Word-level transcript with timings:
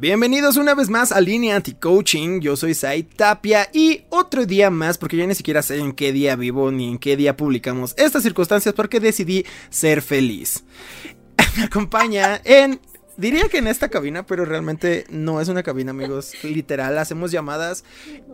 Bienvenidos 0.00 0.56
una 0.56 0.74
vez 0.74 0.88
más 0.88 1.12
a 1.12 1.20
Línea 1.20 1.56
Anti-Coaching, 1.56 2.40
yo 2.40 2.56
soy 2.56 2.72
Sai 2.72 3.02
Tapia 3.02 3.68
y 3.70 4.04
otro 4.08 4.46
día 4.46 4.70
más, 4.70 4.96
porque 4.96 5.18
ya 5.18 5.26
ni 5.26 5.34
siquiera 5.34 5.60
sé 5.60 5.76
en 5.76 5.92
qué 5.92 6.10
día 6.10 6.36
vivo 6.36 6.70
ni 6.70 6.88
en 6.88 6.98
qué 6.98 7.18
día 7.18 7.36
publicamos 7.36 7.92
estas 7.98 8.22
circunstancias 8.22 8.74
porque 8.74 8.98
decidí 8.98 9.44
ser 9.68 10.00
feliz. 10.00 10.64
Me 11.58 11.64
acompaña 11.64 12.40
en 12.44 12.80
Diría 13.18 13.50
que 13.50 13.58
en 13.58 13.66
esta 13.66 13.90
cabina, 13.90 14.24
pero 14.24 14.46
realmente 14.46 15.04
no 15.10 15.42
es 15.42 15.48
una 15.48 15.62
cabina, 15.62 15.90
amigos. 15.90 16.32
Literal, 16.42 16.96
hacemos 16.96 17.30
llamadas 17.30 17.84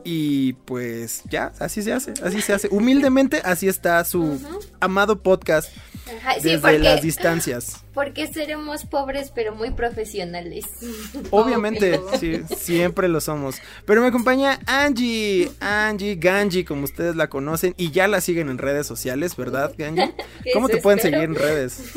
y 0.04 0.52
pues 0.52 1.22
ya, 1.28 1.52
así 1.58 1.82
se 1.82 1.92
hace, 1.92 2.14
así 2.22 2.40
se 2.40 2.52
hace. 2.52 2.68
Humildemente, 2.70 3.40
así 3.44 3.66
está 3.66 4.04
su 4.04 4.40
amado 4.78 5.20
podcast 5.24 5.70
Ajá, 6.06 6.34
sí, 6.34 6.50
desde 6.50 6.60
porque, 6.60 6.78
las 6.78 7.02
distancias. 7.02 7.84
porque 7.94 8.26
seremos 8.26 8.84
pobres 8.84 9.32
pero 9.34 9.54
muy 9.54 9.70
profesionales. 9.70 10.64
Obviamente, 11.30 12.00
sí, 12.20 12.42
siempre 12.56 13.08
lo 13.08 13.20
somos. 13.20 13.56
Pero 13.84 14.02
me 14.02 14.08
acompaña 14.08 14.60
Angie, 14.66 15.50
Angie, 15.60 16.16
Ganji, 16.16 16.64
como 16.64 16.84
ustedes 16.84 17.16
la 17.16 17.28
conocen 17.28 17.74
y 17.76 17.90
ya 17.90 18.06
la 18.06 18.20
siguen 18.20 18.48
en 18.48 18.58
redes 18.58 18.86
sociales, 18.86 19.36
¿verdad, 19.36 19.72
Ganji? 19.78 20.12
¿Cómo 20.52 20.68
te 20.68 20.78
pueden 20.78 21.00
seguir 21.00 21.20
en 21.20 21.34
redes? 21.34 21.92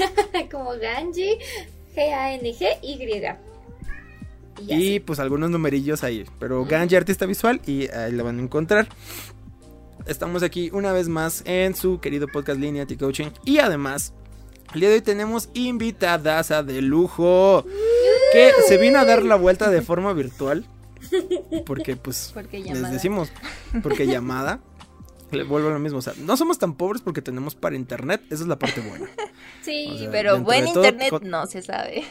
Como 0.52 0.72
Ganji, 0.72 1.38
G-A-N-G-Y. 1.96 3.40
Y 4.62 4.66
ya 4.66 4.76
Y 4.76 5.00
pues 5.00 5.20
algunos 5.20 5.50
numerillos 5.50 6.04
ahí. 6.04 6.26
Pero 6.40 6.66
Ganji 6.66 6.96
Artista 6.96 7.26
Visual 7.26 7.62
y 7.66 7.90
ahí 7.90 8.12
la 8.12 8.24
van 8.24 8.40
a 8.40 8.42
encontrar. 8.42 8.88
Estamos 10.10 10.42
aquí 10.42 10.72
una 10.74 10.92
vez 10.92 11.08
más 11.08 11.44
en 11.46 11.76
su 11.76 12.00
querido 12.00 12.28
podcast 12.28 12.60
Línea 12.60 12.88
Coaching. 12.98 13.28
Y 13.46 13.60
además, 13.60 14.12
el 14.74 14.80
día 14.80 14.90
de 14.90 14.96
hoy 14.96 15.02
tenemos 15.02 15.50
invitadaza 15.54 16.64
de 16.64 16.82
lujo. 16.82 17.64
Que 18.34 18.52
se 18.68 18.80
vino 18.80 18.98
a 18.98 19.06
dar 19.06 19.22
la 19.22 19.36
vuelta 19.36 19.70
de 19.70 19.84
forma 19.84 20.12
virtual. 20.14 20.66
Porque 21.64 21.96
pues 21.96 22.32
Porque 22.34 22.58
les 22.58 22.92
decimos, 22.92 23.32
porque 23.84 24.08
llamada. 24.08 24.62
Le 25.30 25.44
vuelvo 25.44 25.70
a 25.70 25.74
lo 25.74 25.78
mismo, 25.78 26.00
o 26.00 26.02
sea, 26.02 26.14
no 26.18 26.36
somos 26.36 26.58
tan 26.58 26.74
pobres 26.74 27.04
porque 27.04 27.22
tenemos 27.22 27.54
para 27.54 27.76
internet, 27.76 28.20
esa 28.32 28.42
es 28.42 28.48
la 28.48 28.58
parte 28.58 28.82
buena. 28.82 29.06
Sí, 29.62 29.88
O 29.92 29.98
sea, 30.00 30.10
pero 30.10 30.40
buen 30.40 30.66
todo, 30.66 30.84
internet 30.84 31.22
no 31.22 31.46
se 31.46 31.62
sabe. 31.62 32.04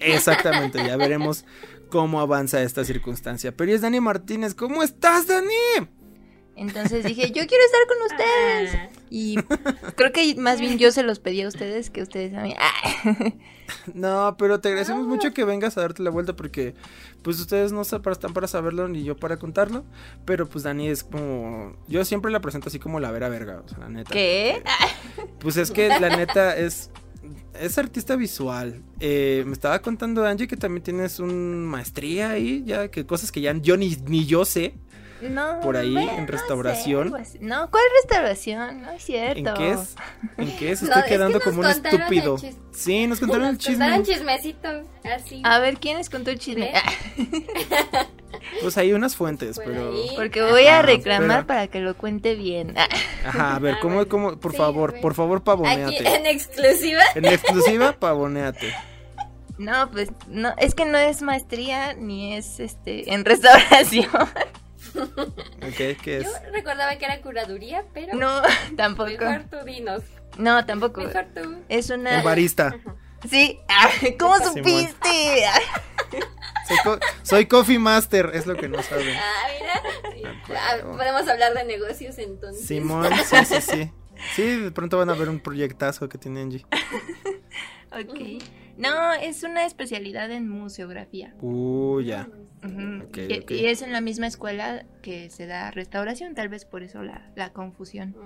Exactamente, 0.00 0.84
ya 0.84 0.96
veremos 0.96 1.44
cómo 1.88 2.20
avanza 2.20 2.60
esta 2.62 2.84
circunstancia. 2.84 3.56
Pero 3.56 3.70
es 3.70 3.82
Dani 3.82 4.00
Martínez, 4.00 4.56
¿cómo 4.56 4.82
estás, 4.82 5.28
Dani? 5.28 5.54
Entonces 6.56 7.04
dije, 7.04 7.28
yo 7.32 7.46
quiero 7.46 7.64
estar 7.64 7.80
con 7.88 8.06
ustedes. 8.12 8.74
Ah, 8.74 8.88
Y 9.10 9.36
creo 9.96 10.12
que 10.12 10.34
más 10.36 10.60
bien 10.60 10.78
yo 10.78 10.92
se 10.92 11.02
los 11.02 11.18
pedí 11.18 11.42
a 11.42 11.48
ustedes 11.48 11.90
que 11.90 12.02
ustedes 12.02 12.34
a 12.34 12.42
mí. 12.42 12.54
Ah. 12.58 13.32
No, 13.94 14.36
pero 14.38 14.60
te 14.60 14.68
agradecemos 14.68 15.06
mucho 15.06 15.32
que 15.32 15.42
vengas 15.44 15.78
a 15.78 15.80
darte 15.80 16.02
la 16.02 16.10
vuelta 16.10 16.36
porque 16.36 16.74
pues 17.22 17.40
ustedes 17.40 17.72
no 17.72 17.82
se- 17.84 17.98
están 18.10 18.34
para 18.34 18.46
saberlo 18.46 18.88
ni 18.88 19.04
yo 19.04 19.16
para 19.16 19.38
contarlo, 19.38 19.84
pero 20.26 20.46
pues 20.46 20.64
Dani 20.64 20.88
es 20.88 21.02
como 21.02 21.74
yo 21.88 22.04
siempre 22.04 22.30
la 22.30 22.40
presento 22.40 22.68
así 22.68 22.78
como 22.78 23.00
la 23.00 23.10
vera 23.10 23.30
verga, 23.30 23.62
o 23.64 23.68
sea, 23.68 23.78
la 23.78 23.88
neta. 23.88 24.10
¿Qué? 24.12 24.62
Pues 25.38 25.56
es 25.56 25.70
que 25.70 25.88
la 25.88 26.14
neta 26.14 26.56
es 26.56 26.90
es 27.58 27.78
artista 27.78 28.16
visual. 28.16 28.82
Eh, 29.00 29.44
me 29.46 29.52
estaba 29.54 29.80
contando 29.80 30.26
Angie 30.26 30.46
que 30.46 30.56
también 30.58 30.82
tienes 30.82 31.18
una 31.18 31.32
maestría 31.32 32.30
ahí, 32.30 32.62
ya 32.66 32.90
que 32.90 33.06
cosas 33.06 33.32
que 33.32 33.40
ya 33.40 33.54
yo 33.56 33.76
ni, 33.78 33.96
ni 34.06 34.26
yo 34.26 34.44
sé. 34.44 34.74
No. 35.30 35.60
Por 35.60 35.76
ahí, 35.76 35.92
bueno, 35.92 36.10
en 36.12 36.20
no 36.20 36.26
sé, 36.26 36.32
restauración. 36.32 37.14
así. 37.16 37.38
no, 37.40 37.70
¿cuál 37.70 37.82
restauración? 38.02 38.82
No 38.82 38.90
es 38.92 39.02
cierto. 39.04 39.50
¿En 39.50 39.54
qué 39.54 39.70
es? 39.72 39.94
¿En 40.36 40.56
qué 40.56 40.72
es? 40.72 40.82
No, 40.84 40.88
Estoy 40.88 41.00
es 41.00 41.04
que 41.06 41.14
quedando 41.14 41.38
nos 41.38 41.44
como 41.44 41.60
un 41.60 41.66
contaron 41.72 42.00
estúpido. 42.00 42.38
Sí, 42.72 43.06
nos 43.06 43.20
contaron 43.20 43.46
el 43.48 43.54
Nos 43.54 43.64
contaron 43.66 44.02
chisme. 44.04 44.14
chismecito, 44.14 44.68
así. 45.14 45.40
A 45.44 45.58
ver, 45.60 45.78
¿quién 45.78 45.98
les 45.98 46.10
contó 46.10 46.30
el 46.30 46.38
chisme? 46.38 46.72
Pues 48.60 48.76
hay 48.76 48.92
unas 48.92 49.16
fuentes, 49.16 49.56
Por 49.56 49.64
pero 49.64 49.92
ahí. 49.92 50.10
Porque 50.16 50.42
voy 50.42 50.66
a 50.66 50.82
reclamar 50.82 51.28
pero- 51.38 51.46
para 51.46 51.66
que 51.68 51.80
lo 51.80 51.96
cuente 51.96 52.34
bien. 52.34 52.74
Ajá, 53.26 53.56
a 53.56 53.58
ver, 53.58 53.76
¿cómo, 53.80 54.06
cómo, 54.06 54.36
por 54.38 54.52
Sí, 54.52 54.58
favor, 54.58 55.00
por 55.00 55.14
favor, 55.14 55.38
Aquí 55.38 55.44
pavoneate. 55.46 56.14
en 56.16 56.26
exclusiva. 56.26 57.02
En 57.14 57.24
exclusiva, 57.26 57.92
pavoneate. 57.92 58.74
No, 59.56 59.90
pues 59.90 60.10
no, 60.28 60.52
es 60.58 60.74
que 60.74 60.84
no 60.84 60.98
es 60.98 61.22
maestría 61.22 61.94
ni 61.94 62.34
es 62.34 62.60
este 62.60 63.12
en 63.14 63.24
restauración. 63.24 64.08
¿Ok? 65.62 65.98
¿Qué 66.02 66.18
es? 66.18 66.24
Yo 66.24 66.30
recordaba 66.52 66.96
que 66.96 67.04
era 67.04 67.20
curaduría, 67.20 67.84
pero 67.92 68.14
No, 68.16 68.42
tampoco. 68.76 69.10
mejor 69.10 69.44
tú 69.50 69.56
dinos. 69.64 70.02
No, 70.38 70.64
tampoco. 70.66 71.00
Mejor 71.02 71.26
tú. 71.34 71.56
Es 71.68 71.90
una 71.90 72.18
Un 72.18 72.24
barista. 72.24 72.76
Sí, 73.28 73.58
ah, 73.68 73.88
¿cómo 74.18 74.36
Simón. 74.38 74.54
supiste? 74.56 75.44
Soy, 76.68 76.76
co- 76.82 76.98
soy 77.22 77.46
Coffee 77.46 77.78
Master, 77.78 78.30
es 78.32 78.46
lo 78.46 78.56
que 78.56 78.68
no 78.68 78.82
saben. 78.82 79.14
Ah, 79.16 79.82
mira. 80.14 80.32
Ah, 80.58 80.76
podemos 80.82 81.28
hablar 81.28 81.52
de 81.52 81.62
negocios 81.64 82.16
entonces. 82.18 82.66
Simón, 82.66 83.06
sí, 83.28 83.36
sí, 83.44 83.60
sí. 83.60 83.92
Sí, 84.34 84.56
de 84.60 84.70
pronto 84.70 84.96
van 84.96 85.10
a 85.10 85.14
ver 85.14 85.28
un 85.28 85.40
proyectazo 85.40 86.08
que 86.08 86.16
tiene 86.16 86.40
Angie. 86.40 86.64
Ok. 87.92 88.42
No, 88.76 89.12
es 89.12 89.42
una 89.42 89.66
especialidad 89.66 90.30
en 90.30 90.48
museografía. 90.48 91.34
Uh, 91.40 92.00
ya. 92.00 92.28
Y, 93.48 93.66
es 93.66 93.82
en 93.82 93.92
la 93.92 94.00
misma 94.00 94.26
escuela 94.26 94.84
que 95.02 95.30
se 95.30 95.46
da 95.46 95.70
restauración, 95.70 96.34
tal 96.34 96.48
vez 96.48 96.64
por 96.64 96.82
eso 96.82 97.02
la, 97.02 97.30
la 97.36 97.52
confusión. 97.52 98.16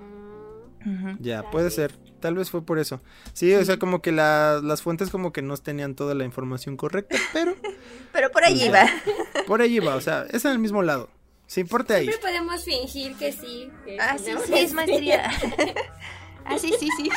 Mm. 0.85 1.17
Ya, 1.21 1.43
puede 1.51 1.69
ser. 1.71 1.91
Tal 2.21 2.35
vez 2.35 2.49
fue 2.49 2.65
por 2.65 2.79
eso. 2.79 3.01
Sí, 3.33 3.53
o 3.53 3.63
sea, 3.65 3.77
como 3.77 4.01
que 4.01 4.11
la- 4.13 4.61
las 4.63 4.81
fuentes 4.81 5.09
como 5.09 5.33
que 5.33 5.41
no 5.41 5.57
tenían 5.57 5.93
toda 5.93 6.15
la 6.15 6.23
información 6.23 6.77
correcta, 6.77 7.17
pero 7.33 7.53
Pero 8.13 8.31
por 8.31 8.43
allí 8.43 8.69
Pues 8.69 8.73
va. 8.73 8.85
ya. 8.85 9.43
por 9.45 9.61
allí 9.61 9.79
va. 9.79 9.95
O 9.95 10.01
sea, 10.01 10.25
es 10.31 10.43
en 10.45 10.51
el 10.51 10.59
mismo 10.59 10.81
lado. 10.81 11.09
Se 11.47 11.61
importa 11.61 11.95
ahí. 11.95 12.05
Siempre 12.07 12.29
podemos 12.29 12.63
fingir 12.63 13.15
que 13.15 13.31
sí. 13.33 13.69
que 13.85 13.97
Ah, 13.99 14.17
sí, 14.17 14.31
sí, 14.45 14.53
es 14.53 14.73
maestría. 14.73 15.27
maestría. 15.27 15.73
ah, 16.45 16.57
sí, 16.57 16.71
sí, 16.79 16.87
sí. 16.97 17.09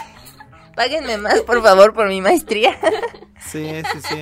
Páguenme 0.75 1.19
más, 1.19 1.41
por 1.41 1.63
favor, 1.63 1.93
por 1.93 2.09
mi 2.09 2.21
maestría. 2.21 2.77
Sí, 3.45 3.67
sí, 3.93 3.99
sí. 4.09 4.17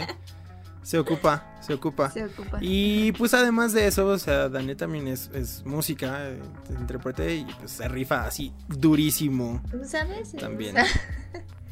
Se 0.83 0.99
ocupa, 0.99 1.45
se 1.61 1.75
ocupa. 1.75 2.11
Se 2.11 2.25
ocupa. 2.25 2.59
Y 2.63 3.13
pues 3.13 3.35
además 3.35 3.73
de 3.75 3.87
eso, 3.87 4.07
o 4.07 4.19
sea, 4.19 4.49
Dani 4.49 4.75
también 4.75 5.07
es, 5.09 5.31
es 5.35 5.65
música, 5.65 6.27
eh, 6.31 6.41
intérprete 6.71 7.37
y 7.37 7.45
pues 7.45 7.71
se 7.71 7.87
rifa 7.87 8.25
así 8.25 8.53
durísimo 8.67 9.63
¿Sabes? 9.85 10.33
también. 10.33 10.75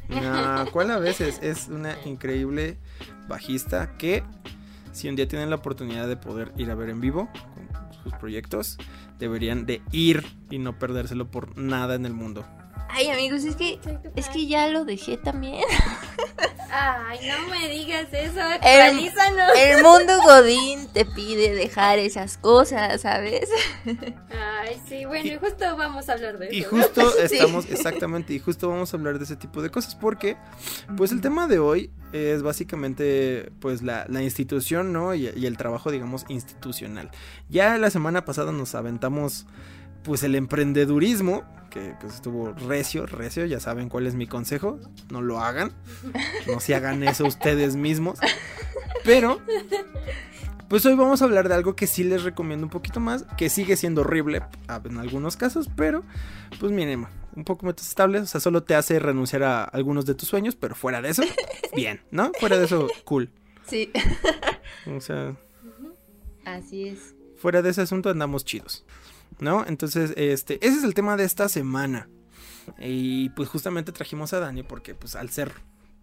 No, 0.09 0.65
¿cuál 0.71 0.89
a 0.89 0.97
veces? 0.97 1.39
Es 1.43 1.67
una 1.67 1.95
increíble 2.03 2.77
bajista 3.27 3.95
que 3.97 4.23
si 4.91 5.07
un 5.07 5.15
día 5.15 5.27
tienen 5.27 5.51
la 5.51 5.57
oportunidad 5.57 6.07
de 6.07 6.17
poder 6.17 6.51
ir 6.57 6.71
a 6.71 6.75
ver 6.75 6.89
en 6.89 6.99
vivo 6.99 7.29
con 7.31 7.93
sus 8.03 8.13
proyectos, 8.13 8.77
deberían 9.19 9.67
de 9.67 9.83
ir 9.91 10.25
y 10.49 10.57
no 10.57 10.79
perdérselo 10.79 11.29
por 11.29 11.55
nada 11.57 11.93
en 11.93 12.07
el 12.07 12.13
mundo. 12.13 12.43
Ay, 12.91 13.09
amigos, 13.09 13.43
es 13.43 13.55
que 13.55 13.79
es 14.15 14.29
que 14.29 14.47
ya 14.47 14.67
lo 14.67 14.83
dejé 14.85 15.17
también. 15.17 15.63
Ay, 16.71 17.19
no 17.27 17.47
me 17.49 17.67
digas 17.67 18.07
eso. 18.11 18.39
El- 18.39 18.81
Actualízanos. 18.81 19.51
El 19.57 19.83
mundo 19.83 20.21
godín 20.23 20.87
te 20.93 21.03
pide 21.05 21.55
dejar 21.55 21.97
esas 21.99 22.37
cosas, 22.37 23.01
¿sabes? 23.01 23.49
Ay, 23.85 24.79
sí, 24.87 25.05
bueno, 25.05 25.27
y 25.33 25.37
justo 25.37 25.75
vamos 25.77 26.09
a 26.09 26.13
hablar 26.13 26.37
de 26.37 26.47
eso. 26.47 26.55
Y 26.55 26.61
¿no? 26.61 26.67
justo 26.69 27.11
Sí. 27.27 27.35
estamos, 27.35 27.65
exactamente, 27.69 28.33
y 28.33 28.39
justo 28.39 28.69
vamos 28.69 28.93
a 28.93 28.97
hablar 28.97 29.17
de 29.17 29.23
ese 29.25 29.35
tipo 29.35 29.61
de 29.61 29.69
cosas 29.71 29.95
porque, 29.95 30.37
pues 30.95 31.11
el 31.11 31.21
tema 31.21 31.47
de 31.47 31.57
hoy 31.59 31.89
es 32.13 32.43
básicamente, 32.43 33.51
pues 33.59 33.81
la, 33.81 34.05
la 34.07 34.21
institución, 34.21 34.93
¿no? 34.93 35.15
Y, 35.15 35.29
y 35.35 35.45
el 35.47 35.57
trabajo, 35.57 35.89
digamos, 35.91 36.25
institucional. 36.29 37.09
Ya 37.49 37.77
la 37.77 37.89
semana 37.89 38.25
pasada 38.25 38.51
nos 38.51 38.75
aventamos, 38.75 39.47
pues 40.03 40.23
el 40.23 40.35
emprendedurismo, 40.35 41.43
que 41.69 41.93
pues 41.99 42.15
estuvo 42.15 42.53
recio, 42.53 43.05
recio, 43.05 43.45
ya 43.45 43.59
saben 43.59 43.89
cuál 43.89 44.07
es 44.07 44.15
mi 44.15 44.27
consejo, 44.27 44.79
no 45.11 45.21
lo 45.21 45.39
hagan, 45.39 45.71
no 46.47 46.59
se 46.59 46.75
hagan 46.75 47.03
eso 47.03 47.25
ustedes 47.25 47.75
mismos, 47.75 48.19
pero... 49.03 49.39
Pues 50.67 50.85
hoy 50.85 50.93
vamos 50.93 51.23
a 51.23 51.25
hablar 51.25 51.49
de 51.49 51.55
algo 51.55 51.75
que 51.75 51.87
sí 51.87 52.03
les 52.03 52.21
recomiendo 52.21 52.63
un 52.63 52.69
poquito 52.69 52.99
más, 52.99 53.25
que 53.39 53.49
sigue 53.49 53.75
siendo 53.75 54.01
horrible 54.01 54.43
en 54.85 54.97
algunos 54.99 55.35
casos, 55.35 55.67
pero 55.75 56.03
pues 56.59 56.71
miren, 56.71 57.07
un 57.35 57.43
poco 57.43 57.65
más 57.65 57.75
estable, 57.81 58.19
o 58.19 58.25
sea, 58.27 58.39
solo 58.39 58.61
te 58.61 58.75
hace 58.75 58.99
renunciar 58.99 59.41
a 59.41 59.63
algunos 59.63 60.05
de 60.05 60.13
tus 60.13 60.29
sueños, 60.29 60.55
pero 60.55 60.75
fuera 60.75 61.01
de 61.01 61.09
eso, 61.09 61.23
bien, 61.75 62.01
¿no? 62.11 62.31
Fuera 62.39 62.59
de 62.59 62.65
eso, 62.65 62.87
cool. 63.03 63.31
Sí. 63.65 63.91
O 64.95 65.01
sea, 65.01 65.35
Así 66.45 66.89
es. 66.89 67.15
fuera 67.37 67.63
de 67.63 67.71
ese 67.71 67.81
asunto 67.81 68.11
andamos 68.11 68.45
chidos, 68.45 68.85
¿no? 69.39 69.65
Entonces, 69.65 70.13
este, 70.15 70.65
ese 70.65 70.77
es 70.77 70.83
el 70.83 70.93
tema 70.93 71.17
de 71.17 71.23
esta 71.23 71.49
semana. 71.49 72.09
Y 72.77 73.29
pues 73.29 73.49
justamente 73.49 73.91
trajimos 73.91 74.33
a 74.33 74.39
Dani 74.39 74.63
porque 74.63 74.93
pues 74.95 75.15
al 75.15 75.29
ser 75.29 75.51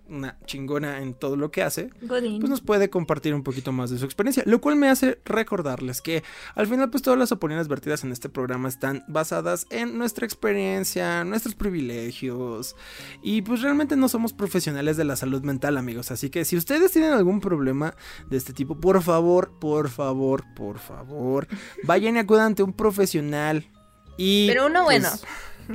una 0.08 0.38
chingona 0.46 1.00
en 1.00 1.14
todo 1.14 1.36
lo 1.36 1.50
que 1.50 1.62
hace, 1.62 1.90
Godín. 2.02 2.38
pues 2.40 2.50
nos 2.50 2.60
puede 2.60 2.90
compartir 2.90 3.34
un 3.34 3.42
poquito 3.42 3.72
más 3.72 3.90
de 3.90 3.98
su 3.98 4.04
experiencia, 4.04 4.42
lo 4.46 4.60
cual 4.60 4.76
me 4.76 4.88
hace 4.88 5.20
recordarles 5.24 6.00
que 6.00 6.22
al 6.54 6.66
final 6.66 6.90
pues 6.90 7.02
todas 7.02 7.18
las 7.18 7.32
opiniones 7.32 7.68
vertidas 7.68 8.04
en 8.04 8.12
este 8.12 8.28
programa 8.28 8.68
están 8.68 9.04
basadas 9.08 9.66
en 9.70 9.98
nuestra 9.98 10.26
experiencia, 10.26 11.24
nuestros 11.24 11.54
privilegios 11.54 12.76
y 13.22 13.42
pues 13.42 13.62
realmente 13.62 13.96
no 13.96 14.08
somos 14.08 14.32
profesionales 14.32 14.96
de 14.96 15.04
la 15.04 15.16
salud 15.16 15.42
mental 15.42 15.76
amigos, 15.76 16.10
así 16.10 16.30
que 16.30 16.44
si 16.44 16.56
ustedes 16.56 16.92
tienen 16.92 17.12
algún 17.12 17.40
problema 17.40 17.94
de 18.28 18.36
este 18.36 18.52
tipo, 18.52 18.80
por 18.80 19.02
favor, 19.02 19.58
por 19.58 19.88
favor, 19.88 20.44
por 20.54 20.78
favor, 20.78 21.48
vayan 21.84 22.16
y 22.16 22.20
acudan 22.20 22.46
ante 22.46 22.62
un 22.62 22.72
profesional 22.72 23.70
y... 24.16 24.46
Pero 24.46 24.66
uno 24.66 24.84
bueno. 24.84 25.08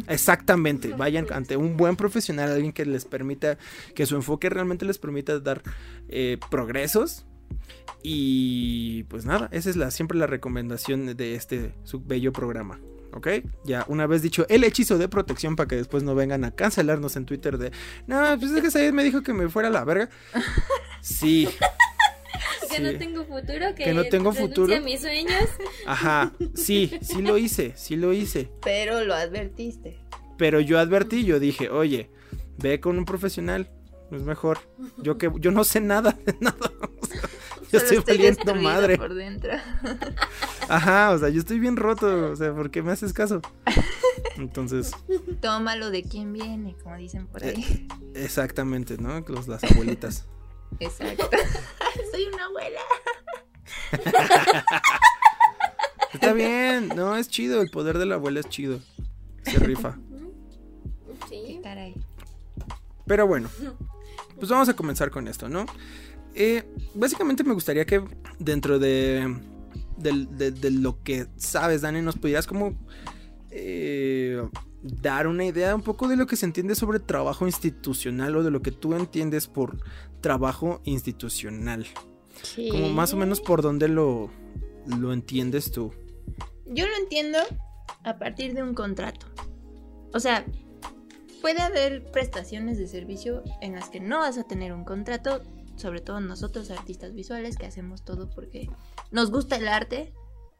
Exactamente, 0.07 0.93
vayan 0.93 1.27
ante 1.31 1.57
un 1.57 1.77
buen 1.77 1.95
profesional, 1.95 2.51
alguien 2.51 2.73
que 2.73 2.85
les 2.85 3.05
permita, 3.05 3.57
que 3.95 4.05
su 4.05 4.15
enfoque 4.15 4.49
realmente 4.49 4.85
les 4.85 4.97
permita 4.97 5.39
dar 5.39 5.61
eh, 6.09 6.37
progresos. 6.49 7.25
Y 8.03 9.03
pues 9.03 9.25
nada, 9.25 9.49
esa 9.51 9.69
es 9.69 9.75
la, 9.75 9.91
siempre 9.91 10.17
la 10.17 10.27
recomendación 10.27 11.15
de 11.15 11.35
este 11.35 11.73
su 11.83 12.01
bello 12.03 12.31
programa. 12.31 12.79
¿Ok? 13.13 13.27
Ya 13.65 13.83
una 13.89 14.07
vez 14.07 14.21
dicho 14.21 14.45
el 14.47 14.63
hechizo 14.63 14.97
de 14.97 15.09
protección 15.09 15.57
para 15.57 15.67
que 15.67 15.75
después 15.75 16.01
no 16.03 16.15
vengan 16.15 16.45
a 16.45 16.51
cancelarnos 16.51 17.17
en 17.17 17.25
Twitter 17.25 17.57
de, 17.57 17.71
no, 18.07 18.37
pues 18.39 18.51
es 18.51 18.61
que 18.61 18.71
Said 18.71 18.93
me 18.93 19.03
dijo 19.03 19.21
que 19.21 19.33
me 19.33 19.49
fuera 19.49 19.67
a 19.67 19.71
la 19.71 19.83
verga. 19.83 20.09
Sí. 21.01 21.49
Que 22.69 22.77
sí. 22.77 22.81
no 22.83 22.97
tengo 22.97 23.25
futuro, 23.25 23.75
que, 23.75 23.83
Que 23.83 23.93
no 23.93 24.03
tengo 24.05 24.31
futuro. 24.33 24.75
a 24.75 24.79
mis 24.79 25.01
sueños. 25.01 25.33
Ajá, 25.85 26.31
sí, 26.55 26.91
sí 27.01 27.21
lo 27.21 27.37
hice, 27.37 27.73
sí 27.75 27.95
lo 27.95 28.13
hice. 28.13 28.51
Pero 28.63 29.03
lo 29.03 29.13
advertiste. 29.13 29.99
Pero 30.37 30.59
yo 30.59 30.79
advertí, 30.79 31.23
yo 31.25 31.39
dije, 31.39 31.69
oye, 31.69 32.09
ve 32.57 32.79
con 32.79 32.97
un 32.97 33.05
profesional, 33.05 33.69
es 34.11 34.23
mejor. 34.23 34.59
Yo 34.97 35.17
que 35.17 35.31
yo 35.39 35.51
no 35.51 35.63
sé 35.63 35.81
nada 35.81 36.17
de 36.25 36.35
nada. 36.39 36.57
O 37.73 37.79
sea, 37.79 37.89
yo 37.89 37.99
estoy 37.99 38.17
valiendo 38.17 38.35
destruido 38.43 38.61
madre. 38.69 38.97
por 38.97 39.13
dentro. 39.13 39.51
Ajá, 40.67 41.11
o 41.11 41.17
sea, 41.19 41.29
yo 41.29 41.39
estoy 41.39 41.57
bien 41.57 41.77
roto, 41.77 42.31
o 42.31 42.35
sea, 42.35 42.53
¿por 42.53 42.69
qué 42.69 42.81
me 42.81 42.91
haces 42.91 43.13
caso? 43.13 43.39
Entonces, 44.35 44.91
Tómalo 45.39 45.89
de 45.89 46.03
quien 46.03 46.33
viene, 46.33 46.75
como 46.83 46.97
dicen 46.97 47.27
por 47.27 47.41
Eh. 47.45 47.53
ahí. 47.55 47.87
exactamente, 48.13 48.97
¿no? 48.97 49.21
Los, 49.21 49.47
las 49.47 49.63
abuelitas. 49.63 50.25
Exacto. 50.79 51.29
Soy 52.11 52.25
una 52.33 52.45
abuela. 52.45 52.79
Está 56.13 56.33
bien, 56.33 56.89
no, 56.89 57.15
es 57.15 57.29
chido, 57.29 57.61
el 57.61 57.69
poder 57.69 57.97
de 57.97 58.05
la 58.05 58.15
abuela 58.15 58.41
es 58.41 58.49
chido. 58.49 58.79
Se 59.43 59.59
rifa. 59.59 59.97
Sí. 61.29 61.61
Pero 63.05 63.27
bueno, 63.27 63.49
pues 64.39 64.49
vamos 64.49 64.69
a 64.69 64.75
comenzar 64.75 65.11
con 65.11 65.27
esto, 65.27 65.49
¿no? 65.49 65.65
Eh, 66.33 66.63
básicamente 66.93 67.43
me 67.43 67.53
gustaría 67.53 67.85
que 67.85 68.03
dentro 68.39 68.79
de, 68.79 69.37
de 69.97 70.71
lo 70.71 71.01
que 71.03 71.27
sabes, 71.35 71.81
Dani, 71.81 72.01
nos 72.01 72.17
pudieras 72.17 72.47
como 72.47 72.77
eh, 73.49 74.41
dar 74.81 75.27
una 75.27 75.45
idea 75.45 75.75
un 75.75 75.81
poco 75.81 76.07
de 76.07 76.15
lo 76.15 76.25
que 76.25 76.37
se 76.37 76.45
entiende 76.45 76.73
sobre 76.75 76.99
trabajo 76.99 77.45
institucional 77.45 78.35
o 78.37 78.43
de 78.43 78.51
lo 78.51 78.61
que 78.61 78.71
tú 78.71 78.93
entiendes 78.95 79.47
por 79.47 79.77
trabajo 80.21 80.81
institucional. 80.83 81.87
Como 82.71 82.89
más 82.89 83.13
o 83.13 83.17
menos 83.17 83.41
por 83.41 83.61
dónde 83.61 83.87
lo, 83.87 84.29
lo 84.85 85.13
entiendes 85.13 85.71
tú. 85.71 85.93
Yo 86.65 86.87
lo 86.87 86.95
entiendo 86.95 87.39
a 88.03 88.17
partir 88.17 88.53
de 88.53 88.63
un 88.63 88.73
contrato. 88.73 89.27
O 90.13 90.19
sea, 90.19 90.45
puede 91.41 91.61
haber 91.61 92.09
prestaciones 92.11 92.77
de 92.77 92.87
servicio 92.87 93.43
en 93.61 93.73
las 93.73 93.89
que 93.89 93.99
no 93.99 94.19
vas 94.19 94.37
a 94.37 94.43
tener 94.43 94.73
un 94.73 94.85
contrato, 94.85 95.41
sobre 95.75 96.01
todo 96.01 96.19
nosotros 96.19 96.71
artistas 96.71 97.13
visuales 97.13 97.57
que 97.57 97.65
hacemos 97.65 98.03
todo 98.03 98.29
porque 98.29 98.69
nos 99.11 99.31
gusta 99.31 99.57
el 99.57 99.67
arte. 99.67 100.13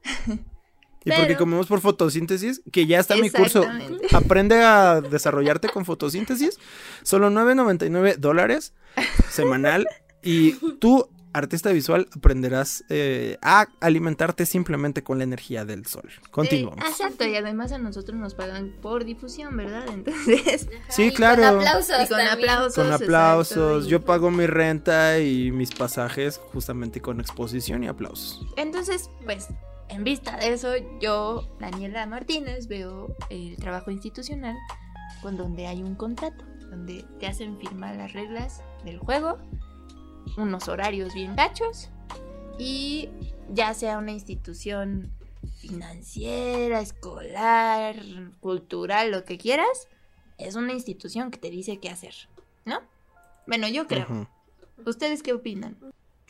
Y 1.04 1.12
porque 1.12 1.36
comemos 1.36 1.66
por 1.68 1.82
fotosíntesis, 1.82 2.62
que 2.72 2.86
ya 2.86 3.00
está 3.00 3.16
mi 3.16 3.30
curso. 3.32 3.66
Aprende 4.14 4.62
a 4.62 5.02
desarrollarte 5.02 5.70
con 5.70 5.84
fotosíntesis. 5.86 6.60
Solo 7.04 7.30
9.99 7.32 8.18
dólares 8.18 8.74
semanal. 9.30 9.88
Y 10.22 10.52
tú, 10.78 11.10
artista 11.34 11.72
visual, 11.72 12.08
aprenderás 12.16 12.84
eh, 12.90 13.40
a 13.42 13.66
alimentarte 13.80 14.46
simplemente 14.46 15.02
con 15.04 15.18
la 15.18 15.24
energía 15.24 15.66
del 15.66 15.88
sol. 15.88 16.08
Continuamos. 16.30 16.86
Eh, 16.86 16.88
exacto, 16.88 17.26
y 17.26 17.36
además 17.36 17.72
a 17.72 17.80
nosotros 17.80 18.20
nos 18.20 18.36
pagan 18.36 18.76
por 18.82 19.04
difusión, 19.04 19.58
¿verdad? 19.58 19.86
Entonces, 19.92 20.68
Ajá, 20.72 20.92
Sí, 20.92 21.04
y 21.06 21.12
claro. 21.12 21.42
Con 21.42 21.56
aplausos 21.58 21.96
y 21.96 22.08
con 22.08 22.18
también. 22.18 22.28
aplausos. 22.30 22.76
con 22.76 22.94
aplausos. 22.94 23.88
Yo 23.88 24.06
pago 24.06 24.30
mi 24.30 24.46
renta 24.46 25.20
y 25.20 25.50
mis 25.52 25.72
pasajes 25.72 26.40
justamente 26.54 27.02
con 27.02 27.20
exposición 27.20 27.84
y 27.84 27.88
aplausos. 27.88 28.46
Entonces, 28.58 29.10
pues, 29.26 29.48
en 29.92 30.04
vista 30.04 30.38
de 30.38 30.54
eso, 30.54 30.74
yo, 31.00 31.48
Daniela 31.60 32.06
Martínez, 32.06 32.68
veo 32.68 33.16
el 33.30 33.58
trabajo 33.58 33.92
institucional 33.92 34.58
con 35.22 35.38
donde 35.38 35.68
hay 35.68 35.84
un 35.84 35.96
contrato, 35.96 36.44
donde 36.70 37.06
te 37.20 37.28
hacen 37.28 37.60
firmar 37.60 37.98
las 37.98 38.14
reglas 38.14 38.64
del 38.86 38.98
juego, 38.98 39.38
unos 40.38 40.68
horarios 40.68 41.14
bien 41.14 41.36
gachos, 41.36 41.90
y 42.58 43.10
ya 43.50 43.74
sea 43.74 43.98
una 43.98 44.12
institución 44.12 45.12
financiera, 45.58 46.80
escolar, 46.80 47.96
cultural, 48.40 49.12
lo 49.12 49.26
que 49.26 49.38
quieras, 49.38 49.88
es 50.38 50.56
una 50.56 50.74
institución 50.74 51.32
que 51.32 51.38
te 51.38 51.50
dice 51.50 51.80
qué 51.80 51.90
hacer, 51.90 52.14
¿no? 52.66 52.80
Bueno, 53.46 53.68
yo 53.68 53.88
creo. 53.88 54.28
¿Ustedes 54.86 55.22
qué 55.22 55.34
opinan? 55.34 55.78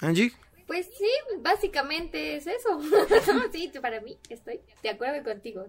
Angie, 0.01 0.33
Pues 0.71 0.89
sí, 0.97 1.09
básicamente 1.41 2.37
es 2.37 2.47
eso. 2.47 2.79
sí, 3.51 3.69
para 3.81 3.99
mí 3.99 4.17
estoy 4.29 4.61
de 4.81 4.89
acuerdo 4.89 5.21
contigo. 5.21 5.65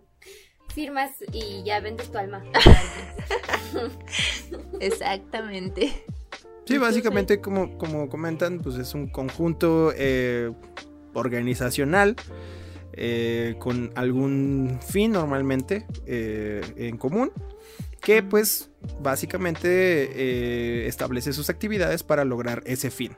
Firmas 0.73 1.11
y 1.33 1.65
ya 1.65 1.81
vendes 1.81 2.13
tu 2.13 2.19
alma. 2.19 2.45
Exactamente. 4.79 6.05
Sí, 6.67 6.79
básicamente 6.79 7.41
como, 7.41 7.77
como 7.79 8.09
comentan, 8.09 8.61
pues 8.61 8.77
es 8.77 8.95
un 8.95 9.09
conjunto 9.09 9.93
eh, 9.97 10.53
organizacional 11.15 12.15
eh, 12.93 13.57
con 13.59 13.91
algún 13.97 14.79
fin 14.89 15.11
normalmente 15.11 15.85
eh, 16.07 16.61
en 16.77 16.97
común 16.97 17.33
que 18.03 18.23
pues 18.23 18.69
básicamente 19.01 19.69
eh, 19.69 20.87
establece 20.89 21.33
sus 21.33 21.49
actividades 21.49 22.03
para 22.03 22.25
lograr 22.25 22.63
ese 22.67 22.91
fin. 22.91 23.17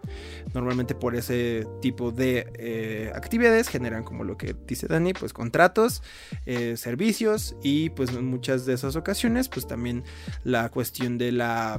Normalmente 0.52 0.94
por 0.94 1.16
ese 1.16 1.66
tipo 1.80 2.12
de 2.12 2.46
eh, 2.58 3.10
actividades 3.14 3.68
generan 3.68 4.04
como 4.04 4.24
lo 4.24 4.36
que 4.36 4.54
dice 4.66 4.86
Dani, 4.86 5.14
pues 5.14 5.32
contratos, 5.32 6.02
eh, 6.44 6.76
servicios 6.76 7.56
y 7.62 7.90
pues 7.90 8.10
en 8.10 8.26
muchas 8.26 8.66
de 8.66 8.74
esas 8.74 8.94
ocasiones 8.94 9.48
pues 9.48 9.66
también 9.66 10.04
la 10.44 10.68
cuestión 10.68 11.18
de 11.18 11.32
la 11.32 11.78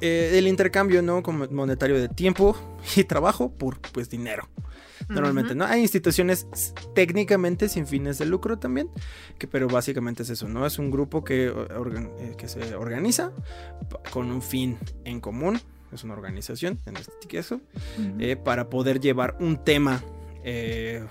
intercambio 0.00 1.02
no 1.02 1.22
monetario 1.22 2.00
de 2.00 2.08
tiempo 2.08 2.56
y 2.96 3.04
trabajo 3.04 3.52
por 3.52 3.80
pues 3.80 4.08
dinero 4.08 4.48
normalmente 5.08 5.54
no 5.54 5.64
hay 5.64 5.80
instituciones 5.82 6.46
técnicamente 6.94 7.68
sin 7.68 7.86
fines 7.86 8.18
de 8.18 8.26
lucro 8.26 8.58
también 8.58 8.88
que 9.38 9.46
pero 9.46 9.68
básicamente 9.68 10.22
es 10.22 10.30
eso 10.30 10.48
no 10.48 10.66
es 10.66 10.78
un 10.78 10.90
grupo 10.90 11.24
que, 11.24 11.50
organ- 11.50 12.10
eh, 12.18 12.34
que 12.36 12.48
se 12.48 12.74
organiza 12.74 13.32
con 14.12 14.30
un 14.30 14.42
fin 14.42 14.78
en 15.04 15.20
común 15.20 15.60
es 15.92 16.04
una 16.04 16.14
organización 16.14 16.78
en 16.86 16.96
este 16.96 17.28
caso 17.28 17.60
eh, 18.18 18.36
para 18.36 18.70
poder 18.70 19.00
llevar 19.00 19.36
un 19.40 19.62
tema 19.62 20.02
eh, 20.44 21.04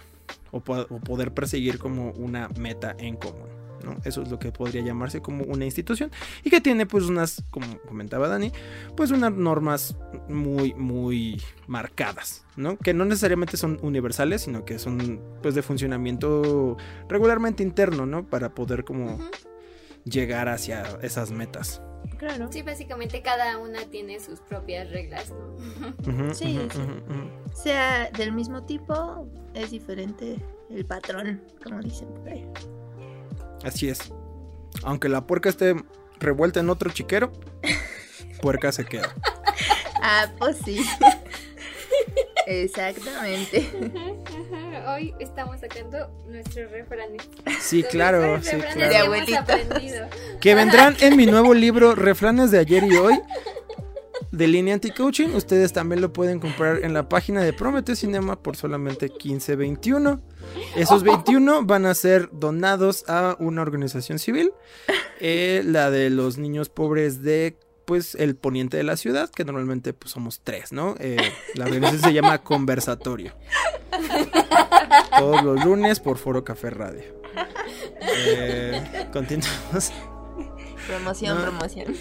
o 0.51 0.59
poder 0.61 1.33
perseguir 1.33 1.77
como 1.79 2.11
una 2.11 2.49
meta 2.59 2.95
en 2.97 3.15
común. 3.15 3.47
¿No? 3.83 3.97
Eso 4.03 4.21
es 4.21 4.29
lo 4.29 4.39
que 4.39 4.51
podría 4.51 4.81
llamarse 4.81 5.21
como 5.21 5.43
una 5.43 5.65
institución 5.65 6.11
y 6.43 6.49
que 6.49 6.61
tiene 6.61 6.85
pues 6.85 7.05
unas, 7.05 7.43
como 7.49 7.79
comentaba 7.81 8.27
Dani, 8.27 8.51
pues 8.95 9.11
unas 9.11 9.31
normas 9.33 9.97
muy, 10.27 10.73
muy 10.73 11.41
marcadas, 11.67 12.45
¿no? 12.55 12.77
Que 12.77 12.93
no 12.93 13.05
necesariamente 13.05 13.57
son 13.57 13.79
universales, 13.81 14.41
sino 14.41 14.65
que 14.65 14.79
son 14.79 15.21
pues 15.41 15.55
de 15.55 15.61
funcionamiento 15.61 16.77
regularmente 17.09 17.63
interno, 17.63 18.05
¿no? 18.05 18.25
Para 18.29 18.53
poder 18.53 18.83
como 18.83 19.19
llegar 20.03 20.49
hacia 20.49 20.83
esas 21.01 21.31
metas. 21.31 21.81
Claro. 22.17 22.51
Sí, 22.51 22.61
básicamente 22.61 23.21
cada 23.21 23.57
una 23.57 23.83
tiene 23.85 24.19
sus 24.19 24.39
propias 24.41 24.89
reglas, 24.89 25.31
¿no? 25.31 26.33
Sí. 26.33 26.59
Sea 27.53 28.09
del 28.11 28.31
mismo 28.31 28.63
tipo, 28.63 29.27
es 29.53 29.71
diferente 29.71 30.37
el 30.69 30.85
patrón, 30.85 31.41
como 31.63 31.79
dicen 31.79 32.07
por 32.13 32.29
ahí. 32.29 32.47
Así 33.63 33.89
es. 33.89 34.11
Aunque 34.83 35.09
la 35.09 35.25
puerca 35.27 35.49
esté 35.49 35.75
revuelta 36.19 36.59
en 36.59 36.69
otro 36.69 36.89
chiquero, 36.91 37.31
puerca 38.41 38.71
se 38.71 38.85
queda. 38.85 39.13
Ah, 40.03 40.31
pues 40.39 40.57
sí. 40.65 40.83
Exactamente. 42.47 43.69
Hoy 44.87 45.13
estamos 45.19 45.59
sacando 45.59 46.09
nuestros 46.27 46.71
refranes. 46.71 47.21
Sí, 47.59 47.83
claro, 47.83 48.41
sí, 48.41 48.51
refranes 48.55 48.75
De 48.75 48.87
claro. 48.89 49.05
abuelita. 49.05 49.39
aprendido. 49.41 50.07
Que 50.39 50.55
vendrán 50.55 50.95
en 51.01 51.17
mi 51.17 51.27
nuevo 51.27 51.53
libro 51.53 51.93
Refranes 51.93 52.49
de 52.49 52.57
ayer 52.57 52.83
y 52.85 52.95
hoy 52.95 53.21
de 54.31 54.47
Línea 54.47 54.73
Anti-Coaching. 54.73 55.29
Ustedes 55.35 55.71
también 55.71 56.01
lo 56.01 56.11
pueden 56.11 56.39
comprar 56.39 56.83
en 56.83 56.93
la 56.93 57.07
página 57.07 57.41
de 57.43 57.53
Promete 57.53 57.95
Cinema 57.95 58.41
por 58.41 58.55
solamente 58.57 59.11
15.21. 59.11 60.19
Esos 60.75 61.03
21 61.03 61.65
van 61.65 61.85
a 61.85 61.93
ser 61.93 62.29
donados 62.31 63.03
a 63.07 63.35
una 63.39 63.61
organización 63.61 64.19
civil, 64.19 64.51
eh, 65.19 65.61
la 65.65 65.91
de 65.91 66.09
los 66.09 66.37
niños 66.37 66.69
pobres 66.69 67.21
de 67.21 67.57
pues 67.85 68.15
el 68.15 68.35
poniente 68.35 68.77
de 68.77 68.83
la 68.83 68.95
ciudad, 68.95 69.29
que 69.29 69.43
normalmente 69.43 69.91
pues 69.93 70.11
somos 70.11 70.41
tres, 70.43 70.71
¿no? 70.71 70.95
Eh, 70.99 71.17
la 71.55 71.65
organización 71.65 72.01
se 72.03 72.13
llama 72.13 72.37
Conversatorio. 72.43 73.33
Todos 75.17 75.43
los 75.43 75.65
lunes 75.65 75.99
por 75.99 76.17
Foro 76.17 76.43
Café 76.43 76.69
Radio. 76.69 77.03
Eh, 78.01 79.07
continuamos. 79.11 79.91
Promoción, 80.87 81.37
No. 81.37 81.43
promoción. 81.43 81.95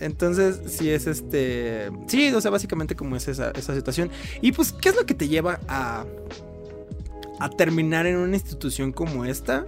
Entonces, 0.00 0.60
sí 0.66 0.90
es 0.90 1.06
este. 1.06 1.90
Sí, 2.06 2.32
o 2.32 2.40
sea, 2.40 2.50
básicamente 2.50 2.96
como 2.96 3.16
es 3.16 3.28
esa, 3.28 3.50
esa 3.52 3.74
situación. 3.74 4.10
Y 4.42 4.52
pues, 4.52 4.72
¿qué 4.72 4.88
es 4.90 4.96
lo 4.96 5.06
que 5.06 5.14
te 5.14 5.28
lleva 5.28 5.60
a. 5.68 6.04
a 7.38 7.50
terminar 7.50 8.06
en 8.06 8.16
una 8.16 8.36
institución 8.36 8.92
como 8.92 9.24
esta? 9.24 9.66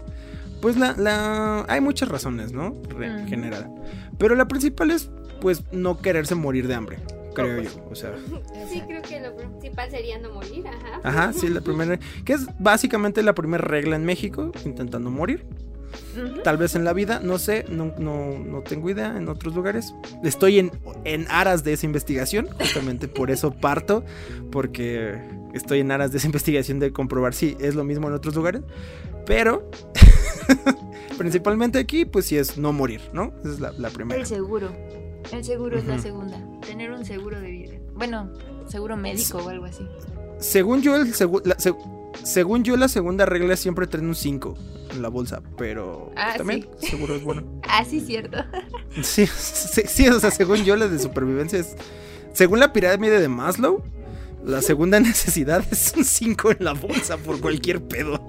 Pues 0.61 0.77
la. 0.77 0.95
la 0.97 1.65
hay 1.69 1.81
muchas 1.81 2.09
razones, 2.09 2.53
¿no? 2.53 2.77
En 3.01 3.29
general. 3.29 3.71
Pero 4.19 4.35
la 4.35 4.49
principal 4.49 4.91
es, 4.91 5.11
pues, 5.41 5.63
no 5.73 5.99
quererse 5.99 6.35
morir 6.35 6.67
de 6.67 6.75
hambre. 6.75 6.99
Creo 7.35 7.63
yo. 7.63 7.71
O 7.91 7.95
sea. 7.95 8.15
Sí, 8.69 8.83
creo 8.87 9.03
que 9.03 9.21
lo 9.21 9.37
principal 9.37 9.91
sería 9.91 10.19
no 10.19 10.33
morir, 10.33 10.67
ajá. 10.67 11.01
Ajá, 11.05 11.33
sí, 11.33 11.49
la 11.49 11.61
primera. 11.61 11.99
Que 12.25 12.33
es 12.33 12.47
básicamente 12.59 13.23
la 13.23 13.35
primera 13.35 13.63
regla 13.63 13.97
en 13.97 14.05
México, 14.05 14.51
intentando 14.65 15.11
morir. 15.11 15.47
Tal 16.43 16.57
vez 16.57 16.75
en 16.75 16.85
la 16.85 16.93
vida, 16.93 17.21
no 17.23 17.39
sé, 17.39 17.65
no, 17.69 17.95
no, 17.99 18.39
no 18.39 18.63
tengo 18.63 18.91
idea 18.91 19.17
en 19.17 19.29
otros 19.29 19.55
lugares. 19.55 19.95
Estoy 20.25 20.59
en, 20.59 20.73
en 21.05 21.27
aras 21.31 21.65
de 21.65 21.73
esa 21.73 21.87
investigación, 21.87 22.49
justamente 22.59 23.09
por 23.09 23.31
eso 23.31 23.53
parto, 23.53 24.05
porque 24.51 25.19
estoy 25.55 25.81
en 25.81 25.91
aras 25.91 26.13
de 26.13 26.19
esa 26.19 26.27
investigación 26.29 26.79
de 26.79 26.93
comprobar 26.93 27.35
si 27.35 27.57
es 27.61 27.75
lo 27.75 27.85
mismo 27.85 28.09
en 28.09 28.15
otros 28.15 28.35
lugares. 28.35 28.63
Pero, 29.27 29.71
principalmente 31.19 31.79
aquí, 31.79 32.05
pues 32.05 32.27
sí 32.27 32.37
es 32.37 32.57
no 32.59 32.73
morir, 32.73 33.01
¿no? 33.13 33.33
Esa 33.41 33.53
es 33.53 33.61
la, 33.61 33.73
la 33.73 33.91
primera. 33.91 34.21
El 34.21 34.27
seguro. 34.27 34.71
El 35.33 35.45
seguro 35.45 35.77
es 35.79 35.85
la 35.87 35.99
segunda. 35.99 36.41
Tener 36.67 36.91
un 36.93 37.05
seguro 37.05 37.41
de 37.41 37.51
vida. 37.51 37.75
Bueno, 37.95 38.33
seguro 38.69 38.97
médico 38.97 39.39
o 39.39 39.49
algo 39.49 39.65
así. 39.67 39.87
Según 40.39 40.81
yo, 40.83 40.97
el 40.97 41.13
segu- 41.13 41.43
la, 41.45 41.59
se- 41.59 41.75
según 42.23 42.63
yo, 42.65 42.77
la 42.77 42.89
segunda 42.89 43.27
regla 43.27 43.55
es 43.55 43.61
siempre 43.61 43.87
tener 43.87 44.07
un 44.07 44.15
5 44.15 44.55
en 44.93 45.03
la 45.03 45.09
bolsa, 45.09 45.43
pero 45.59 46.13
Ah, 46.17 46.35
también 46.37 46.67
seguro 46.79 47.15
es 47.17 47.23
bueno. 47.25 47.43
Ah, 47.69 47.85
sí, 47.85 48.01
cierto. 48.01 48.39
Sí, 49.03 49.27
sí, 49.27 49.83
sí, 49.87 50.09
o 50.09 50.19
sea, 50.19 50.31
según 50.31 50.65
yo, 50.65 50.77
la 50.77 50.89
de 50.89 50.99
supervivencia 50.99 51.59
es. 51.59 51.77
Según 52.33 52.61
la 52.61 52.73
pirámide 52.73 53.21
de 53.21 53.29
Maslow, 53.29 53.83
la 54.45 54.63
segunda 54.63 55.01
necesidad 55.01 55.65
es 55.71 55.93
un 55.97 56.05
5 56.05 56.53
en 56.53 56.65
la 56.65 56.73
bolsa 56.73 57.17
por 57.17 57.41
cualquier 57.41 57.83
pedo. 57.83 58.21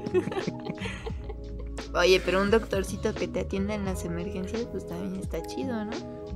Oye, 1.93 2.21
pero 2.23 2.41
un 2.41 2.51
doctorcito 2.51 3.13
que 3.15 3.27
te 3.27 3.39
atienda 3.41 3.73
en 3.73 3.85
las 3.85 4.05
emergencias, 4.05 4.67
pues 4.71 4.87
también 4.87 5.15
está 5.15 5.41
chido, 5.41 5.85
¿no? 5.85 5.91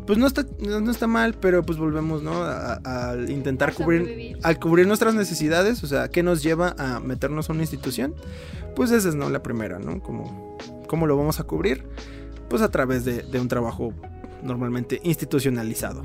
Pues 0.07 0.17
no 0.17 0.27
está, 0.27 0.45
no 0.59 0.91
está 0.91 1.07
mal, 1.07 1.35
pero 1.39 1.63
pues 1.63 1.77
volvemos, 1.77 2.23
¿no? 2.23 2.43
Al 2.43 3.29
intentar 3.29 3.73
cubrir. 3.73 4.37
Al 4.43 4.59
cubrir 4.59 4.87
nuestras 4.87 5.13
necesidades, 5.13 5.83
o 5.83 5.87
sea, 5.87 6.09
¿qué 6.09 6.23
nos 6.23 6.43
lleva 6.43 6.75
a 6.77 6.99
meternos 6.99 7.49
a 7.49 7.53
una 7.53 7.61
institución? 7.61 8.15
Pues 8.75 8.91
esa 8.91 9.09
es, 9.09 9.15
¿no? 9.15 9.29
La 9.29 9.43
primera, 9.43 9.79
¿no? 9.79 10.01
¿Cómo, 10.01 10.57
cómo 10.87 11.07
lo 11.07 11.15
vamos 11.15 11.39
a 11.39 11.43
cubrir? 11.43 11.85
Pues 12.49 12.61
a 12.61 12.69
través 12.69 13.05
de, 13.05 13.21
de 13.21 13.39
un 13.39 13.47
trabajo 13.47 13.93
normalmente 14.41 14.99
institucionalizado. 15.03 16.03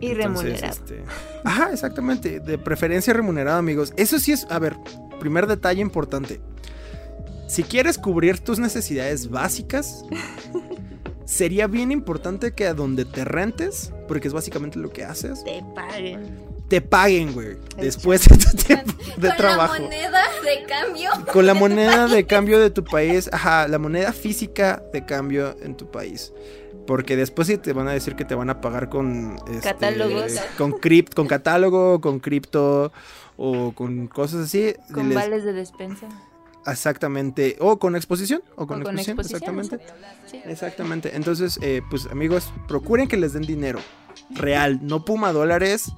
Y 0.00 0.10
Entonces, 0.10 0.60
remunerado. 0.60 0.72
este, 0.72 1.02
Ajá, 1.44 1.70
exactamente. 1.72 2.40
De 2.40 2.58
preferencia 2.58 3.12
remunerado, 3.12 3.58
amigos. 3.58 3.92
Eso 3.96 4.18
sí 4.18 4.32
es, 4.32 4.46
a 4.50 4.58
ver, 4.58 4.76
primer 5.20 5.46
detalle 5.46 5.80
importante. 5.80 6.40
Si 7.48 7.62
quieres 7.62 7.96
cubrir 7.98 8.40
tus 8.40 8.58
necesidades 8.58 9.30
básicas, 9.30 10.04
sería 11.24 11.66
bien 11.66 11.92
importante 11.92 12.52
que 12.52 12.66
a 12.66 12.74
donde 12.74 13.04
te 13.04 13.24
rentes, 13.24 13.92
porque 14.08 14.28
es 14.28 14.34
básicamente 14.34 14.78
lo 14.78 14.90
que 14.90 15.04
haces, 15.04 15.42
Te 15.44 15.62
paguen. 15.74 16.38
te 16.68 16.80
paguen, 16.80 17.32
güey. 17.32 17.56
Después 17.76 18.28
de 18.28 18.36
tu 18.36 18.56
tiempo 18.56 18.92
de 19.16 19.28
Con 19.28 19.36
trabajo. 19.36 19.74
la 19.74 19.80
moneda 19.80 20.22
de 20.44 20.64
cambio. 20.66 21.10
Con 21.32 21.46
la 21.46 21.54
moneda 21.62 22.06
de 22.08 22.26
cambio 22.26 22.58
de 22.60 22.70
tu 22.70 22.84
país, 22.84 23.28
ajá, 23.32 23.66
la 23.68 23.78
moneda 23.78 24.12
física 24.12 24.82
de 24.92 25.04
cambio 25.04 25.56
en 25.62 25.76
tu 25.76 25.90
país. 25.90 26.32
Porque 26.86 27.16
después 27.16 27.48
sí 27.48 27.58
te 27.58 27.72
van 27.72 27.88
a 27.88 27.92
decir 27.92 28.14
que 28.16 28.24
te 28.24 28.34
van 28.34 28.48
a 28.50 28.60
pagar 28.60 28.88
con 28.88 29.36
este, 29.48 29.60
Catálogos. 29.60 30.32
con 30.56 30.72
cript, 30.72 31.14
con 31.14 31.26
catálogo, 31.26 32.00
con 32.00 32.20
cripto 32.20 32.92
o 33.36 33.72
con 33.72 34.06
cosas 34.06 34.44
así. 34.46 34.74
Con 34.92 35.08
les- 35.08 35.16
vales 35.16 35.44
de 35.44 35.52
despensa. 35.52 36.06
Exactamente. 36.66 37.56
O 37.60 37.78
con 37.78 37.94
exposición. 37.96 38.42
O 38.56 38.66
con, 38.66 38.80
O 38.80 38.84
con 38.84 38.98
exposición, 38.98 39.18
exposición, 39.18 39.58
exactamente. 39.60 39.94
Sí. 40.26 40.40
Exactamente. 40.44 41.16
Entonces, 41.16 41.58
eh, 41.62 41.82
pues 41.90 42.06
amigos, 42.06 42.52
procuren 42.68 43.06
que 43.08 43.16
les 43.16 43.32
den 43.34 43.42
dinero. 43.42 43.78
Real, 44.30 44.80
no 44.82 45.04
Puma 45.04 45.32
dólares. 45.32 45.92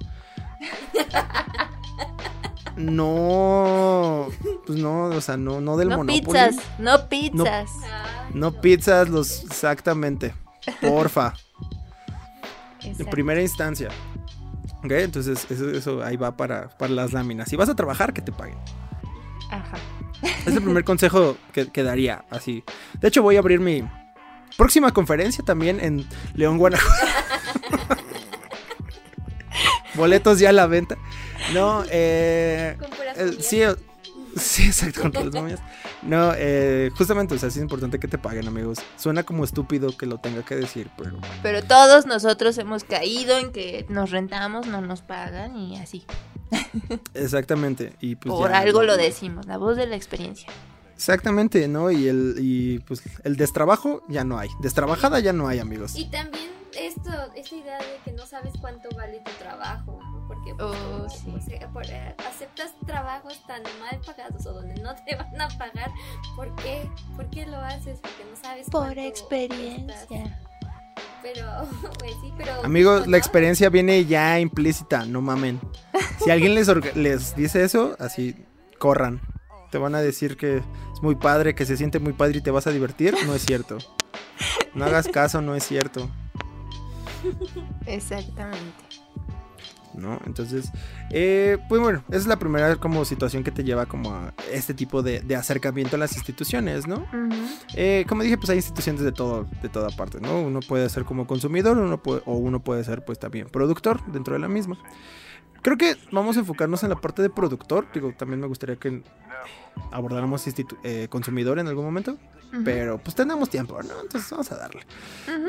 No, 2.75 4.27
pues 4.65 4.79
no, 4.79 5.05
o 5.05 5.21
sea, 5.21 5.35
no, 5.37 5.59
no 5.59 5.75
del 5.75 5.89
No 5.89 5.97
Monopoly. 5.97 6.21
pizzas, 6.21 6.55
no 6.77 7.09
pizzas. 7.09 7.69
Ah, 7.91 8.29
No 8.33 8.53
pizzas, 8.61 9.09
los 9.09 9.43
exactamente. 9.43 10.33
Porfa, 10.81 11.33
en 12.83 13.05
primera 13.07 13.41
instancia. 13.41 13.89
Ok, 14.83 14.91
entonces 14.91 15.45
eso, 15.49 15.69
eso 15.71 16.03
ahí 16.03 16.15
va 16.15 16.37
para, 16.37 16.69
para 16.69 16.93
las 16.93 17.11
láminas. 17.11 17.49
Si 17.49 17.55
vas 17.55 17.69
a 17.69 17.75
trabajar, 17.75 18.13
que 18.13 18.21
te 18.21 18.31
paguen. 18.31 18.57
Ajá. 19.49 19.77
Es 20.21 20.47
el 20.47 20.61
primer 20.61 20.83
consejo 20.83 21.37
que, 21.53 21.67
que 21.67 21.83
daría, 21.83 22.25
así. 22.29 22.63
De 22.99 23.07
hecho, 23.07 23.21
voy 23.21 23.35
a 23.35 23.39
abrir 23.39 23.59
mi 23.59 23.83
próxima 24.57 24.91
conferencia 24.91 25.43
también 25.43 25.79
en 25.79 26.07
León, 26.33 26.57
Guanajuato. 26.57 27.05
Boletos 29.95 30.39
ya 30.39 30.49
a 30.49 30.53
la 30.53 30.67
venta. 30.67 30.97
No, 31.53 31.83
eh... 31.89 32.77
con 32.79 32.89
puras 32.91 33.17
sí, 33.39 33.63
sí, 34.35 34.65
exacto, 34.67 35.01
con 35.01 35.13
las 35.13 35.33
momias. 35.33 35.59
No, 36.01 36.31
eh, 36.35 36.91
justamente, 36.97 37.35
o 37.35 37.37
sea, 37.37 37.49
es 37.49 37.57
importante 37.57 37.99
que 37.99 38.07
te 38.07 38.17
paguen, 38.17 38.47
amigos. 38.47 38.79
Suena 38.97 39.23
como 39.23 39.43
estúpido 39.43 39.95
que 39.97 40.05
lo 40.05 40.17
tenga 40.19 40.43
que 40.43 40.55
decir, 40.55 40.89
pero... 40.97 41.17
Pero 41.43 41.63
todos 41.63 42.05
nosotros 42.05 42.57
hemos 42.57 42.83
caído 42.83 43.37
en 43.37 43.51
que 43.51 43.85
nos 43.89 44.11
rentamos, 44.11 44.67
no 44.67 44.81
nos 44.81 45.01
pagan 45.01 45.57
y 45.57 45.77
así. 45.77 46.05
Exactamente. 47.13 47.93
Y 47.99 48.15
pues 48.15 48.33
Por 48.33 48.51
ya, 48.51 48.59
algo 48.59 48.83
lo 48.83 48.97
decimos, 48.97 49.45
la 49.45 49.57
voz 49.57 49.77
de 49.77 49.87
la 49.87 49.95
experiencia. 49.95 50.49
Exactamente, 50.95 51.67
¿no? 51.67 51.91
Y 51.91 52.07
el, 52.07 52.35
y 52.39 52.79
pues 52.79 53.01
el 53.23 53.37
destrabajo 53.37 54.03
ya 54.09 54.23
no 54.23 54.37
hay. 54.37 54.49
Destrabajada 54.61 55.19
ya 55.19 55.31
no 55.33 55.47
hay, 55.47 55.59
amigos. 55.59 55.95
Y 55.95 56.05
también 56.05 56.58
esto, 56.79 57.09
esta 57.35 57.55
idea 57.55 57.77
de 57.77 57.99
que 58.03 58.11
no 58.11 58.25
sabes 58.25 58.53
cuánto 58.59 58.89
vale 58.95 59.19
tu 59.19 59.31
trabajo, 59.33 59.99
¿no? 60.01 60.27
Porque 60.27 60.53
pues, 60.55 60.69
Oh, 60.77 60.97
como, 60.97 61.09
sí. 61.09 61.33
o 61.35 61.41
sea, 61.41 61.69
por, 61.69 61.85
eh, 61.85 62.15
aceptas 62.29 62.73
trabajos 62.85 63.41
tan 63.47 63.61
mal 63.79 63.99
pagados 64.05 64.45
o 64.45 64.53
donde 64.53 64.75
no 64.81 64.93
te 65.05 65.15
van 65.17 65.41
a 65.41 65.47
pagar. 65.57 65.91
¿Por 66.35 66.55
qué? 66.57 66.89
¿Por 67.15 67.29
qué 67.29 67.45
lo 67.45 67.57
haces? 67.57 67.99
Porque 67.99 68.23
no 68.29 68.35
sabes 68.41 68.69
Por 68.69 68.81
cuánto 68.83 69.01
experiencia. 69.01 69.95
estás. 70.01 70.39
Pero, 71.21 71.45
pues 71.99 72.11
sí, 72.21 72.31
pero... 72.37 72.53
Amigos, 72.63 72.99
como 73.01 73.11
la 73.11 73.17
experiencia 73.17 73.69
viene 73.69 74.05
ya 74.05 74.39
implícita, 74.39 75.05
no 75.05 75.21
mamen. 75.21 75.59
Si 76.23 76.29
alguien 76.31 76.55
les, 76.55 76.67
les 76.95 77.35
dice 77.35 77.63
eso, 77.63 77.95
así, 77.99 78.35
corran. 78.77 79.21
Te 79.71 79.77
van 79.77 79.93
a 79.95 80.01
decir 80.01 80.37
que 80.37 80.57
es 80.57 80.63
muy 81.01 81.15
padre, 81.15 81.53
que 81.55 81.65
se 81.65 81.77
siente 81.77 81.99
muy 81.99 82.13
padre 82.13 82.37
y 82.39 82.41
te 82.41 82.51
vas 82.51 82.65
a 82.67 82.71
divertir. 82.71 83.15
No 83.25 83.35
es 83.35 83.45
cierto. 83.45 83.77
No 84.73 84.85
hagas 84.85 85.07
caso, 85.07 85.41
no 85.41 85.55
es 85.55 85.63
cierto. 85.63 86.09
Exactamente. 87.85 88.59
¿No? 89.95 90.19
Entonces, 90.25 90.71
eh, 91.09 91.57
pues 91.67 91.81
bueno, 91.81 92.03
esa 92.09 92.17
es 92.19 92.27
la 92.27 92.37
primera 92.37 92.75
como 92.77 93.03
situación 93.05 93.43
que 93.43 93.51
te 93.51 93.63
lleva 93.63 93.85
como 93.87 94.13
a 94.13 94.33
este 94.51 94.73
tipo 94.73 95.01
de, 95.01 95.19
de 95.21 95.35
acercamiento 95.35 95.95
a 95.95 95.99
las 95.99 96.15
instituciones, 96.15 96.87
¿no? 96.87 97.05
Eh, 97.75 98.05
como 98.07 98.23
dije, 98.23 98.37
pues 98.37 98.49
hay 98.51 98.57
instituciones 98.57 99.01
de 99.01 99.11
todo, 99.11 99.47
de 99.61 99.67
toda 99.67 99.89
parte, 99.89 100.21
¿no? 100.21 100.39
Uno 100.41 100.59
puede 100.61 100.87
ser 100.89 101.05
como 101.05 101.27
consumidor, 101.27 101.77
uno 101.77 102.01
puede, 102.01 102.21
o 102.25 102.35
uno 102.35 102.61
puede 102.61 102.83
ser 102.83 103.03
pues 103.03 103.19
también 103.19 103.47
productor 103.49 104.05
dentro 104.11 104.35
de 104.35 104.39
la 104.39 104.47
misma. 104.47 104.77
Creo 105.61 105.77
que 105.77 105.97
vamos 106.11 106.37
a 106.37 106.41
enfocarnos 106.41 106.83
en 106.83 106.89
la 106.89 106.95
parte 106.95 107.21
de 107.21 107.29
productor. 107.29 107.87
Digo, 107.93 108.13
también 108.17 108.39
me 108.39 108.47
gustaría 108.47 108.77
que 108.77 109.03
abordáramos 109.91 110.45
eh, 110.83 111.07
consumidor 111.09 111.59
en 111.59 111.67
algún 111.67 111.85
momento. 111.85 112.17
Pero 112.65 112.97
pues 112.97 113.15
tenemos 113.15 113.49
tiempo, 113.49 113.79
¿no? 113.83 114.01
Entonces 114.01 114.29
vamos 114.31 114.51
a 114.51 114.55
darle. 114.57 114.81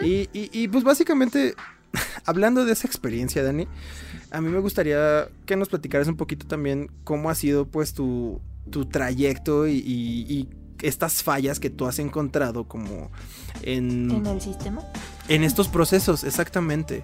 Y, 0.02 0.28
y- 0.38 0.50
y, 0.52 0.68
pues 0.68 0.84
básicamente, 0.84 1.54
hablando 2.26 2.64
de 2.64 2.72
esa 2.72 2.86
experiencia, 2.86 3.42
Dani, 3.42 3.66
a 4.30 4.40
mí 4.40 4.48
me 4.50 4.58
gustaría 4.60 5.28
que 5.46 5.56
nos 5.56 5.68
platicaras 5.68 6.08
un 6.08 6.16
poquito 6.16 6.46
también 6.46 6.90
cómo 7.04 7.30
ha 7.30 7.34
sido 7.34 7.66
pues 7.66 7.94
tu, 7.94 8.40
tu 8.70 8.84
trayecto 8.86 9.66
y, 9.66 10.48
estas 10.82 11.22
fallas 11.22 11.60
que 11.60 11.68
tú 11.68 11.86
has 11.86 11.98
encontrado 11.98 12.64
como 12.66 13.10
en, 13.60 14.10
En 14.10 14.26
el 14.26 14.40
sistema. 14.40 14.82
en 15.28 15.44
estos 15.44 15.68
procesos, 15.68 16.24
exactamente. 16.24 17.02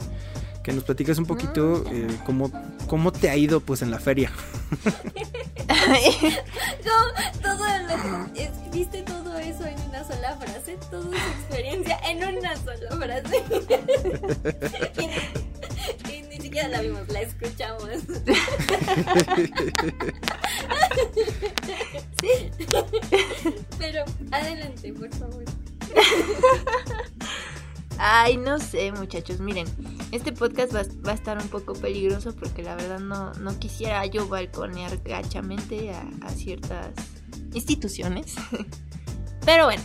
Que 0.64 0.72
nos 0.72 0.82
platicas 0.84 1.18
un 1.18 1.26
poquito 1.26 1.84
Mm. 1.86 1.94
eh, 1.94 2.06
cómo, 2.24 2.50
cómo 2.86 3.12
te 3.12 3.28
ha 3.28 3.36
ido 3.36 3.60
pues 3.60 3.82
en 3.82 3.90
la 3.90 3.98
feria. 3.98 4.32
Escribiste 8.34 9.02
todo 9.02 9.38
eso 9.38 9.64
en 9.64 9.80
una 9.88 10.02
sola 10.04 10.36
frase, 10.36 10.76
toda 10.90 11.04
su 11.04 11.14
experiencia 11.14 11.98
en 12.08 12.24
una 12.36 12.56
sola 12.56 12.96
frase. 12.96 13.42
y, 16.08 16.12
y 16.12 16.22
ni 16.22 16.40
siquiera 16.40 16.68
la 16.68 16.80
vimos, 16.82 17.08
la 17.08 17.20
escuchamos. 17.22 17.88
Pero 23.78 24.04
adelante, 24.30 24.92
por 24.92 25.10
favor. 25.14 25.44
Ay, 27.98 28.36
no 28.36 28.58
sé, 28.58 28.92
muchachos. 28.92 29.40
Miren, 29.40 29.66
este 30.12 30.32
podcast 30.32 30.74
va, 30.74 30.82
va 31.06 31.12
a 31.12 31.14
estar 31.14 31.38
un 31.38 31.48
poco 31.48 31.72
peligroso 31.74 32.34
porque 32.34 32.62
la 32.62 32.74
verdad 32.74 33.00
no, 33.00 33.32
no 33.34 33.58
quisiera 33.58 34.04
yo 34.06 34.28
balconear 34.28 35.02
gachamente 35.02 35.92
a, 35.92 36.04
a 36.22 36.30
ciertas 36.30 36.94
instituciones. 37.54 38.34
Pero 39.44 39.64
bueno, 39.64 39.82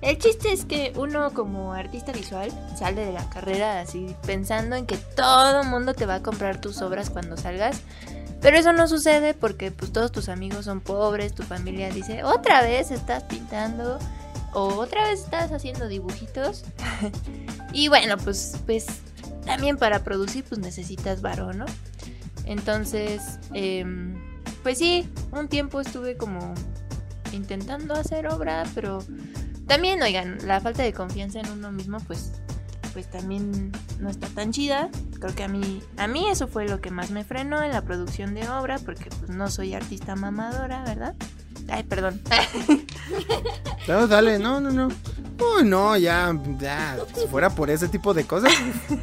el 0.00 0.18
chiste 0.18 0.52
es 0.52 0.64
que 0.64 0.92
uno 0.96 1.32
como 1.32 1.72
artista 1.72 2.12
visual 2.12 2.50
sale 2.76 3.06
de 3.06 3.12
la 3.12 3.28
carrera 3.30 3.80
así 3.80 4.14
pensando 4.26 4.76
en 4.76 4.86
que 4.86 4.96
todo 4.96 5.62
el 5.62 5.68
mundo 5.68 5.94
te 5.94 6.06
va 6.06 6.16
a 6.16 6.22
comprar 6.22 6.60
tus 6.60 6.82
obras 6.82 7.10
cuando 7.10 7.36
salgas. 7.36 7.80
Pero 8.42 8.58
eso 8.58 8.74
no 8.74 8.86
sucede 8.88 9.32
porque 9.32 9.70
pues 9.70 9.92
todos 9.92 10.12
tus 10.12 10.28
amigos 10.28 10.66
son 10.66 10.82
pobres, 10.82 11.34
tu 11.34 11.42
familia 11.42 11.88
dice, 11.88 12.24
otra 12.24 12.60
vez 12.60 12.90
estás 12.90 13.22
pintando 13.22 13.98
otra 14.54 15.08
vez 15.08 15.20
estás 15.20 15.52
haciendo 15.52 15.88
dibujitos. 15.88 16.64
y 17.72 17.88
bueno, 17.88 18.16
pues, 18.18 18.56
pues 18.66 18.86
también 19.44 19.76
para 19.76 20.02
producir 20.04 20.44
pues 20.44 20.60
necesitas 20.60 21.20
varón, 21.20 21.58
¿no? 21.58 21.66
Entonces, 22.44 23.38
em, 23.52 24.14
pues 24.62 24.78
sí, 24.78 25.08
un 25.32 25.48
tiempo 25.48 25.80
estuve 25.80 26.16
como 26.16 26.54
intentando 27.32 27.94
hacer 27.94 28.26
obra, 28.28 28.64
pero 28.74 28.98
también, 29.66 30.02
oigan, 30.02 30.38
la 30.46 30.60
falta 30.60 30.82
de 30.82 30.92
confianza 30.92 31.40
en 31.40 31.50
uno 31.50 31.72
mismo 31.72 31.98
pues 32.00 32.32
pues 32.92 33.10
también 33.10 33.72
no 33.98 34.08
está 34.08 34.28
tan 34.28 34.52
chida. 34.52 34.88
Creo 35.18 35.34
que 35.34 35.42
a 35.42 35.48
mí 35.48 35.82
a 35.96 36.06
mí 36.06 36.28
eso 36.28 36.46
fue 36.46 36.68
lo 36.68 36.80
que 36.80 36.92
más 36.92 37.10
me 37.10 37.24
frenó 37.24 37.60
en 37.62 37.72
la 37.72 37.82
producción 37.82 38.34
de 38.34 38.48
obra 38.48 38.78
porque 38.78 39.10
pues 39.18 39.30
no 39.30 39.50
soy 39.50 39.74
artista 39.74 40.14
mamadora, 40.14 40.84
¿verdad? 40.84 41.14
Ay, 41.68 41.82
perdón. 41.84 42.20
No, 43.86 44.06
dale, 44.06 44.38
no, 44.38 44.60
no, 44.60 44.70
no. 44.70 44.88
Uy, 45.58 45.64
no, 45.64 45.94
ya, 45.98 46.34
ya, 46.58 46.96
si 47.14 47.26
fuera 47.26 47.50
por 47.50 47.68
ese 47.68 47.86
tipo 47.88 48.14
de 48.14 48.24
cosas, 48.24 48.50
yo 48.88 48.96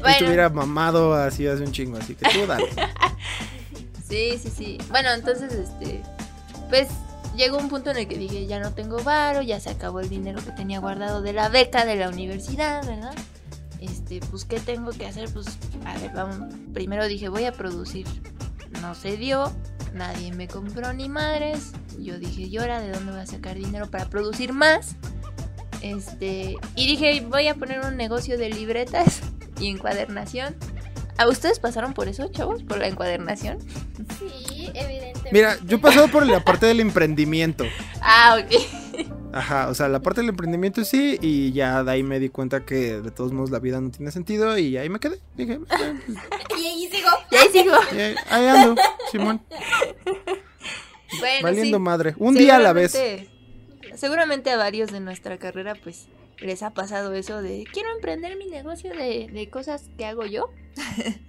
Bueno. 0.00 0.10
estuviera 0.10 0.48
mamado 0.48 1.12
así 1.14 1.46
hace 1.46 1.64
un 1.64 1.72
chingo, 1.72 1.98
así 1.98 2.14
que 2.14 2.28
tú 2.30 2.46
dale. 2.46 2.66
Sí, 4.08 4.38
sí, 4.42 4.48
sí. 4.48 4.78
Bueno, 4.88 5.10
entonces, 5.12 5.52
este, 5.52 6.02
pues 6.70 6.88
llegó 7.36 7.58
un 7.58 7.68
punto 7.68 7.90
en 7.90 7.98
el 7.98 8.08
que 8.08 8.16
dije, 8.16 8.46
ya 8.46 8.58
no 8.58 8.72
tengo 8.72 9.02
varo, 9.02 9.42
ya 9.42 9.60
se 9.60 9.68
acabó 9.68 10.00
el 10.00 10.08
dinero 10.08 10.42
que 10.42 10.50
tenía 10.52 10.80
guardado 10.80 11.20
de 11.20 11.34
la 11.34 11.50
beca 11.50 11.84
de 11.84 11.96
la 11.96 12.08
universidad, 12.08 12.86
¿verdad? 12.86 13.14
Este, 13.82 14.20
pues, 14.30 14.46
¿qué 14.46 14.60
tengo 14.60 14.92
que 14.92 15.06
hacer? 15.06 15.30
Pues, 15.30 15.46
a 15.84 15.98
ver, 15.98 16.10
vamos. 16.14 16.54
Primero 16.72 17.06
dije, 17.06 17.28
voy 17.28 17.44
a 17.44 17.52
producir. 17.52 18.06
No 18.80 18.94
se 18.94 19.18
dio, 19.18 19.52
nadie 19.94 20.32
me 20.32 20.48
compró 20.48 20.92
ni 20.92 21.08
madres. 21.08 21.72
Yo 21.98 22.18
dije, 22.18 22.42
¿y 22.42 22.56
ahora 22.58 22.80
de 22.80 22.92
dónde 22.92 23.12
voy 23.12 23.20
a 23.20 23.26
sacar 23.26 23.56
dinero 23.56 23.90
para 23.90 24.06
producir 24.06 24.52
más? 24.52 24.96
Este, 25.82 26.56
y 26.74 26.86
dije, 26.86 27.20
voy 27.28 27.48
a 27.48 27.54
poner 27.54 27.80
un 27.80 27.96
negocio 27.96 28.38
de 28.38 28.50
libretas 28.50 29.20
y 29.60 29.68
encuadernación. 29.68 30.56
¿A 31.18 31.26
ustedes 31.28 31.58
pasaron 31.58 31.94
por 31.94 32.08
eso, 32.08 32.28
chavos? 32.28 32.62
¿Por 32.62 32.78
la 32.78 32.86
encuadernación? 32.86 33.58
Sí, 34.18 34.70
evidentemente. 34.72 35.30
Mira, 35.32 35.56
yo 35.66 35.76
he 35.76 35.80
pasado 35.80 36.08
por 36.08 36.24
la 36.24 36.44
parte 36.44 36.66
del 36.66 36.80
emprendimiento. 36.80 37.64
Ah, 38.00 38.38
ok. 38.40 38.77
Ajá, 39.38 39.68
o 39.68 39.74
sea, 39.74 39.88
la 39.88 40.00
parte 40.00 40.20
del 40.20 40.30
emprendimiento 40.30 40.84
sí, 40.84 41.16
y 41.22 41.52
ya 41.52 41.84
de 41.84 41.92
ahí 41.92 42.02
me 42.02 42.18
di 42.18 42.28
cuenta 42.28 42.64
que 42.64 43.00
de 43.00 43.10
todos 43.12 43.32
modos 43.32 43.50
la 43.50 43.60
vida 43.60 43.80
no 43.80 43.90
tiene 43.90 44.10
sentido 44.10 44.58
y 44.58 44.76
ahí 44.76 44.88
me 44.88 44.98
quedé. 44.98 45.20
Dije, 45.36 45.52
"Eh, 45.54 45.60
pues, 45.68 46.18
Y 46.58 46.66
ahí 46.66 46.88
sigo. 46.90 47.08
Y 47.30 47.36
ahí 47.36 47.48
sigo. 47.52 47.74
y 47.96 48.00
ahí, 48.00 48.14
ahí 48.30 48.46
ando, 48.46 48.74
Simón, 49.12 49.40
Bueno, 51.20 51.42
valiendo 51.42 51.76
sí. 51.78 51.82
madre. 51.82 52.14
Un 52.18 52.34
día 52.34 52.56
a 52.56 52.58
la 52.58 52.72
vez. 52.72 52.92
Seguramente- 53.94 54.50
a 54.50 54.56
varios 54.56 54.90
de 54.90 55.00
nuestra 55.00 55.38
carrera, 55.38 55.74
pues, 55.82 56.08
les 56.40 56.62
ha 56.62 56.70
pasado 56.70 57.12
eso 57.14 57.40
de 57.42 57.64
quiero 57.72 57.90
emprender 57.94 58.36
mi 58.36 58.46
negocio 58.46 58.90
de, 58.94 59.28
de 59.32 59.50
cosas 59.50 59.88
que 59.96 60.04
hago 60.04 60.24
yo. 60.26 60.50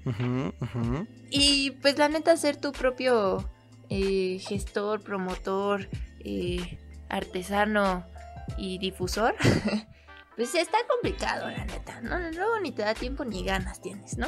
Ujú, 0.06 0.54
ujú. 0.62 1.08
Y 1.32 1.72
pues 1.82 1.98
la 1.98 2.10
neta, 2.10 2.36
ser 2.38 2.58
tu 2.58 2.72
propio 2.72 3.48
eh, 3.90 4.40
gestor, 4.48 5.02
promotor, 5.02 5.90
eh, 6.24 6.78
artesano 7.10 8.06
y 8.58 8.78
difusor, 8.78 9.36
pues 10.36 10.56
está 10.56 10.78
complicado, 10.88 11.50
la 11.50 11.66
neta. 11.66 12.02
¿no? 12.02 12.18
Luego 12.32 12.60
ni 12.62 12.72
te 12.72 12.84
da 12.84 12.94
tiempo 12.94 13.26
ni 13.26 13.44
ganas 13.44 13.82
tienes, 13.82 14.18
¿no? 14.18 14.28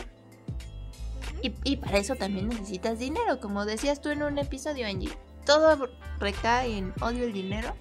Y, 1.42 1.54
y 1.64 1.78
para 1.78 1.98
eso 1.98 2.16
también 2.16 2.50
necesitas 2.50 3.00
dinero, 3.00 3.40
como 3.40 3.66
decías 3.66 4.02
tú 4.02 4.10
en 4.10 4.24
un 4.24 4.38
episodio, 4.38 4.88
Angie. 4.88 5.18
Todo 5.46 5.90
recae 6.20 6.78
en 6.78 6.94
odio 7.02 7.24
el 7.24 7.34
dinero. 7.34 7.76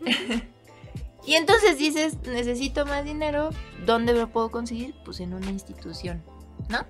y 1.26 1.34
entonces 1.34 1.78
dices, 1.78 2.18
necesito 2.26 2.84
más 2.84 3.04
dinero, 3.04 3.50
¿dónde 3.86 4.12
lo 4.12 4.28
puedo 4.28 4.50
conseguir? 4.50 4.94
Pues 5.04 5.20
en 5.20 5.32
una 5.32 5.50
institución, 5.50 6.22
¿no? 6.68 6.80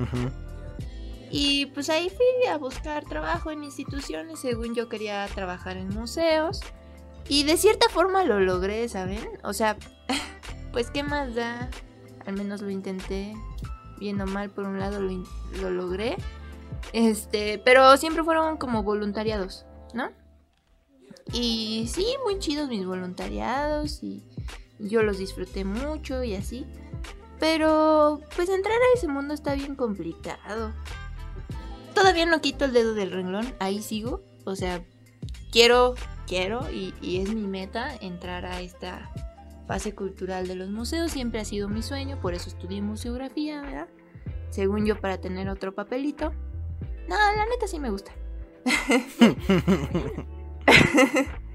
Ujú. 0.00 0.30
Y 1.34 1.64
pues 1.66 1.88
ahí 1.88 2.10
fui 2.10 2.46
a 2.46 2.58
buscar 2.58 3.06
trabajo 3.06 3.50
en 3.50 3.64
instituciones, 3.64 4.40
según 4.40 4.74
yo 4.74 4.90
quería 4.90 5.26
trabajar 5.34 5.78
en 5.78 5.88
museos. 5.88 6.60
Y 7.26 7.44
de 7.44 7.56
cierta 7.56 7.88
forma 7.88 8.22
lo 8.22 8.38
logré, 8.38 8.86
¿saben? 8.90 9.26
O 9.42 9.54
sea, 9.54 9.78
pues 10.72 10.90
qué 10.90 11.02
más 11.02 11.34
da. 11.34 11.70
Al 12.26 12.34
menos 12.34 12.60
lo 12.60 12.68
intenté. 12.68 13.34
Bien 13.98 14.20
o 14.20 14.26
mal, 14.26 14.50
por 14.50 14.66
un 14.66 14.78
lado 14.78 15.00
lo, 15.00 15.24
lo 15.62 15.70
logré. 15.70 16.18
Este, 16.92 17.58
pero 17.64 17.96
siempre 17.96 18.24
fueron 18.24 18.58
como 18.58 18.82
voluntariados, 18.82 19.64
¿no? 19.94 20.10
Y 21.32 21.88
sí, 21.88 22.14
muy 22.24 22.40
chidos 22.40 22.68
mis 22.68 22.84
voluntariados 22.84 24.02
y 24.02 24.22
yo 24.78 25.02
los 25.02 25.16
disfruté 25.16 25.64
mucho 25.64 26.22
y 26.24 26.34
así. 26.34 26.66
Pero 27.40 28.20
pues 28.36 28.50
entrar 28.50 28.76
a 28.76 28.98
ese 28.98 29.08
mundo 29.08 29.32
está 29.32 29.54
bien 29.54 29.76
complicado. 29.76 30.74
Todavía 31.94 32.26
no 32.26 32.40
quito 32.40 32.64
el 32.64 32.72
dedo 32.72 32.94
del 32.94 33.10
renglón, 33.10 33.54
ahí 33.58 33.82
sigo. 33.82 34.22
O 34.44 34.56
sea, 34.56 34.84
quiero, 35.50 35.94
quiero 36.26 36.70
y, 36.70 36.94
y 37.00 37.18
es 37.18 37.34
mi 37.34 37.46
meta 37.46 37.94
entrar 38.00 38.44
a 38.46 38.60
esta 38.60 39.10
fase 39.66 39.94
cultural 39.94 40.48
de 40.48 40.54
los 40.54 40.70
museos. 40.70 41.12
Siempre 41.12 41.40
ha 41.40 41.44
sido 41.44 41.68
mi 41.68 41.82
sueño, 41.82 42.20
por 42.20 42.34
eso 42.34 42.48
estudié 42.48 42.82
museografía, 42.82 43.62
¿verdad? 43.62 43.88
Según 44.50 44.84
yo, 44.84 45.00
para 45.00 45.18
tener 45.18 45.48
otro 45.48 45.74
papelito. 45.74 46.32
No, 47.08 47.16
la 47.16 47.46
neta 47.46 47.66
sí 47.66 47.78
me 47.78 47.90
gusta. 47.90 48.12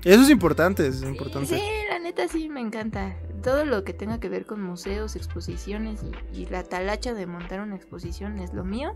Eso 0.04 0.22
es 0.22 0.30
importante, 0.30 0.88
es 0.88 1.02
importante. 1.04 1.58
Sí, 1.58 1.64
la 1.90 2.00
neta 2.00 2.28
sí 2.28 2.50
me 2.50 2.62
encanta. 2.62 3.18
Todo 3.44 3.66
lo 3.66 3.84
que 3.84 3.94
tenga 3.94 4.20
que 4.20 4.30
ver 4.30 4.46
con 4.46 4.62
museos, 4.62 5.16
exposiciones 5.16 6.02
y, 6.34 6.42
y 6.42 6.46
la 6.46 6.64
talacha 6.64 7.14
de 7.14 7.26
montar 7.26 7.60
una 7.62 7.76
exposición 7.76 8.40
es 8.40 8.54
lo 8.54 8.64
mío. 8.64 8.94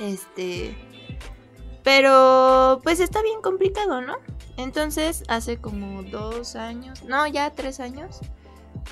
Este. 0.00 0.76
Pero 1.82 2.80
pues 2.82 3.00
está 3.00 3.22
bien 3.22 3.42
complicado, 3.42 4.00
¿no? 4.00 4.16
Entonces, 4.56 5.24
hace 5.28 5.58
como 5.58 6.02
dos 6.02 6.56
años, 6.56 7.02
no, 7.04 7.26
ya 7.26 7.50
tres 7.50 7.80
años, 7.80 8.20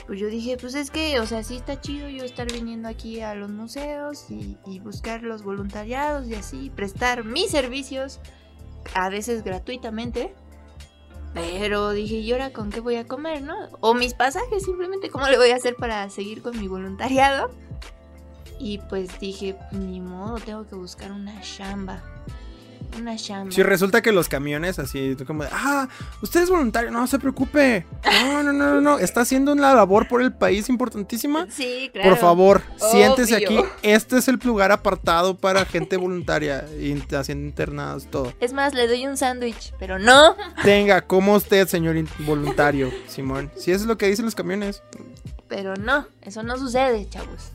pues 0.06 0.20
yo 0.20 0.26
dije, 0.26 0.56
pues 0.60 0.74
es 0.74 0.90
que, 0.90 1.18
o 1.20 1.26
sea, 1.26 1.42
sí 1.42 1.56
está 1.56 1.80
chido 1.80 2.08
yo 2.08 2.24
estar 2.24 2.50
viniendo 2.52 2.88
aquí 2.88 3.20
a 3.20 3.34
los 3.34 3.50
museos 3.50 4.30
y, 4.30 4.58
y 4.66 4.80
buscar 4.80 5.22
los 5.22 5.42
voluntariados 5.42 6.26
y 6.26 6.34
así, 6.34 6.70
prestar 6.70 7.24
mis 7.24 7.50
servicios, 7.50 8.20
a 8.94 9.08
veces 9.08 9.42
gratuitamente. 9.44 10.34
Pero 11.34 11.92
dije, 11.92 12.16
¿y 12.16 12.30
ahora 12.32 12.52
con 12.52 12.70
qué 12.70 12.80
voy 12.80 12.96
a 12.96 13.06
comer, 13.06 13.40
no? 13.40 13.54
O 13.80 13.94
mis 13.94 14.12
pasajes, 14.12 14.64
simplemente, 14.64 15.08
¿cómo 15.08 15.28
le 15.28 15.38
voy 15.38 15.50
a 15.50 15.56
hacer 15.56 15.76
para 15.76 16.10
seguir 16.10 16.42
con 16.42 16.58
mi 16.58 16.68
voluntariado? 16.68 17.50
Y 18.64 18.78
pues 18.78 19.18
dije, 19.18 19.56
ni 19.72 20.00
modo, 20.00 20.38
tengo 20.38 20.64
que 20.64 20.76
buscar 20.76 21.10
una 21.10 21.40
chamba. 21.40 22.00
una 22.96 23.16
chamba. 23.16 23.50
Si 23.50 23.60
resulta 23.60 24.02
que 24.02 24.12
los 24.12 24.28
camiones, 24.28 24.78
así, 24.78 25.16
tú 25.16 25.26
como, 25.26 25.42
de, 25.42 25.48
ah, 25.50 25.88
usted 26.22 26.42
es 26.42 26.48
voluntario, 26.48 26.92
no 26.92 27.04
se 27.08 27.18
preocupe. 27.18 27.84
No, 28.04 28.44
no, 28.44 28.52
no, 28.52 28.74
no, 28.74 28.80
no, 28.80 28.98
está 29.00 29.22
haciendo 29.22 29.50
una 29.52 29.74
labor 29.74 30.06
por 30.06 30.22
el 30.22 30.32
país 30.32 30.68
importantísima. 30.68 31.48
Sí, 31.50 31.90
claro. 31.92 32.10
Por 32.10 32.18
favor, 32.18 32.62
siéntese 32.92 33.34
aquí. 33.34 33.58
Este 33.82 34.18
es 34.18 34.28
el 34.28 34.38
lugar 34.44 34.70
apartado 34.70 35.36
para 35.36 35.64
gente 35.64 35.96
voluntaria, 35.96 36.64
y 36.78 36.96
haciendo 37.16 37.44
internados, 37.44 38.06
todo. 38.12 38.32
Es 38.38 38.52
más, 38.52 38.74
le 38.74 38.86
doy 38.86 39.08
un 39.08 39.16
sándwich, 39.16 39.74
pero 39.80 39.98
no. 39.98 40.36
Tenga, 40.62 41.00
como 41.00 41.34
usted, 41.34 41.66
señor 41.66 41.96
voluntario, 42.20 42.92
Simón. 43.08 43.50
Si 43.56 43.72
eso 43.72 43.82
es 43.82 43.88
lo 43.88 43.98
que 43.98 44.06
dicen 44.06 44.24
los 44.24 44.36
camiones. 44.36 44.84
Pero 45.48 45.74
no, 45.74 46.06
eso 46.20 46.44
no 46.44 46.56
sucede, 46.56 47.08
chavos. 47.10 47.50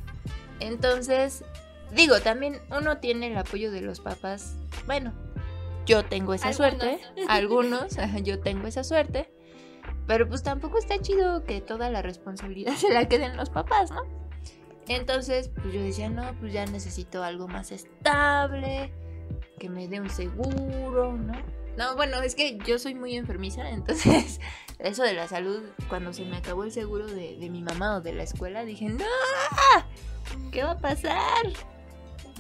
Entonces, 0.59 1.43
digo, 1.91 2.19
también 2.21 2.59
uno 2.69 2.97
tiene 2.97 3.27
el 3.27 3.37
apoyo 3.37 3.71
de 3.71 3.81
los 3.81 3.99
papás. 3.99 4.55
Bueno, 4.85 5.13
yo 5.85 6.05
tengo 6.05 6.33
esa 6.33 6.49
Algunos. 6.49 6.57
suerte. 6.57 6.99
Algunos, 7.29 7.97
yo 8.23 8.39
tengo 8.39 8.67
esa 8.67 8.83
suerte. 8.83 9.31
Pero 10.05 10.27
pues 10.27 10.41
tampoco 10.43 10.77
está 10.77 10.99
chido 11.01 11.43
que 11.43 11.61
toda 11.61 11.89
la 11.89 12.01
responsabilidad 12.01 12.73
se 12.77 12.91
la 12.91 13.07
queden 13.07 13.37
los 13.37 13.49
papás, 13.49 13.91
¿no? 13.91 14.01
Entonces, 14.87 15.49
pues 15.49 15.73
yo 15.73 15.81
decía, 15.81 16.09
no, 16.09 16.33
pues 16.39 16.53
ya 16.53 16.65
necesito 16.65 17.21
algo 17.21 17.49
más 17.49 17.71
estable, 17.73 18.93
que 19.59 19.69
me 19.69 19.89
dé 19.89 19.99
un 19.99 20.09
seguro, 20.09 21.11
¿no? 21.11 21.33
No, 21.77 21.95
bueno, 21.95 22.21
es 22.21 22.35
que 22.35 22.57
yo 22.65 22.79
soy 22.79 22.95
muy 22.95 23.15
enfermiza, 23.15 23.69
entonces 23.69 24.39
eso 24.79 25.03
de 25.03 25.13
la 25.13 25.27
salud, 25.27 25.61
cuando 25.89 26.13
se 26.13 26.23
me 26.23 26.37
acabó 26.37 26.63
el 26.63 26.71
seguro 26.71 27.05
de, 27.05 27.37
de 27.37 27.49
mi 27.49 27.61
mamá 27.61 27.97
o 27.97 28.01
de 28.01 28.13
la 28.13 28.23
escuela, 28.23 28.63
dije, 28.63 28.87
no, 28.87 29.03
¿qué 30.51 30.63
va 30.63 30.71
a 30.71 30.77
pasar? 30.79 31.45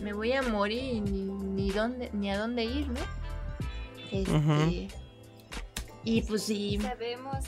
Me 0.01 0.13
voy 0.13 0.31
a 0.33 0.41
morir 0.41 0.95
y 0.95 1.01
ni, 1.01 1.21
ni, 1.25 1.71
dónde, 1.71 2.09
ni 2.13 2.29
a 2.31 2.37
dónde 2.37 2.63
ir, 2.63 2.87
¿no? 2.89 2.99
Este. 4.11 4.87
Y 6.03 6.21
pues 6.21 6.43
sí, 6.43 6.79
Sabemos, 6.81 7.43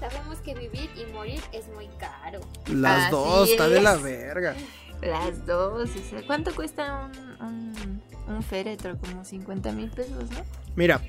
sabemos 0.00 0.38
que 0.38 0.54
vivir 0.54 0.90
y 0.96 1.12
morir 1.12 1.40
es 1.52 1.68
muy 1.68 1.86
caro. 1.98 2.40
Las 2.66 3.02
Así 3.02 3.10
dos, 3.12 3.48
está 3.50 3.68
de 3.68 3.80
la 3.80 3.96
verga. 3.96 4.56
las 5.00 5.46
dos. 5.46 5.88
o 5.90 6.10
sea, 6.10 6.26
¿Cuánto 6.26 6.52
cuesta 6.54 7.08
un, 7.40 7.46
un, 7.46 8.02
un 8.34 8.42
féretro? 8.42 8.98
Como 8.98 9.24
50 9.24 9.70
mil 9.72 9.90
pesos, 9.90 10.28
¿no? 10.30 10.42
Mira, 10.74 11.00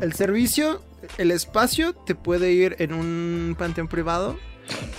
el 0.00 0.14
servicio, 0.14 0.82
el 1.18 1.30
espacio 1.32 1.92
te 1.94 2.14
puede 2.14 2.52
ir 2.52 2.76
en 2.78 2.94
un 2.94 3.54
panteón 3.58 3.88
privado. 3.88 4.38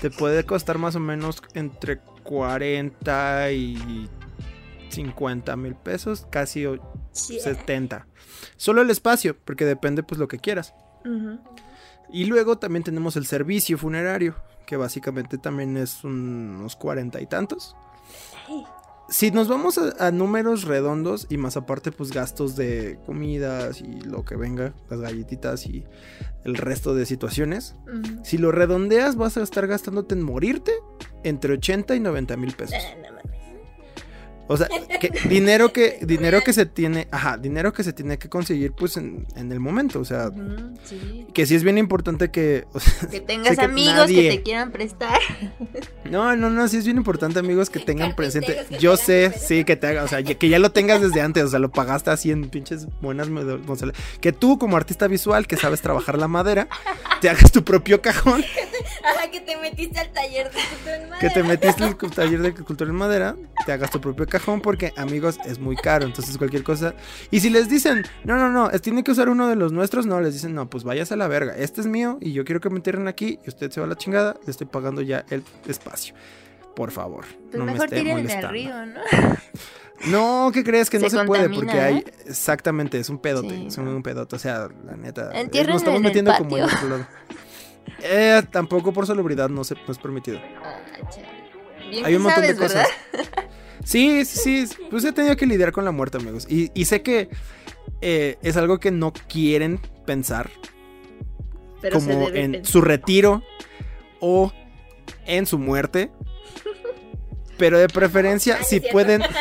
Te 0.01 0.11
puede 0.11 0.43
costar 0.43 0.77
más 0.77 0.95
o 0.95 0.99
menos 0.99 1.41
entre 1.55 1.99
40 2.23 3.51
y 3.51 4.09
50 4.89 5.55
mil 5.55 5.75
pesos, 5.75 6.25
casi 6.29 6.65
o- 6.65 6.79
70. 7.39 8.07
Solo 8.57 8.81
el 8.81 8.89
espacio, 8.89 9.35
porque 9.45 9.65
depende 9.65 10.03
pues 10.03 10.19
lo 10.19 10.27
que 10.27 10.39
quieras. 10.39 10.73
Y 12.11 12.25
luego 12.25 12.57
también 12.57 12.83
tenemos 12.83 13.15
el 13.15 13.25
servicio 13.25 13.77
funerario, 13.77 14.35
que 14.65 14.77
básicamente 14.77 15.37
también 15.37 15.77
es 15.77 16.03
un- 16.03 16.55
unos 16.59 16.75
cuarenta 16.75 17.19
y 17.21 17.25
tantos. 17.25 17.75
Si 19.13 19.29
nos 19.29 19.47
vamos 19.47 19.77
a, 19.77 20.07
a 20.07 20.09
números 20.09 20.63
redondos 20.63 21.27
y 21.29 21.37
más 21.37 21.55
aparte 21.55 21.91
pues 21.91 22.11
gastos 22.11 22.55
de 22.55 22.97
comidas 23.05 23.79
y 23.79 24.01
lo 24.01 24.25
que 24.25 24.35
venga, 24.35 24.73
las 24.89 25.01
galletitas 25.01 25.67
y 25.67 25.85
el 26.43 26.55
resto 26.55 26.95
de 26.95 27.05
situaciones, 27.05 27.75
si 28.23 28.39
lo 28.39 28.51
redondeas 28.51 29.15
vas 29.15 29.37
a 29.37 29.43
estar 29.43 29.67
gastándote 29.67 30.15
en 30.15 30.23
morirte 30.23 30.71
entre 31.23 31.53
80 31.53 31.95
y 31.95 31.99
90 31.99 32.37
mil 32.37 32.53
pesos. 32.53 32.73
Ah, 32.75 32.95
no. 33.03 33.32
O 34.47 34.57
sea, 34.57 34.67
que, 34.99 35.09
dinero 35.29 35.71
que 35.71 35.99
dinero 36.01 36.41
que 36.41 36.51
se 36.53 36.65
tiene, 36.65 37.07
ajá, 37.11 37.37
dinero 37.37 37.71
que 37.71 37.83
se 37.83 37.93
tiene 37.93 38.17
que 38.17 38.27
conseguir 38.29 38.73
pues 38.73 38.97
en, 38.97 39.25
en 39.37 39.51
el 39.51 39.59
momento, 39.61 39.99
o 40.01 40.05
sea, 40.05 40.29
sí. 40.83 41.25
que 41.33 41.45
sí 41.45 41.55
es 41.55 41.63
bien 41.63 41.77
importante 41.77 42.29
que, 42.29 42.65
o 42.73 42.79
sea, 42.79 43.09
Que 43.09 43.19
tengas 43.21 43.57
que 43.57 43.63
amigos 43.63 43.93
nadie- 44.09 44.29
que 44.31 44.37
te 44.37 44.43
quieran 44.43 44.71
prestar. 44.71 45.19
No, 46.03 46.35
no, 46.35 46.49
no, 46.51 46.67
sí 46.67 46.77
es 46.77 46.85
bien 46.85 46.97
importante, 46.97 47.39
amigos, 47.39 47.69
que 47.71 47.79
tengan 47.79 48.15
presente. 48.15 48.65
que 48.69 48.77
Yo 48.77 48.97
sé, 48.97 49.33
sí, 49.35 49.63
que 49.63 49.75
te 49.77 49.87
haga, 49.87 50.03
o 50.03 50.07
sea, 50.07 50.21
que 50.21 50.49
ya 50.49 50.59
lo 50.59 50.71
tengas 50.71 51.01
desde 51.01 51.21
antes, 51.21 51.43
o 51.43 51.47
sea, 51.47 51.57
lo 51.59 51.71
pagaste 51.71 52.11
así 52.11 52.29
en 52.29 52.49
pinches 52.49 52.87
buenas. 53.01 53.29
Que 54.21 54.31
tú, 54.31 54.59
como 54.59 54.77
artista 54.77 55.07
visual, 55.07 55.47
que 55.47 55.57
sabes 55.57 55.81
trabajar 55.81 56.19
la 56.19 56.27
madera, 56.27 56.67
te 57.21 57.29
hagas 57.29 57.51
tu 57.51 57.63
propio 57.63 58.01
cajón, 58.01 58.43
Ajá, 59.03 59.31
que 59.31 59.39
te 59.41 59.55
metiste 59.57 59.97
al 59.99 60.11
taller 60.11 60.51
de 60.51 60.59
cultura 60.69 60.95
en 60.97 61.19
que 61.19 61.29
te 61.29 61.41
madera. 61.43 61.61
metiste 61.87 62.05
el 62.05 62.11
taller 62.11 62.41
de 62.41 62.53
cultura 62.53 62.89
en 62.91 62.95
madera, 62.97 63.35
te 63.65 63.71
hagas 63.71 63.89
tu 63.89 63.99
propio 64.01 64.27
cajón, 64.27 64.32
porque, 64.61 64.93
amigos, 64.97 65.37
es 65.45 65.59
muy 65.59 65.75
caro, 65.75 66.05
entonces 66.05 66.37
cualquier 66.37 66.63
cosa. 66.63 66.93
Y 67.31 67.39
si 67.39 67.49
les 67.49 67.69
dicen, 67.69 68.03
no, 68.23 68.37
no, 68.37 68.49
no, 68.49 68.69
tiene 68.79 69.03
que 69.03 69.11
usar 69.11 69.29
uno 69.29 69.47
de 69.47 69.55
los 69.55 69.71
nuestros, 69.71 70.05
no, 70.05 70.19
les 70.21 70.33
dicen, 70.33 70.53
no, 70.53 70.69
pues 70.69 70.83
váyase 70.83 71.13
a 71.13 71.17
la 71.17 71.27
verga, 71.27 71.55
este 71.55 71.81
es 71.81 71.87
mío 71.87 72.17
y 72.21 72.33
yo 72.33 72.45
quiero 72.45 72.59
que 72.61 72.69
me 72.69 72.77
entierren 72.77 73.07
aquí 73.07 73.39
y 73.45 73.49
usted 73.49 73.71
se 73.71 73.79
va 73.79 73.85
a 73.85 73.89
la 73.89 73.95
chingada, 73.95 74.35
le 74.45 74.51
estoy 74.51 74.67
pagando 74.67 75.01
ya 75.01 75.25
el 75.29 75.43
espacio. 75.67 76.15
Por 76.75 76.91
favor, 76.91 77.25
Pues 77.49 77.59
no 77.59 77.65
me 77.65 77.73
mejor 77.73 77.85
esté 77.85 77.99
el 77.99 78.07
molestando. 78.07 78.47
río, 78.49 78.85
¿no? 78.85 79.01
No, 80.07 80.51
¿qué 80.53 80.65
crees? 80.65 80.89
Que 80.89 80.99
no 80.99 81.09
Se 81.09 81.23
puede 81.23 81.47
porque 81.49 81.79
hay... 81.79 81.97
¿eh? 81.97 82.05
Exactamente, 82.25 82.99
es 82.99 83.07
un 83.09 83.19
pedote, 83.19 83.49
Sí, 83.55 83.67
es 83.67 83.77
no. 83.77 83.95
un 83.95 84.03
pedote, 84.03 84.35
o 84.35 84.39
sea, 84.39 84.67
la 84.85 84.97
neta... 84.97 85.31
Nos 85.31 85.45
estamos 85.55 85.85
en 85.85 85.95
el 85.95 86.01
metiendo 86.01 86.33
como 86.37 86.57
en 86.57 86.63
otro 86.63 86.89
lado. 86.89 87.07
Eh, 88.01 88.41
tampoco 88.51 88.91
por 88.91 89.07
salubridad 89.07 89.49
no, 89.49 89.63
se, 89.63 89.75
no 89.75 89.91
es 89.91 89.97
permitido. 89.97 90.39
Ah. 90.61 90.79
Bien 91.89 92.05
Hay 92.05 92.15
un 92.15 92.23
montón 92.23 92.41
de 92.43 92.53
¿verdad? 92.53 92.85
Sí, 93.83 94.25
sí, 94.25 94.67
sí, 94.67 94.75
pues 94.89 95.03
he 95.03 95.11
tenido 95.11 95.35
que 95.35 95.45
lidiar 95.45 95.71
con 95.71 95.85
la 95.85 95.91
muerte, 95.91 96.17
amigos. 96.17 96.45
Y, 96.49 96.71
y 96.73 96.85
sé 96.85 97.01
que 97.01 97.29
eh, 98.01 98.37
es 98.41 98.57
algo 98.57 98.79
que 98.79 98.91
no 98.91 99.13
quieren 99.27 99.79
pensar 100.05 100.49
Pero 101.81 101.99
como 101.99 102.29
en 102.29 102.53
pensar. 102.53 102.71
su 102.71 102.81
retiro 102.81 103.43
o 104.19 104.51
en 105.25 105.45
su 105.45 105.57
muerte. 105.59 106.11
Pero 107.57 107.77
de 107.77 107.87
preferencia, 107.87 108.63
si 108.63 108.79
pueden. 108.79 109.21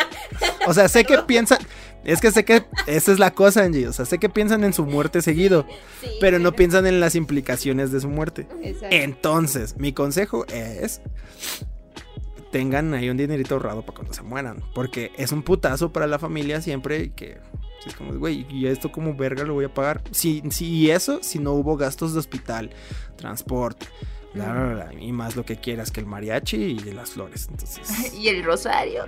O 0.66 0.75
sea, 0.75 0.88
sé 0.88 1.05
que 1.05 1.18
piensan. 1.18 1.59
Es 2.05 2.21
que 2.21 2.31
sé 2.31 2.45
que 2.45 2.64
esa 2.87 3.11
es 3.12 3.18
la 3.18 3.33
cosa, 3.33 3.62
Angie. 3.64 3.88
O 3.88 3.92
sea, 3.92 4.05
sé 4.05 4.18
que 4.18 4.29
piensan 4.29 4.62
en 4.62 4.73
su 4.73 4.85
muerte 4.87 5.23
seguido, 5.23 5.66
Sí, 6.01 6.09
pero 6.21 6.38
no 6.38 6.53
piensan 6.53 6.87
en 6.87 7.01
las 7.01 7.16
implicaciones 7.16 7.90
de 7.90 8.01
su 8.01 8.09
muerte. 8.09 8.47
Exacto. 8.62 8.87
Entonces, 8.95 9.77
mi 9.77 9.92
consejo 9.92 10.47
es. 10.47 11.01
Tengan 12.53 12.95
ahí 12.95 13.09
un 13.11 13.17
dinerito 13.17 13.55
ahorrado 13.55 13.83
para 13.83 13.97
cuando 13.97 14.15
se 14.15 14.23
mueran. 14.23 14.62
Porque 14.75 15.11
es 15.17 15.33
un 15.33 15.43
putazo 15.43 15.93
para 15.93 16.07
la 16.07 16.19
familia 16.19 16.61
siempre. 16.61 17.11
Que 17.12 17.38
es 17.87 17.95
como, 17.97 18.12
güey, 18.15 18.47
¿y 18.49 18.67
esto 18.67 18.93
como 18.93 19.15
verga 19.17 19.43
lo 19.45 19.55
voy 19.55 19.65
a 19.65 19.75
pagar? 19.75 20.03
Si, 20.12 20.43
si 20.51 20.67
y 20.67 20.91
eso, 20.91 21.19
si 21.23 21.38
no 21.41 21.53
hubo 21.53 21.77
gastos 21.77 22.12
de 22.12 22.21
hospital, 22.21 22.71
transporte, 23.17 23.87
bla, 24.35 24.53
bla, 24.53 24.75
bla, 24.93 25.01
y 25.03 25.11
más 25.12 25.35
lo 25.35 25.45
que 25.45 25.57
quieras 25.57 25.91
que 25.91 25.99
el 26.01 26.07
mariachi 26.07 26.57
y 26.57 26.79
las 26.93 27.11
flores. 27.11 27.49
Entonces, 27.51 28.15
Y 28.19 28.29
el 28.29 28.45
rosario 28.45 29.05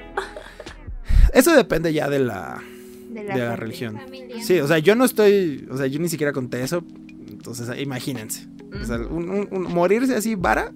eso 1.32 1.54
depende 1.54 1.92
ya 1.92 2.08
de 2.08 2.18
la, 2.20 2.62
de 3.10 3.22
de 3.24 3.38
la, 3.38 3.56
religión. 3.56 3.98
Familia. 3.98 4.42
Sí, 4.42 4.58
o 4.60 4.66
sea, 4.66 4.78
yo 4.78 4.94
no 4.94 5.04
estoy, 5.04 5.66
o 5.70 5.76
sea, 5.76 5.86
yo 5.86 5.98
ni 5.98 6.08
siquiera 6.08 6.32
conté 6.32 6.62
eso. 6.62 6.82
Entonces, 7.28 7.68
imagínense. 7.80 8.46
O 8.80 8.84
sea, 8.84 8.96
un- 8.98 9.28
un- 9.30 9.48
un- 9.50 9.62
morirse 9.72 10.14
así, 10.14 10.34
vara, 10.34 10.70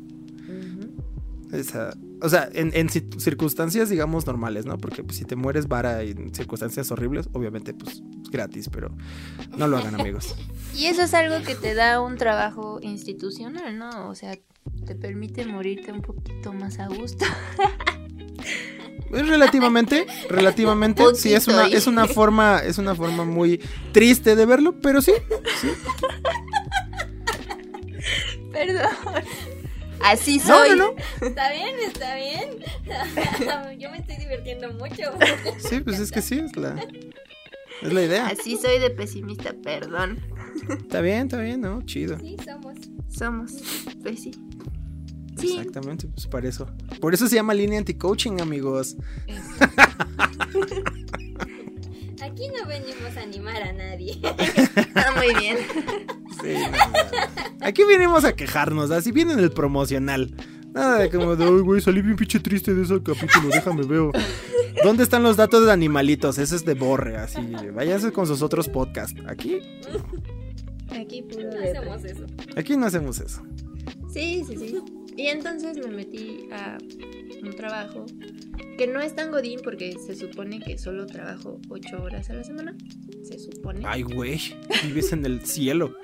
Ujú. 0.49 1.57
Esa- 1.57 1.97
o 2.21 2.29
sea, 2.29 2.49
en, 2.53 2.71
en 2.75 2.89
ci- 2.89 3.19
circunstancias, 3.21 3.89
digamos, 3.89 4.27
normales, 4.27 4.67
¿no? 4.67 4.79
Porque 4.79 5.03
pues, 5.05 5.19
si 5.19 5.25
te 5.25 5.37
mueres 5.37 5.69
vara 5.69 6.03
en 6.03 6.35
circunstancias 6.35 6.91
horribles, 6.91 7.29
obviamente, 7.33 7.75
pues, 7.75 8.03
gratis, 8.31 8.69
pero 8.71 8.91
no 9.57 9.69
lo 9.69 9.79
hagan, 9.79 9.95
amigos. 9.95 10.35
Y 10.79 10.85
eso 10.87 11.03
es 11.03 11.13
algo 11.15 11.45
que 11.45 11.57
te 11.57 11.75
da 11.75 12.01
un 12.01 12.17
trabajo 12.19 12.79
institucional, 12.83 13.77
¿no? 13.79 14.09
O 14.09 14.15
sea, 14.15 14.39
te 14.87 14.95
permite 14.95 15.45
morirte 15.45 15.91
un 15.91 16.03
poquito 16.03 16.53
más 16.53 16.79
a 16.79 16.87
gusto. 16.87 17.25
Es 19.13 19.27
relativamente, 19.27 20.07
relativamente, 20.29 21.03
sí, 21.15 21.33
es 21.35 21.49
una, 21.49 21.67
es 21.67 21.87
una 21.89 22.07
forma, 22.07 22.59
es 22.59 22.79
una 22.79 22.95
forma 22.95 23.25
muy 23.25 23.59
triste 23.93 24.37
de 24.37 24.47
verlo, 24.47 24.79
pero 24.81 25.01
sí, 25.03 25.13
Perdón. 28.53 28.89
Así 30.03 30.39
soy. 30.41 30.71
no, 30.71 30.77
no. 30.77 30.95
Está 31.27 31.53
bien, 31.53 31.75
está 31.87 32.15
bien. 32.17 32.59
Yo 33.79 33.91
me 33.91 33.99
estoy 33.99 34.17
divirtiendo 34.17 34.73
mucho. 34.73 35.13
Sí, 35.59 35.81
pues 35.81 35.99
es 35.99 36.11
que 36.11 36.23
sí, 36.23 36.39
es 36.39 36.57
la, 36.57 36.77
es 37.83 37.93
la 37.93 38.03
idea. 38.03 38.27
Así 38.29 38.57
soy 38.57 38.79
de 38.79 38.91
pesimista, 38.91 39.53
perdón. 39.63 40.21
Está 40.69 41.01
bien, 41.01 41.23
está 41.23 41.39
bien, 41.41 41.61
¿no? 41.61 41.83
Chido. 41.83 42.19
Sí, 42.19 42.37
somos. 42.45 42.77
Somos, 43.09 43.53
pues 44.03 44.23
sí. 44.23 44.31
Sí. 45.39 45.57
Exactamente, 45.57 46.09
pues 46.09 46.27
para 46.27 46.49
eso. 46.49 46.67
Por 47.01 47.15
eso 47.15 47.29
se 47.29 47.37
llama 47.37 47.55
línea 47.55 47.79
anti-coaching, 47.79 48.41
amigos. 48.41 48.97
Aquí 52.21 52.49
no 52.49 52.67
venimos 52.67 53.17
a 53.17 53.21
animar 53.23 53.63
a 53.63 53.73
nadie. 53.73 54.21
Ah, 54.95 55.13
muy 55.17 55.33
bien. 55.35 55.57
Aquí 57.69 57.85
venimos 57.85 58.25
a 58.25 58.35
quejarnos, 58.35 58.91
así 58.91 59.13
viene 59.13 59.35
en 59.35 59.41
el 59.41 59.51
promocional. 59.51 60.35
Nada 60.73 60.99
de 61.01 61.11
como 61.11 61.37
de, 61.37 61.45
"Ay, 61.45 61.61
güey, 61.61 61.81
salí 61.83 62.01
bien 62.03 62.17
pinche 62.17 62.41
triste 62.41 62.75
de 62.75 62.83
ese 62.83 63.03
capítulo, 63.03 63.49
déjame 63.53 63.85
veo. 63.87 64.11
¿Dónde 64.83 65.03
están 65.03 65.23
los 65.23 65.37
datos 65.37 65.67
de 65.67 65.73
animalitos? 65.73 66.39
Ese 66.39 66.57
es 66.57 66.65
de 66.65 66.75
borre, 66.75 67.17
así. 67.17 67.41
Váyanse 67.75 68.11
con 68.13 68.27
sus 68.27 68.41
otros 68.43 68.69
podcasts. 68.69 69.21
Aquí, 69.27 69.59
Aquí 70.91 71.23
puro 71.23 71.45
No 71.51 71.59
hacemos 71.61 72.05
eso. 72.05 72.27
aquí 72.57 72.77
no 72.77 72.87
hacemos 72.87 73.21
eso. 73.21 73.43
Sí, 74.13 74.43
sí, 74.47 74.57
sí. 74.57 74.79
Y 75.17 75.27
entonces 75.27 75.77
me 75.85 75.91
metí 75.95 76.49
a 76.53 76.79
un 77.43 77.55
trabajo 77.55 78.07
que 78.79 78.87
no 78.87 79.01
es 79.01 79.15
tan 79.15 79.31
godín 79.31 79.61
porque 79.63 79.93
se 79.99 80.15
supone 80.15 80.61
que 80.61 80.79
solo 80.79 81.07
trabajo 81.07 81.61
ocho 81.69 82.03
horas 82.03 82.31
a 82.31 82.35
la 82.35 82.45
semana. 82.45 82.75
Se 83.25 83.39
supone. 83.39 83.83
Ay, 83.85 84.03
güey, 84.03 84.41
vives 84.85 85.13
en 85.13 85.27
el 85.27 85.45
cielo. 85.45 85.95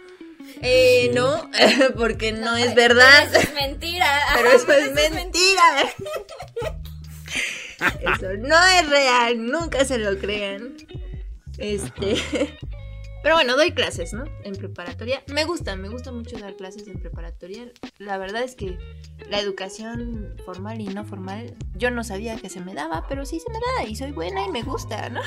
Eh, 0.63 1.09
Sí. 1.09 1.11
no, 1.15 1.51
porque 1.97 2.33
no 2.33 2.57
es 2.57 2.75
verdad. 2.75 3.25
Eso 3.25 3.39
es 3.39 3.55
mentira. 3.55 4.07
Pero 4.35 4.51
eso 4.51 4.73
es 4.73 5.13
mentira. 5.13 5.63
Eso 8.01 8.33
no 8.39 8.57
es 8.67 8.89
real, 8.89 9.47
nunca 9.47 9.85
se 9.85 9.99
lo 9.99 10.17
crean. 10.19 10.77
Este. 11.59 12.17
Pero 13.23 13.37
bueno, 13.37 13.57
doy 13.57 13.73
clases, 13.73 14.13
¿no? 14.13 14.25
En 14.45 14.55
preparatoria. 14.55 15.23
Me 15.29 15.45
gusta, 15.45 15.77
me 15.77 15.89
gusta 15.89 16.13
mucho 16.13 16.37
dar 16.39 16.55
clases 16.57 16.87
en 16.89 17.01
preparatoria. 17.01 17.73
La 17.99 18.19
verdad 18.19 18.43
es 18.43 18.55
que 18.55 18.77
la 19.31 19.41
educación 19.41 20.37
formal 20.45 20.79
y 20.83 20.85
no 20.85 21.05
formal, 21.07 21.55
yo 21.75 21.91
no 21.91 22.05
sabía 22.05 22.37
que 22.37 22.51
se 22.51 22.61
me 22.61 22.75
daba, 22.75 23.07
pero 23.09 23.25
sí 23.25 23.41
se 23.41 23.51
me 23.51 23.59
da 23.59 23.89
y 23.89 23.97
soy 23.97 24.13
buena 24.13 24.47
y 24.47 24.51
me 24.51 24.63
gusta, 24.63 25.09
¿no? 25.09 25.23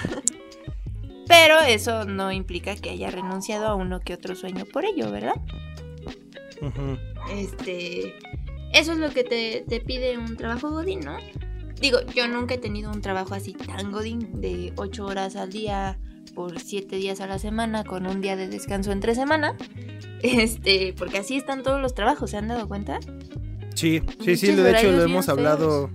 Pero 1.27 1.59
eso 1.59 2.05
no 2.05 2.31
implica 2.31 2.75
que 2.75 2.89
haya 2.91 3.11
renunciado 3.11 3.67
a 3.67 3.75
uno 3.75 3.99
que 3.99 4.13
otro 4.13 4.35
sueño 4.35 4.65
por 4.65 4.85
ello, 4.85 5.11
¿verdad? 5.11 5.35
Este. 7.33 8.15
Eso 8.73 8.91
es 8.91 8.97
lo 8.97 9.09
que 9.11 9.23
te, 9.23 9.63
te 9.67 9.79
pide 9.79 10.17
un 10.17 10.35
trabajo 10.35 10.69
Godín, 10.69 10.99
¿no? 11.01 11.17
Digo, 11.79 11.99
yo 12.15 12.27
nunca 12.27 12.55
he 12.55 12.57
tenido 12.57 12.91
un 12.91 13.01
trabajo 13.01 13.33
así 13.33 13.53
tan 13.53 13.91
Godín 13.91 14.41
de 14.41 14.73
8 14.75 15.05
horas 15.05 15.35
al 15.35 15.51
día 15.51 15.99
por 16.33 16.59
7 16.59 16.95
días 16.95 17.21
a 17.21 17.27
la 17.27 17.39
semana 17.39 17.83
con 17.83 18.07
un 18.07 18.21
día 18.21 18.35
de 18.35 18.47
descanso 18.47 18.91
entre 18.91 19.15
semana. 19.15 19.55
Este, 20.23 20.95
porque 20.97 21.19
así 21.19 21.37
están 21.37 21.61
todos 21.61 21.79
los 21.79 21.93
trabajos, 21.93 22.31
¿se 22.31 22.37
han 22.37 22.47
dado 22.47 22.67
cuenta? 22.67 22.99
Sí, 23.75 24.01
sí, 24.25 24.35
sí, 24.35 24.55
de 24.55 24.71
hecho 24.71 24.91
lo 24.91 25.03
hemos 25.03 25.27
feos. 25.27 25.37
hablado 25.37 25.91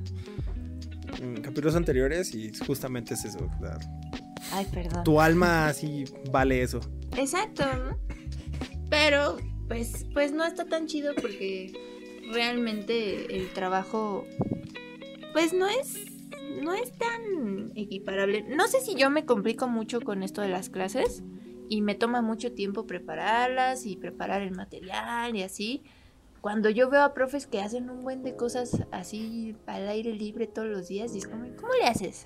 en 1.21 1.43
capítulos 1.43 1.75
anteriores 1.75 2.33
y 2.33 2.53
justamente 2.65 3.15
es 3.15 3.25
eso. 3.25 3.39
o 3.39 3.59
sea, 3.59 3.79
Ay, 4.51 4.67
perdón. 4.73 5.05
tu 5.05 5.21
alma 5.21 5.69
así 5.69 6.05
vale 6.31 6.63
eso. 6.63 6.81
Exacto, 7.17 7.65
¿no? 7.65 7.99
Pero, 8.91 9.39
pues, 9.69 10.07
pues 10.13 10.33
no 10.33 10.45
está 10.45 10.67
tan 10.67 10.87
chido 10.87 11.15
porque 11.15 11.73
realmente 12.33 13.37
el 13.37 13.53
trabajo, 13.53 14.27
pues 15.33 15.53
no 15.53 15.67
es, 15.69 16.05
no 16.63 16.75
es 16.75 16.93
tan 16.99 17.73
equiparable. 17.75 18.43
No 18.43 18.67
sé 18.69 18.81
si 18.81 18.95
yo 18.95 19.11
me 19.11 19.25
complico 19.25 19.69
mucho 19.69 20.01
con 20.01 20.23
esto 20.23 20.43
de 20.43 20.49
las 20.49 20.69
clases 20.69 21.23
y 21.69 21.81
me 21.81 21.95
toma 21.95 22.21
mucho 22.21 22.53
tiempo 22.53 22.87
prepararlas 22.87 23.87
y 23.87 23.97
preparar 23.97 24.43
el 24.43 24.53
material 24.53 25.35
y 25.37 25.43
así. 25.43 25.83
Cuando 26.43 26.69
yo 26.69 26.91
veo 26.91 27.03
a 27.03 27.15
profes 27.15 27.47
que 27.47 27.61
hacen 27.61 27.89
un 27.89 28.03
buen 28.03 28.25
de 28.25 28.35
cosas 28.35 28.85
así 28.91 29.57
al 29.67 29.89
aire 29.89 30.13
libre 30.13 30.49
todos 30.49 30.69
los 30.69 30.89
días, 30.89 31.15
y 31.15 31.19
es 31.19 31.29
como, 31.29 31.45
¿cómo 31.57 31.73
le 31.81 31.87
haces? 31.87 32.25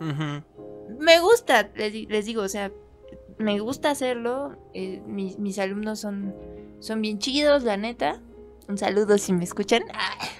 me 0.98 1.20
gusta, 1.20 1.70
les, 1.74 1.92
di- 1.92 2.06
les 2.06 2.24
digo, 2.26 2.42
o 2.42 2.48
sea, 2.48 2.70
me 3.38 3.58
gusta 3.60 3.90
hacerlo. 3.90 4.56
eh, 4.74 5.00
mis, 5.06 5.38
mis 5.38 5.58
alumnos 5.58 6.00
son, 6.00 6.34
son 6.80 7.00
bien 7.02 7.18
chidos, 7.18 7.62
la 7.64 7.76
neta. 7.76 8.20
Un 8.68 8.78
saludo 8.78 9.18
si 9.18 9.32
me 9.32 9.44
escuchan. 9.44 9.82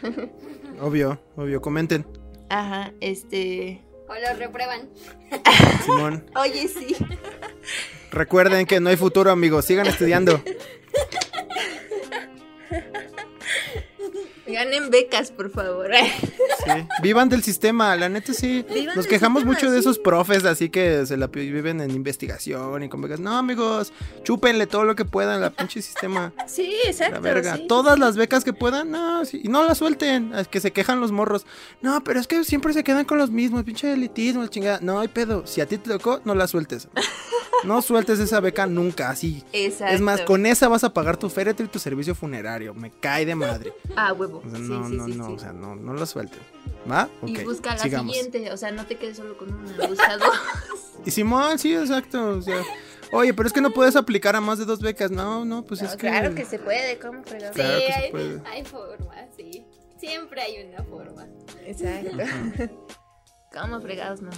Obvio, 0.81 1.21
obvio, 1.37 1.61
comenten. 1.61 2.07
Ajá, 2.49 2.93
este. 3.01 3.83
O 4.09 4.15
los 4.15 4.39
reprueban. 4.39 4.89
Simón, 5.85 6.25
Oye, 6.37 6.69
sí. 6.69 6.97
recuerden 8.11 8.67
que 8.67 8.79
no 8.81 8.91
hay 8.91 8.97
futuro, 8.97 9.31
amigos. 9.31 9.65
Sigan 9.65 9.87
estudiando. 9.87 10.43
Ganen 14.47 14.91
becas, 14.91 15.31
por 15.31 15.51
favor. 15.51 15.91
Sí. 16.65 16.87
Vivan 17.03 17.29
del 17.29 17.43
sistema, 17.43 17.97
la 17.97 18.09
neta 18.09 18.33
sí. 18.33 18.65
Vivan 18.73 18.97
Nos 18.97 19.07
quejamos 19.07 19.41
sistema, 19.43 19.55
mucho 19.55 19.71
de 19.71 19.77
sí. 19.77 19.81
esos 19.81 19.99
profes, 19.99 20.45
así 20.45 20.69
que 20.69 21.07
se 21.07 21.17
la 21.17 21.27
viven 21.27 21.81
en 21.81 21.91
investigación 21.91 22.83
y 22.83 22.89
como 22.89 23.09
que, 23.09 23.17
no, 23.19 23.37
amigos, 23.37 23.93
chúpenle 24.23 24.67
todo 24.67 24.85
lo 24.85 24.95
que 24.95 25.05
puedan 25.05 25.43
al 25.43 25.53
pinche 25.53 25.83
sistema. 25.83 26.33
Sí, 26.47 26.75
exacto. 26.85 27.15
La 27.15 27.21
verga. 27.21 27.57
sí. 27.57 27.67
Todas 27.67 27.99
las 27.99 28.17
becas 28.17 28.45
que 28.45 28.53
puedan, 28.53 28.91
no, 28.91 29.25
sí, 29.25 29.41
y 29.43 29.49
no 29.49 29.65
las 29.65 29.79
suelten. 29.79 30.35
Es 30.35 30.49
que 30.49 30.61
se 30.61 30.71
quejan 30.73 31.01
los 31.01 31.13
morros. 31.13 31.47
No, 31.81 32.05
pero 32.05 32.21
es 32.21 32.27
que 32.27 32.45
siempre 32.45 32.73
se 32.73 32.85
quedan 32.85 33.05
con 33.05 33.17
los 33.17 33.31
mismos, 33.31 33.65
pinche 33.65 33.93
elitismo, 33.93 34.43
el 34.43 34.51
chingada. 34.51 34.81
No 34.83 35.01
hay 35.01 35.09
pedo. 35.09 35.47
Si 35.47 35.61
a 35.61 35.67
ti 35.67 35.79
te 35.79 35.91
tocó, 35.91 36.21
no 36.25 36.35
la 36.35 36.47
sueltes. 36.47 36.89
No 37.65 37.81
sueltes 37.81 38.19
esa 38.19 38.41
beca 38.41 38.67
nunca, 38.67 39.11
así. 39.11 39.45
Exacto. 39.53 39.95
Es 39.95 40.01
más, 40.01 40.23
con 40.23 40.47
esa 40.47 40.67
vas 40.67 40.83
a 40.83 40.93
pagar 40.93 41.17
tu 41.17 41.29
féretro 41.31 41.65
y 41.65 41.69
tu 41.69 41.79
servicio 41.79 42.13
funerario. 42.15 42.75
Me 42.75 42.91
cae 42.91 43.25
de 43.25 43.37
madre. 43.37 43.73
Ah, 43.95 44.13
huevo. 44.13 44.43
O 44.45 44.51
sea, 44.51 44.59
sí, 44.59 44.65
no, 44.65 44.89
sí, 44.89 44.97
no, 44.97 45.07
sí, 45.07 45.15
no, 45.15 45.31
o 45.31 45.39
sea, 45.39 45.53
no, 45.53 45.77
no 45.77 45.95
lo 45.95 46.05
suelten. 46.05 46.41
¿Va? 46.91 47.09
Y 47.25 47.45
busca 47.45 47.75
la 47.75 47.79
sigamos. 47.79 48.15
siguiente. 48.15 48.51
O 48.53 48.57
sea, 48.57 48.73
no 48.73 48.87
te 48.87 48.97
quedes 48.97 49.17
solo 49.17 49.37
con 49.37 49.53
una. 49.53 49.87
Busca 49.87 50.17
dos. 50.17 50.29
Y 51.05 51.11
Simón, 51.11 51.59
sí, 51.59 51.75
exacto. 51.75 52.39
o 52.39 52.43
sea, 52.43 52.63
oye, 53.11 53.35
pero 53.35 53.49
es 53.49 53.53
que 53.53 53.61
no 53.61 53.73
puedes 53.73 53.97
aplicar 53.97 54.37
a 54.37 54.41
más 54.41 54.59
de 54.59 54.65
dos 54.65 54.81
becas. 54.81 55.11
No, 55.11 55.45
no, 55.45 55.65
pues 55.65 55.83
es 55.83 55.93
que. 55.93 56.09
Claro 56.09 56.35
que 56.35 56.45
se 56.45 56.61
puede. 56.61 56.99
¿Cómo 56.99 57.25
fregados? 57.25 57.57
Claro 57.57 57.79
sí, 57.79 57.87
que 57.87 57.93
se 57.93 57.99
hay, 57.99 58.11
puede. 58.13 58.43
hay 58.47 58.65
forma, 58.65 59.15
sí. 59.37 59.67
Siempre 59.99 60.43
hay 60.43 60.65
una 60.65 60.85
forma. 60.85 61.27
Exacto. 61.65 62.17
¿Cómo 63.53 63.81
fregados 63.81 64.23
no? 64.23 64.31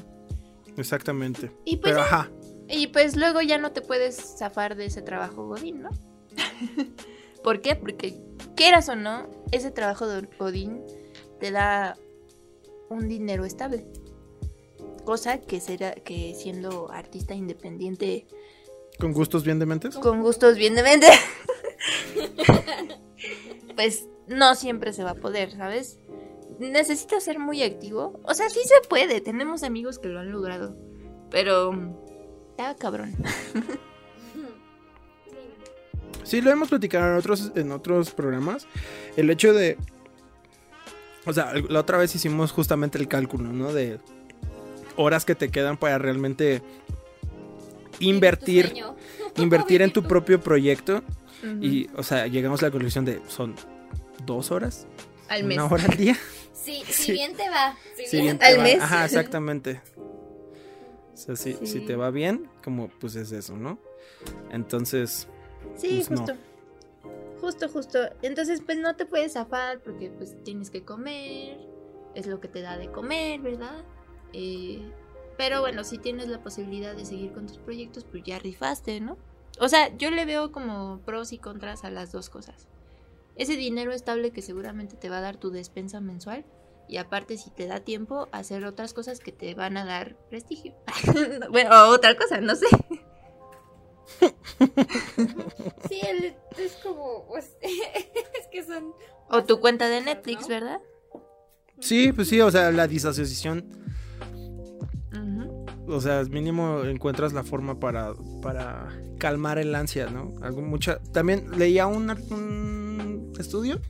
Exactamente. 0.77 1.51
Y 1.65 1.77
pues 1.77 1.93
Pero 1.93 2.03
ajá. 2.05 2.31
Y 2.69 2.89
pues 2.89 3.17
luego 3.17 3.43
ya 3.43 3.59
no 3.59 3.73
te 3.73 3.83
puedes 3.83 4.39
zafar 4.39 4.75
de 4.77 4.87
ese 4.87 5.03
trabajo 5.03 5.47
Godín, 5.47 5.83
¿no? 5.83 5.91
¿Por 7.43 7.61
qué? 7.61 7.77
Porque 7.77 8.19
quieras 8.57 8.89
o 8.89 8.97
no, 8.97 9.29
ese 9.53 9.71
trabajo 9.71 10.07
de 10.07 10.27
Godín 10.39 10.83
te 11.41 11.51
da 11.51 11.97
un 12.95 13.09
dinero 13.09 13.45
estable. 13.45 13.87
Cosa 15.05 15.39
que 15.39 15.61
será 15.61 15.95
que 15.95 16.35
siendo 16.35 16.91
artista 16.91 17.35
independiente 17.35 18.27
Con 18.99 19.13
gustos 19.13 19.45
bien 19.45 19.59
dementes. 19.59 19.97
con 19.97 20.23
gustos 20.23 20.57
bien 20.57 20.75
de 20.75 20.83
mente, 20.83 21.09
pues 23.77 24.07
no 24.29 24.55
siempre 24.55 24.93
se 24.93 25.05
va 25.05 25.11
a 25.11 25.15
poder, 25.15 25.53
¿sabes? 25.53 25.99
Necesitas 26.59 27.23
ser 27.25 27.39
muy 27.39 27.63
activo. 27.63 28.21
O 28.23 28.33
sea, 28.33 28.49
sí 28.49 28.61
se 28.65 28.89
puede. 28.89 29.21
Tenemos 29.21 29.63
amigos 29.63 29.99
que 29.99 30.09
lo 30.09 30.21
han 30.21 30.31
logrado. 30.31 30.77
Pero... 31.31 31.73
Está 32.51 32.75
cabrón. 32.77 33.15
Sí, 36.23 36.41
lo 36.41 36.51
hemos 36.51 36.71
platicado 36.71 37.13
en 37.13 37.19
otros, 37.19 37.53
en 37.55 37.71
otros 37.71 38.11
programas. 38.13 38.67
El 39.17 39.29
hecho 39.29 39.53
de. 39.53 39.77
O 41.27 41.33
sea, 41.33 41.53
la 41.69 41.81
otra 41.81 41.97
vez 41.99 42.15
hicimos 42.15 42.53
justamente 42.53 42.99
el 42.99 43.09
cálculo, 43.09 43.53
¿no? 43.53 43.73
De 43.73 43.99
horas 44.97 45.25
que 45.25 45.35
te 45.35 45.51
quedan 45.51 45.77
para 45.77 45.99
realmente 45.99 46.63
invertir, 48.01 48.75
invertir 49.37 49.83
en 49.83 49.93
tu 49.93 50.03
propio 50.03 50.41
proyecto. 50.41 51.03
Y, 51.61 51.91
o 51.95 52.03
sea, 52.03 52.27
llegamos 52.27 52.63
a 52.63 52.67
la 52.67 52.71
conclusión 52.73 53.05
de 53.05 53.21
son 53.29 53.55
dos 54.25 54.51
horas, 54.51 54.87
Al 55.29 55.45
mes. 55.45 55.59
una 55.59 55.67
hora 55.67 55.85
al 55.85 55.97
día. 55.97 56.17
Sí, 56.55 56.83
Sí. 56.87 56.93
si 57.03 57.13
bien 57.13 57.35
te 57.37 57.47
va. 57.51 57.77
Si 57.95 58.07
Si 58.07 58.17
bien 58.17 58.25
bien 58.25 58.39
te 58.39 58.47
Al 58.47 58.59
va. 58.59 58.63
mes. 58.63 58.81
Ajá, 58.81 59.05
exactamente. 59.05 59.83
O 61.13 61.15
sea, 61.17 61.37
si, 61.37 61.53
Sí. 61.53 61.67
si 61.67 61.81
te 61.81 61.95
va 61.95 62.11
bien, 62.11 62.49
como 62.63 62.89
pues 62.89 63.17
es 63.17 63.33
eso, 63.33 63.55
¿no? 63.55 63.79
Entonces, 64.51 65.29
Sí, 65.77 66.03
Pues 66.09 66.11
no. 66.11 66.27
Justo. 67.41 67.69
Justo. 67.69 67.99
Entonces, 68.23 68.63
pues 68.65 68.79
no 68.79 68.97
te 68.97 69.07
puedes 69.07 69.35
zafar 69.35 69.81
porque 69.81 70.11
pues 70.11 70.37
tienes 70.45 70.71
que 70.71 70.85
comer. 70.85 71.59
Es 72.15 72.27
lo 72.27 72.41
que 72.41 72.49
te 72.49 72.63
da 72.63 72.79
de 72.79 72.91
comer, 72.91 73.41
¿verdad? 73.41 73.85
Eh, 74.33 74.93
pero 75.37 75.61
bueno, 75.61 75.85
si 75.85 75.99
tienes 75.99 76.29
la 76.29 76.43
posibilidad 76.43 76.95
de 76.95 77.05
seguir 77.05 77.33
con 77.33 77.47
tus 77.47 77.59
proyectos, 77.59 78.05
pues 78.05 78.23
ya 78.25 78.39
rifaste, 78.39 79.01
¿no? 79.01 79.19
O 79.61 79.69
sea, 79.69 79.97
yo 79.97 80.11
le 80.11 80.25
veo 80.25 80.53
como 80.53 81.01
pros 81.05 81.33
y 81.33 81.39
contras 81.39 81.85
a 81.85 81.91
las 81.91 82.13
dos 82.13 82.31
cosas. 82.31 82.69
Ese 83.37 83.57
dinero 83.57 83.93
estable 83.93 84.31
que 84.31 84.43
seguramente 84.43 84.97
te 84.97 85.09
va 85.09 85.19
a 85.19 85.23
dar 85.23 85.37
tu 85.37 85.51
despensa 85.51 86.01
mensual. 86.01 86.45
Y 86.89 86.99
aparte, 86.99 87.37
si 87.39 87.51
te 87.51 87.67
da 87.67 87.81
tiempo, 87.81 88.29
hacer 88.31 88.65
otras 88.65 88.93
cosas 88.93 89.19
que 89.19 89.33
te 89.33 89.55
van 89.55 89.77
a 89.77 89.85
dar 89.85 90.17
prestigio. 90.29 90.75
bueno, 91.51 91.71
otra 91.89 92.17
cosa, 92.17 92.41
no 92.41 92.55
sé. 92.55 92.67
Sí, 95.89 96.01
el- 96.07 96.37
es 96.59 96.73
como. 96.83 97.27
pues, 97.29 97.57
es 97.63 98.47
que 98.51 98.63
son. 98.65 98.93
O 99.31 99.45
tu 99.45 99.61
cuenta 99.61 99.89
de 99.89 100.01
Netflix, 100.01 100.43
¿no? 100.43 100.49
¿verdad? 100.49 100.81
sí, 101.81 102.13
pues 102.13 102.29
sí, 102.29 102.41
o 102.41 102.51
sea, 102.51 102.71
la 102.71 102.87
disasociación. 102.87 103.69
O 105.87 106.01
sea, 106.01 106.25
mínimo 106.25 106.83
encuentras 106.85 107.35
la 107.35 107.45
forma 107.45 107.79
para, 107.79 108.15
para 108.41 108.89
calmar 109.19 109.59
el 109.59 109.75
ansia, 109.75 110.07
¿no? 110.07 110.35
Algo 110.41 110.63
mucha... 110.63 110.99
También 111.13 111.59
leía 111.59 111.87
un, 111.87 112.11
estudio 113.39 113.81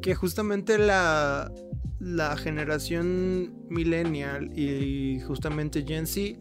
que 0.00 0.14
justamente 0.14 0.78
la, 0.78 1.52
la 2.00 2.36
generación 2.38 3.52
millennial 3.68 4.58
y 4.58 5.20
justamente 5.26 5.84
Gen 5.86 6.06
Z 6.06 6.38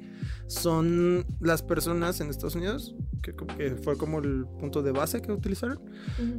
son 0.54 1.26
las 1.40 1.64
personas 1.64 2.20
en 2.22 2.30
Estados 2.30 2.56
Unidos, 2.56 2.96
que, 3.22 3.36
que 3.36 3.76
fue 3.76 3.98
como 3.98 4.20
el 4.20 4.46
punto 4.60 4.82
de 4.82 4.92
base 4.92 5.22
que 5.22 5.32
utilizaron, 5.32 5.80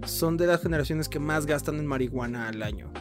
son 0.06 0.36
de 0.36 0.46
las 0.46 0.62
generaciones 0.62 1.08
que 1.08 1.18
más 1.18 1.46
gastan 1.46 1.76
en 1.76 1.86
marihuana 1.86 2.48
al 2.48 2.62
año. 2.62 2.92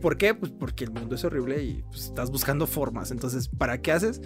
¿Por 0.00 0.16
qué? 0.16 0.34
Pues 0.34 0.52
porque 0.52 0.84
el 0.84 0.90
mundo 0.90 1.14
es 1.14 1.24
horrible 1.24 1.62
y 1.62 1.82
pues, 1.88 2.04
estás 2.04 2.30
buscando 2.30 2.66
formas. 2.66 3.10
Entonces, 3.10 3.48
¿para 3.48 3.80
qué 3.80 3.92
haces? 3.92 4.20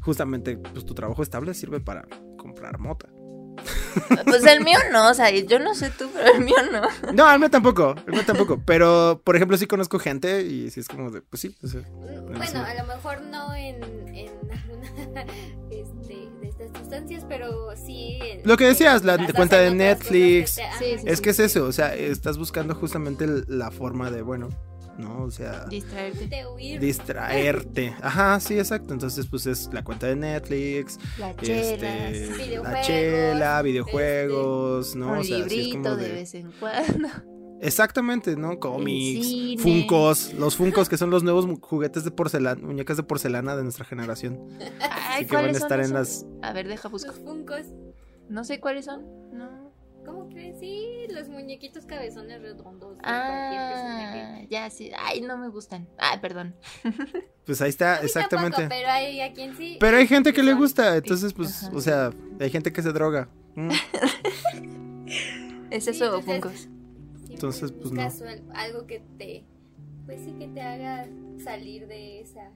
Justamente, 0.00 0.56
pues 0.56 0.86
tu 0.86 0.94
trabajo 0.94 1.22
estable 1.22 1.54
sirve 1.54 1.80
para 1.80 2.06
comprar 2.38 2.78
mota. 2.78 3.08
Pues 4.24 4.44
el 4.46 4.64
mío 4.64 4.78
no, 4.90 5.10
o 5.10 5.14
sea, 5.14 5.30
yo 5.30 5.58
no 5.58 5.74
sé 5.74 5.90
tú, 5.90 6.08
pero 6.14 6.34
el 6.34 6.42
mío 6.42 6.56
no. 6.70 7.12
No, 7.12 7.30
el 7.30 7.38
mío 7.38 7.50
tampoco, 7.50 7.94
el 8.06 8.12
mío 8.12 8.22
tampoco. 8.26 8.62
Pero, 8.64 9.20
por 9.22 9.36
ejemplo, 9.36 9.56
sí 9.58 9.66
conozco 9.66 9.98
gente 9.98 10.42
y 10.42 10.70
sí 10.70 10.80
es 10.80 10.88
como 10.88 11.10
de, 11.10 11.20
pues 11.20 11.42
sí. 11.42 11.54
bueno, 11.60 12.64
a 12.64 12.74
lo 12.74 12.86
mejor 12.86 13.20
no 13.22 13.54
en, 13.54 13.82
en 14.14 14.31
este, 15.70 16.28
de 16.40 16.48
estas 16.48 16.70
sustancias, 16.78 17.24
pero 17.28 17.74
sí. 17.76 18.18
lo 18.44 18.56
que 18.56 18.64
decías, 18.64 19.04
la 19.04 19.18
cuenta 19.34 19.58
de 19.58 19.74
Netflix. 19.74 20.58
es 21.04 21.20
que 21.20 21.30
es 21.30 21.38
eso, 21.38 21.64
o 21.64 21.72
sea, 21.72 21.94
estás 21.94 22.38
buscando 22.38 22.74
justamente 22.74 23.26
la 23.48 23.70
forma 23.70 24.10
de, 24.10 24.22
bueno, 24.22 24.48
¿no? 24.98 25.22
O 25.24 25.30
sea, 25.30 25.66
distraerte. 25.66 26.44
Distraerte. 26.78 27.94
Ajá, 28.02 28.38
sí, 28.40 28.58
exacto. 28.58 28.92
Entonces, 28.92 29.26
pues 29.26 29.46
es 29.46 29.68
la 29.72 29.82
cuenta 29.82 30.06
de 30.06 30.16
Netflix, 30.16 30.98
la 31.18 31.30
este, 31.30 31.46
chela, 31.46 32.62
la 32.62 32.80
chela, 32.82 33.62
videojuegos, 33.62 34.94
¿no? 34.94 35.12
Un 35.12 35.18
o 35.18 35.24
sea, 35.24 35.38
librito 35.38 35.96
de... 35.96 36.12
vez 36.12 36.34
en 36.34 36.52
cuando. 36.52 37.08
Exactamente, 37.62 38.34
¿no? 38.36 38.58
Cómics, 38.58 39.62
Funcos, 39.62 40.34
los 40.34 40.56
Funcos 40.56 40.88
que 40.88 40.96
son 40.96 41.10
los 41.10 41.22
nuevos 41.22 41.46
juguetes 41.60 42.02
de 42.02 42.10
porcelana, 42.10 42.60
muñecas 42.60 42.96
de 42.96 43.04
porcelana 43.04 43.54
de 43.54 43.62
nuestra 43.62 43.84
generación. 43.84 44.48
Ay, 44.80 45.26
que 45.26 45.36
van 45.36 45.46
a 45.46 45.50
estar 45.50 45.78
en 45.80 45.94
las 45.94 46.26
A 46.42 46.52
ver, 46.52 46.66
deja 46.66 46.88
buscar. 46.88 47.14
Los 47.14 47.24
Funcos. 47.24 47.66
No 48.28 48.42
sé 48.42 48.58
cuáles 48.58 48.86
son. 48.86 49.04
No. 49.32 49.70
¿Cómo 50.04 50.28
crees? 50.28 50.58
Sí, 50.58 51.06
los 51.10 51.28
muñequitos 51.28 51.86
cabezones 51.86 52.42
redondos. 52.42 52.98
ah, 53.04 54.40
ya 54.50 54.68
sí. 54.68 54.90
Ay, 54.98 55.20
no 55.20 55.38
me 55.38 55.48
gustan. 55.48 55.88
Ay, 55.98 56.18
perdón. 56.20 56.56
Pues 57.44 57.60
ahí 57.60 57.70
está, 57.70 57.96
exactamente. 57.96 58.68
pero 58.68 58.88
hay 58.88 59.20
a 59.20 59.32
quien 59.32 59.56
sí. 59.56 59.76
Pero 59.80 59.96
hay 59.96 60.06
gente 60.06 60.32
que 60.32 60.44
le 60.44 60.54
gusta, 60.54 60.96
entonces, 60.96 61.32
pues, 61.32 61.68
o 61.72 61.80
sea, 61.80 62.12
hay 62.38 62.50
gente 62.50 62.72
que 62.72 62.82
se 62.82 62.92
droga. 62.92 63.28
Mm. 63.56 63.70
¿Es 65.72 65.88
eso 65.88 66.16
o 66.16 66.22
fungos? 66.22 66.68
Entonces, 67.42 67.72
pues 67.72 67.90
no. 67.90 68.52
Algo 68.54 68.86
que 68.86 69.02
te, 69.18 69.44
pues 70.06 70.20
sí, 70.22 70.32
que 70.38 70.46
te 70.46 70.60
haga 70.60 71.08
salir 71.42 71.88
de 71.88 72.20
esa, 72.20 72.52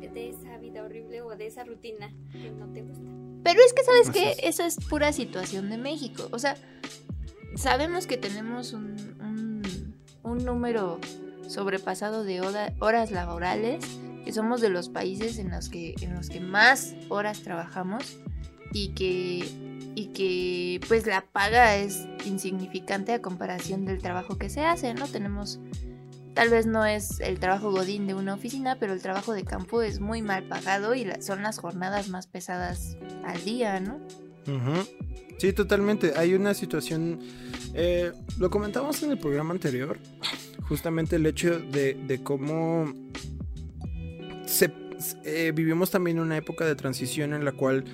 de 0.00 0.30
esa 0.30 0.58
vida 0.58 0.84
horrible 0.84 1.22
o 1.22 1.36
de 1.36 1.48
esa 1.48 1.64
rutina 1.64 2.12
que 2.30 2.52
no 2.52 2.72
te 2.72 2.82
gusta. 2.82 3.02
Pero 3.42 3.60
es 3.66 3.72
que, 3.72 3.82
¿sabes 3.82 4.10
que 4.10 4.46
Eso 4.46 4.64
es 4.64 4.76
pura 4.76 5.12
situación 5.12 5.70
de 5.70 5.76
México. 5.76 6.28
O 6.30 6.38
sea, 6.38 6.56
sabemos 7.56 8.06
que 8.06 8.16
tenemos 8.16 8.72
un, 8.72 8.96
un, 10.22 10.44
número 10.44 11.00
sobrepasado 11.48 12.22
de 12.22 12.40
horas 12.78 13.10
laborales, 13.10 13.84
que 14.24 14.32
somos 14.32 14.60
de 14.60 14.68
los 14.68 14.88
países 14.88 15.38
en 15.38 15.50
los 15.50 15.68
que, 15.68 15.96
en 16.00 16.14
los 16.14 16.30
que 16.30 16.38
más 16.38 16.94
horas 17.08 17.42
trabajamos 17.42 18.18
y 18.72 18.88
que, 18.88 19.48
y 19.94 20.06
que 20.08 20.80
pues 20.88 21.06
la 21.06 21.22
paga 21.22 21.76
es 21.76 22.06
insignificante 22.24 23.12
a 23.12 23.22
comparación 23.22 23.84
del 23.84 23.98
trabajo 23.98 24.38
que 24.38 24.50
se 24.50 24.62
hace, 24.62 24.94
¿no? 24.94 25.06
Tenemos 25.06 25.60
Tal 26.36 26.50
vez 26.50 26.66
no 26.66 26.84
es 26.84 27.18
el 27.20 27.38
trabajo 27.38 27.70
godín 27.70 28.06
de 28.06 28.12
una 28.12 28.34
oficina, 28.34 28.76
pero 28.78 28.92
el 28.92 29.00
trabajo 29.00 29.32
de 29.32 29.42
campo 29.42 29.80
es 29.80 30.00
muy 30.00 30.20
mal 30.20 30.44
pagado 30.44 30.94
y 30.94 31.10
son 31.20 31.42
las 31.42 31.58
jornadas 31.58 32.10
más 32.10 32.26
pesadas 32.26 32.98
al 33.24 33.42
día, 33.42 33.80
¿no? 33.80 33.98
Sí, 35.38 35.54
totalmente. 35.54 36.12
Hay 36.14 36.34
una 36.34 36.52
situación, 36.52 37.20
eh, 37.72 38.12
lo 38.38 38.50
comentamos 38.50 39.02
en 39.02 39.12
el 39.12 39.18
programa 39.18 39.54
anterior, 39.54 39.98
justamente 40.68 41.16
el 41.16 41.24
hecho 41.24 41.58
de, 41.58 42.20
cómo 42.22 42.92
se, 44.44 44.70
eh, 45.24 45.52
vivimos 45.54 45.90
también 45.90 46.20
una 46.20 46.36
época 46.36 46.66
de 46.66 46.74
transición 46.74 47.32
en 47.32 47.46
la 47.46 47.52
cual 47.52 47.84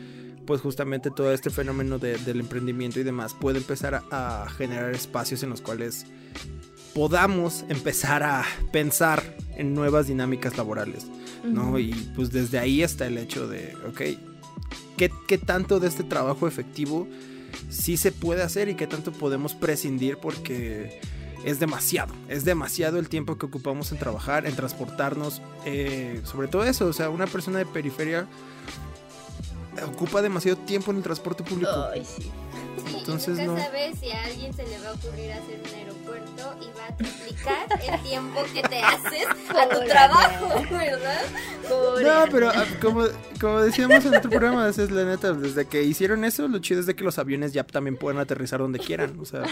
pues 0.47 0.61
justamente 0.61 1.11
todo 1.11 1.33
este 1.33 1.51
fenómeno 1.51 1.99
del 1.99 2.41
emprendimiento 2.41 3.01
y 3.01 3.03
demás 3.03 3.35
puede 3.35 3.59
empezar 3.59 4.03
a 4.11 4.47
generar 4.57 4.95
espacios 4.95 5.43
en 5.43 5.51
los 5.51 5.61
cuales 5.61 6.07
podamos 6.95 7.65
empezar 7.69 8.23
a 8.23 8.45
pensar 8.71 9.37
en 9.57 9.75
nuevas 9.75 10.07
dinámicas 10.07 10.57
laborales, 10.57 11.07
¿no? 11.45 11.79
Y 11.79 11.93
pues 12.15 12.31
desde 12.31 12.59
ahí 12.59 12.83
está 12.83 13.07
el 13.07 13.19
hecho 13.19 13.49
de, 13.49 13.75
ok, 13.89 14.01
¿qué, 14.97 15.39
tanto 15.39 15.81
de 15.81 15.89
este 15.89 16.05
trabajo 16.05 16.47
efectivo 16.47 17.09
sí 17.71 17.97
se 17.97 18.13
puede 18.13 18.43
hacer 18.43 18.69
y 18.69 18.75
qué 18.75 18.87
tanto 18.87 19.13
podemos 19.13 19.55
prescindir 19.55 20.19
porque 20.19 21.01
es 21.45 21.59
demasiado, 21.59 22.15
es 22.29 22.45
demasiado 22.45 22.99
el 22.99 23.09
tiempo 23.09 23.37
que 23.37 23.47
ocupamos 23.47 23.91
en 23.93 23.99
trabajar, 23.99 24.47
en 24.47 24.55
transportarnos, 24.55 25.43
eh, 25.65 26.21
sobre 26.25 26.49
todo 26.49 26.65
eso, 26.65 26.87
o 26.87 26.93
sea, 26.93 27.11
una 27.11 27.27
persona 27.27 27.59
de 27.59 27.67
periferia 27.67 28.27
ocupa 29.85 30.23
demasiado 30.23 30.59
tiempo 30.59 30.91
en 30.91 30.99
el 30.99 31.03
transporte 31.03 31.43
público. 31.43 31.89
Ay, 31.93 32.05
sí. 32.05 32.31
Entonces 32.97 33.39
nunca 33.39 33.53
no. 33.53 33.59
sabes 33.59 33.99
si 33.99 34.11
a 34.11 34.25
alguien 34.25 34.53
se 34.53 34.65
le 34.65 34.79
va 34.81 34.91
a 34.91 34.93
ocurrir 34.93 35.33
hacer 35.33 35.61
un 35.61 35.75
aeropuerto 35.75 36.55
y 36.61 36.79
va 36.79 36.87
a 36.89 36.97
triplicar 36.97 37.67
el 37.87 38.03
tiempo 38.03 38.41
que 38.53 38.63
te 38.63 38.81
haces 38.81 39.27
a 39.49 39.69
tu 39.69 39.85
trabajo, 39.87 40.63
¿verdad? 40.71 41.23
no, 41.69 42.31
pero 42.31 42.51
ah, 42.51 42.65
como, 42.81 43.05
como 43.41 43.61
decíamos 43.61 44.05
en 44.05 44.15
otro 44.15 44.31
programa, 44.31 44.69
es 44.69 44.91
la 44.91 45.05
neta, 45.05 45.33
desde 45.33 45.67
que 45.67 45.83
hicieron 45.83 46.25
eso, 46.25 46.49
lo 46.49 46.59
chido 46.61 46.81
es 46.81 46.87
de 46.87 46.95
que 46.95 47.05
los 47.05 47.19
aviones 47.19 47.53
ya 47.53 47.65
también 47.65 47.97
pueden 47.97 48.21
aterrizar 48.21 48.61
donde 48.61 48.79
quieran. 48.79 49.19
O 49.21 49.25
sea, 49.25 49.43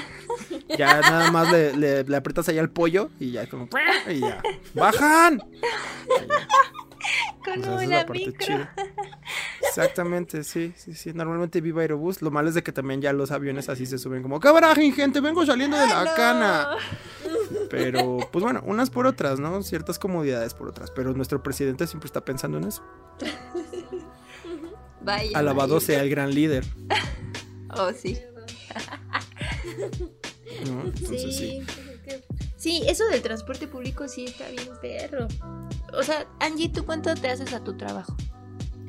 ya 0.77 1.01
nada 1.01 1.31
más 1.31 1.51
le, 1.53 2.05
le, 2.05 2.16
aprietas 2.16 2.49
ahí 2.49 2.59
al 2.59 2.71
pollo 2.71 3.11
y 3.19 3.33
ya 3.33 3.49
como 3.49 3.69
y 4.09 4.21
ya. 4.21 4.43
¡Bajan! 4.75 5.43
Con 7.45 7.65
una 7.69 8.05
micro. 8.05 8.69
Exactamente, 9.61 10.45
sí, 10.45 10.73
sí, 10.77 10.95
sí. 10.95 11.13
Normalmente 11.13 11.61
viva 11.61 11.83
Aerobús. 11.83 12.23
Lo 12.23 12.31
malo 12.31 12.49
es 12.49 12.55
de 12.55 12.63
que 12.63 12.73
también 12.73 13.01
ya 13.01 13.13
los 13.13 13.31
aviones 13.31 13.69
así 13.69 13.87
se 13.87 13.99
suben 13.99 14.23
como, 14.23 14.41
¡Cabarajín, 14.41 14.95
gente! 14.95 15.21
Vengo 15.21 15.45
saliendo 15.47 15.77
de 15.79 15.87
la 15.87 16.15
cana. 16.15 16.69
Pero, 17.71 18.19
pues 18.31 18.43
bueno, 18.43 18.63
unas 18.67 18.91
por 18.91 19.07
otras, 19.07 19.39
¿no? 19.39 19.63
Ciertas 19.63 19.99
comodidades 19.99 20.55
por 20.55 20.69
otras. 20.69 20.91
Pero 20.91 21.13
nuestro 21.13 21.43
presidente 21.43 21.87
siempre 21.87 22.07
está 22.07 22.25
pensando 22.25 22.59
en 22.59 22.65
eso. 22.65 22.83
Vaya. 25.03 25.39
Alabado 25.39 25.81
sea 25.81 26.03
el 26.03 26.11
gran 26.11 26.35
líder. 26.35 26.65
Oh, 27.73 27.93
sí. 27.93 28.19
Entonces, 30.61 31.37
sí. 31.37 31.65
Sí, 31.65 31.67
eso 32.64 33.07
del 33.07 33.23
transporte 33.23 33.66
público 33.66 34.07
sí 34.09 34.27
está 34.27 34.49
bien 34.49 34.68
perro. 34.81 35.27
O 35.92 36.03
sea, 36.03 36.27
Angie, 36.40 36.68
¿tú 36.68 36.85
cuánto 36.85 37.14
te 37.14 37.31
haces 37.31 37.53
a 37.53 37.64
tu 37.64 37.77
trabajo? 37.77 38.14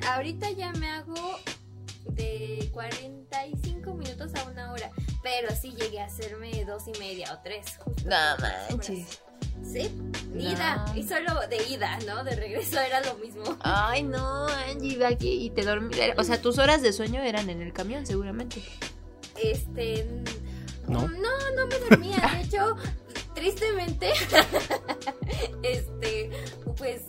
Ahorita 0.07 0.49
ya 0.51 0.71
me 0.73 0.89
hago 0.89 1.39
de 2.05 2.69
45 2.73 3.93
minutos 3.93 4.33
a 4.35 4.49
una 4.49 4.71
hora, 4.71 4.91
pero 5.23 5.55
sí 5.55 5.71
llegué 5.71 6.01
a 6.01 6.05
hacerme 6.05 6.65
dos 6.65 6.83
y 6.87 6.99
media 6.99 7.33
o 7.33 7.39
tres. 7.43 7.77
no 8.05 8.15
manches. 8.69 9.21
Sí, 9.63 9.91
ida. 10.37 10.85
Y 10.95 11.03
solo 11.03 11.39
de 11.47 11.63
ida, 11.69 11.97
¿no? 12.07 12.23
De 12.23 12.35
regreso 12.35 12.79
era 12.79 12.99
lo 13.01 13.15
mismo. 13.15 13.43
Ay, 13.61 14.03
no, 14.03 14.47
Angie, 14.47 15.05
aquí 15.05 15.45
y 15.45 15.49
te 15.51 15.63
dormí. 15.63 15.95
O 16.17 16.23
sea, 16.23 16.41
tus 16.41 16.57
horas 16.57 16.81
de 16.81 16.91
sueño 16.93 17.21
eran 17.21 17.49
en 17.49 17.61
el 17.61 17.71
camión, 17.71 18.05
seguramente. 18.05 18.61
Este. 19.41 20.05
No, 20.87 21.07
no, 21.07 21.51
no 21.55 21.67
me 21.67 21.79
dormía. 21.79 22.17
De 22.33 22.41
hecho, 22.41 22.75
tristemente, 23.41 24.11
este, 25.63 26.29
pues 26.77 27.01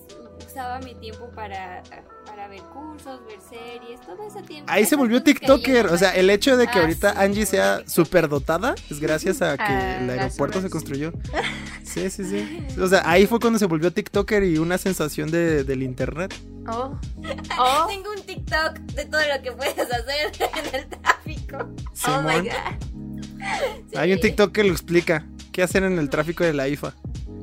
usaba 0.47 0.79
mi 0.81 0.95
tiempo 0.95 1.31
para, 1.35 1.83
para 2.25 2.49
ver 2.49 2.63
cursos, 2.63 3.21
ver 3.27 3.39
series, 3.41 4.01
todo 4.01 4.27
ese 4.27 4.43
tiempo. 4.43 4.73
Ahí 4.73 4.87
se 4.87 4.97
volvió 4.97 5.23
TikToker, 5.23 5.89
o 5.89 5.99
sea, 5.99 6.15
el 6.15 6.31
hecho 6.31 6.57
de 6.57 6.69
que 6.69 6.79
ah, 6.79 6.83
ahorita 6.83 7.21
Angie 7.21 7.45
sea 7.45 7.83
súper 7.87 8.29
dotada 8.29 8.75
es 8.91 8.99
gracias 8.99 9.43
a 9.43 9.59
que 9.59 9.63
ah, 9.63 10.01
el 10.01 10.11
aeropuerto 10.11 10.61
se 10.63 10.71
construyó. 10.71 11.13
Sí, 11.85 12.09
sí, 12.09 12.25
sí. 12.25 12.67
O 12.81 12.87
sea, 12.87 13.03
ahí 13.05 13.27
fue 13.27 13.39
cuando 13.39 13.59
se 13.59 13.67
volvió 13.67 13.93
TikToker 13.93 14.45
y 14.45 14.57
una 14.57 14.79
sensación 14.79 15.31
de, 15.31 15.63
del 15.63 15.83
internet. 15.83 16.35
Oh. 16.67 16.99
oh. 17.59 17.87
Tengo 17.87 18.13
un 18.17 18.23
TikTok 18.23 18.79
de 18.79 19.05
todo 19.05 19.21
lo 19.21 19.43
que 19.43 19.53
puedes 19.53 19.79
hacer 19.79 20.33
en 20.41 20.75
el 20.75 20.87
tráfico. 20.87 21.59
Oh 22.09 22.23
my 22.23 22.49
god. 22.49 23.95
Hay 23.95 24.11
un 24.11 24.21
TikTok 24.21 24.53
que 24.53 24.65
lo 24.65 24.73
explica 24.73 25.27
qué 25.53 25.63
hacer 25.63 25.85
en 25.85 25.99
el 25.99 26.11
tráfico 26.11 26.45
de 26.45 26.53
la 26.53 26.69
IFA. 26.69 26.95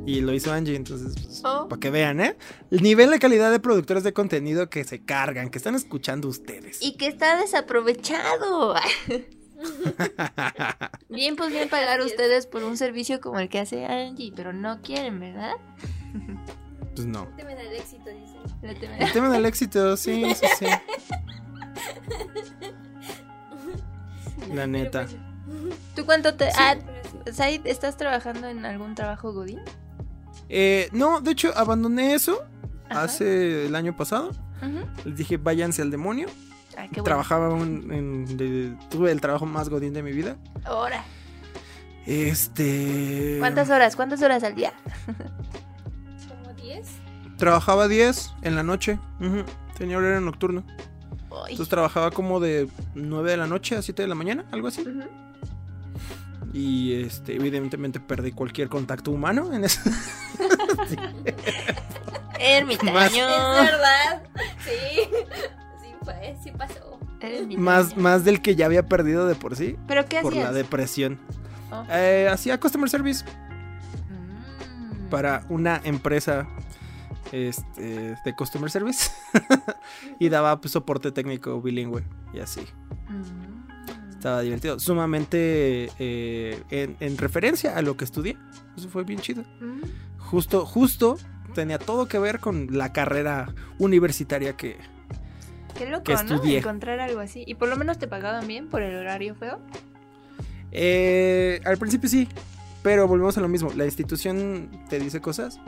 Y 0.05 0.21
lo 0.21 0.33
hizo 0.33 0.51
Angie, 0.51 0.75
entonces, 0.75 1.13
pues, 1.23 1.41
oh. 1.45 1.67
para 1.67 1.79
que 1.79 1.89
vean, 1.91 2.19
¿eh? 2.19 2.35
El 2.71 2.81
nivel 2.81 3.11
de 3.11 3.19
calidad 3.19 3.51
de 3.51 3.59
productores 3.59 4.03
de 4.03 4.11
contenido 4.11 4.69
que 4.69 4.83
se 4.83 5.03
cargan, 5.03 5.49
que 5.49 5.59
están 5.59 5.75
escuchando 5.75 6.27
ustedes. 6.27 6.79
Y 6.81 6.97
que 6.97 7.07
está 7.07 7.39
desaprovechado. 7.39 8.73
bien, 11.09 11.35
pues 11.35 11.51
bien 11.51 11.69
pagar 11.69 12.01
ustedes 12.01 12.47
por 12.47 12.63
un 12.63 12.75
servicio 12.77 13.21
como 13.21 13.39
el 13.39 13.49
que 13.49 13.59
hace 13.59 13.85
Angie, 13.85 14.33
pero 14.35 14.51
no 14.51 14.81
quieren, 14.81 15.19
¿verdad? 15.19 15.53
pues 16.95 17.05
no. 17.05 17.27
Temen 17.37 17.57
al 17.57 17.73
éxito, 17.73 18.05
dicen. 18.09 18.39
Le 18.63 18.75
temen- 18.75 19.01
El 19.01 19.11
tema 19.11 19.29
del 19.29 19.45
éxito, 19.45 19.95
sí, 19.95 20.25
sí, 20.33 20.47
sí. 20.57 20.65
La 24.53 24.65
neta. 24.65 25.05
¿Tú 25.95 26.05
cuánto 26.05 26.33
te.? 26.33 26.49
Ah, 26.55 26.75
sí. 26.75 26.81
Said, 27.31 27.61
¿estás 27.65 27.97
trabajando 27.97 28.47
en 28.47 28.65
algún 28.65 28.95
trabajo 28.95 29.33
Godín? 29.33 29.59
Eh, 30.49 30.89
no, 30.91 31.21
de 31.21 31.31
hecho, 31.31 31.51
abandoné 31.55 32.13
eso 32.13 32.43
Ajá. 32.89 33.03
hace 33.03 33.65
el 33.67 33.75
año 33.75 33.95
pasado. 33.95 34.29
Ujú. 34.61 34.85
Les 35.05 35.15
dije, 35.17 35.37
váyanse 35.37 35.81
al 35.81 35.91
demonio. 35.91 36.27
Ah, 36.77 36.83
qué 36.83 36.87
bueno. 37.01 37.03
Trabajaba 37.03 37.49
un- 37.53 37.91
en, 37.91 38.37
de- 38.37 38.75
tuve 38.89 39.11
el 39.11 39.21
trabajo 39.21 39.45
más 39.45 39.69
godín 39.69 39.93
de 39.93 40.01
mi 40.03 40.11
vida. 40.11 40.37
Ahora. 40.63 41.03
Este. 42.05 43.35
¿Cuántas 43.39 43.69
horas? 43.69 43.95
¿Cuántas 43.95 44.21
horas 44.21 44.43
al 44.43 44.55
día? 44.55 44.73
¿Como 46.27 46.53
10? 46.55 46.87
Trabajaba 47.37 47.87
10 47.87 48.33
en 48.41 48.55
la 48.55 48.63
noche. 48.63 48.99
ujú, 49.19 49.43
Tenía 49.77 49.97
horario 49.97 50.19
nocturno. 50.21 50.63
Ay. 51.31 51.51
Entonces 51.51 51.69
trabajaba 51.69 52.11
como 52.11 52.39
de 52.39 52.67
9 52.95 53.31
de 53.31 53.37
la 53.37 53.47
noche 53.47 53.75
a 53.77 53.81
7 53.81 54.01
de 54.01 54.07
la 54.07 54.15
mañana, 54.15 54.45
algo 54.51 54.67
así. 54.67 54.81
Ujú. 54.81 55.03
Y 56.53 57.01
este, 57.03 57.35
evidentemente 57.35 57.99
perdí 57.99 58.31
cualquier 58.31 58.69
contacto 58.69 59.11
humano 59.11 59.53
en 59.53 59.65
eso. 59.65 59.81
Ermitaño. 62.39 62.93
Más- 62.93 63.11
Es 63.13 63.71
verdad. 63.71 64.23
Sí. 64.63 65.01
Sí 65.81 65.93
fue, 66.03 66.37
sí 66.43 66.51
pasó. 66.51 66.99
Ermitaño. 67.21 67.59
más, 67.59 67.97
más 67.97 68.23
del 68.23 68.41
que 68.41 68.55
ya 68.55 68.65
había 68.65 68.87
perdido 68.87 69.27
de 69.27 69.35
por 69.35 69.55
sí. 69.55 69.77
¿Pero 69.87 70.05
qué 70.07 70.21
Por 70.21 70.35
la 70.35 70.51
depresión. 70.51 71.19
Oh. 71.71 71.83
Eh, 71.91 72.27
hacía 72.31 72.59
customer 72.59 72.89
service 72.89 73.25
Mm. 74.09 75.09
para 75.09 75.43
una 75.49 75.81
empresa 75.83 76.47
este, 77.31 78.15
de 78.23 78.35
customer 78.35 78.71
service. 78.71 79.11
y 80.19 80.29
daba 80.29 80.59
pues, 80.61 80.71
soporte 80.71 81.11
técnico 81.11 81.61
bilingüe 81.61 82.03
y 82.33 82.39
así. 82.39 82.61
Mm. 83.09 83.48
Estaba 84.19 84.41
divertido. 84.41 84.79
Sumamente 84.81 85.89
eh, 85.97 86.61
en, 86.71 86.97
en 86.99 87.17
referencia 87.17 87.77
a 87.77 87.81
lo 87.81 87.95
que 87.95 88.03
estudié. 88.03 88.37
Eso 88.77 88.89
fue 88.89 89.05
bien 89.05 89.21
chido. 89.21 89.43
Mm. 89.61 89.79
Justo, 90.17 90.65
justo 90.65 91.17
tenía 91.55 91.79
todo 91.79 92.07
que 92.09 92.19
ver 92.19 92.41
con 92.41 92.67
la 92.77 92.91
carrera 92.91 93.53
universitaria 93.77 94.57
que... 94.57 94.77
Qué 95.77 95.89
loco, 95.89 96.03
que 96.03 96.13
¿no? 96.15 96.19
estudié. 96.19 96.57
Encontrar 96.57 96.99
algo 96.99 97.21
así. 97.21 97.45
¿Y 97.47 97.55
por 97.55 97.69
lo 97.69 97.77
menos 97.77 97.97
te 97.97 98.07
pagaban 98.09 98.45
bien 98.45 98.67
por 98.67 98.81
el 98.81 98.93
horario 98.97 99.35
feo? 99.35 99.61
Eh, 100.73 101.61
al 101.65 101.77
principio 101.77 102.09
sí, 102.09 102.27
pero 102.83 103.07
volvemos 103.07 103.37
a 103.37 103.41
lo 103.41 103.47
mismo. 103.47 103.71
La 103.73 103.85
institución 103.85 104.69
te 104.89 104.99
dice 104.99 105.21
cosas, 105.21 105.59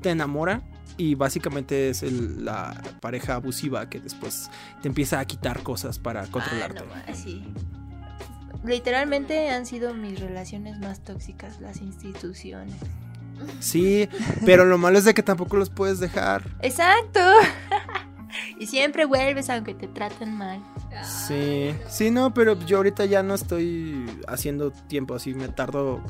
te 0.00 0.10
enamora 0.10 0.62
y 0.96 1.16
básicamente 1.16 1.90
es 1.90 2.02
el- 2.04 2.44
la 2.44 2.80
pareja 3.00 3.34
abusiva 3.34 3.88
que 3.90 3.98
después 4.00 4.48
te 4.80 4.88
empieza 4.88 5.18
a 5.18 5.24
quitar 5.24 5.62
cosas 5.64 5.98
para 5.98 6.26
controlarte. 6.28 6.84
Ah, 6.94 7.04
no, 7.08 7.14
sí. 7.14 7.44
Literalmente 8.64 9.50
han 9.50 9.66
sido 9.66 9.94
mis 9.94 10.18
relaciones 10.20 10.78
más 10.78 11.00
tóxicas, 11.00 11.60
las 11.60 11.80
instituciones. 11.80 12.74
Sí, 13.60 14.08
pero 14.44 14.64
lo 14.64 14.78
malo 14.78 14.98
es 14.98 15.04
de 15.04 15.14
que 15.14 15.22
tampoco 15.22 15.56
los 15.56 15.70
puedes 15.70 16.00
dejar. 16.00 16.42
Exacto. 16.62 17.20
y 18.58 18.66
siempre 18.66 19.04
vuelves 19.04 19.50
aunque 19.50 19.74
te 19.74 19.88
traten 19.88 20.32
mal. 20.32 20.62
Sí, 21.04 21.74
sí, 21.88 22.10
no, 22.10 22.32
pero 22.32 22.58
yo 22.60 22.78
ahorita 22.78 23.04
ya 23.04 23.22
no 23.22 23.34
estoy 23.34 24.06
haciendo 24.28 24.70
tiempo 24.70 25.14
así, 25.14 25.34
me 25.34 25.48
tardo 25.48 26.00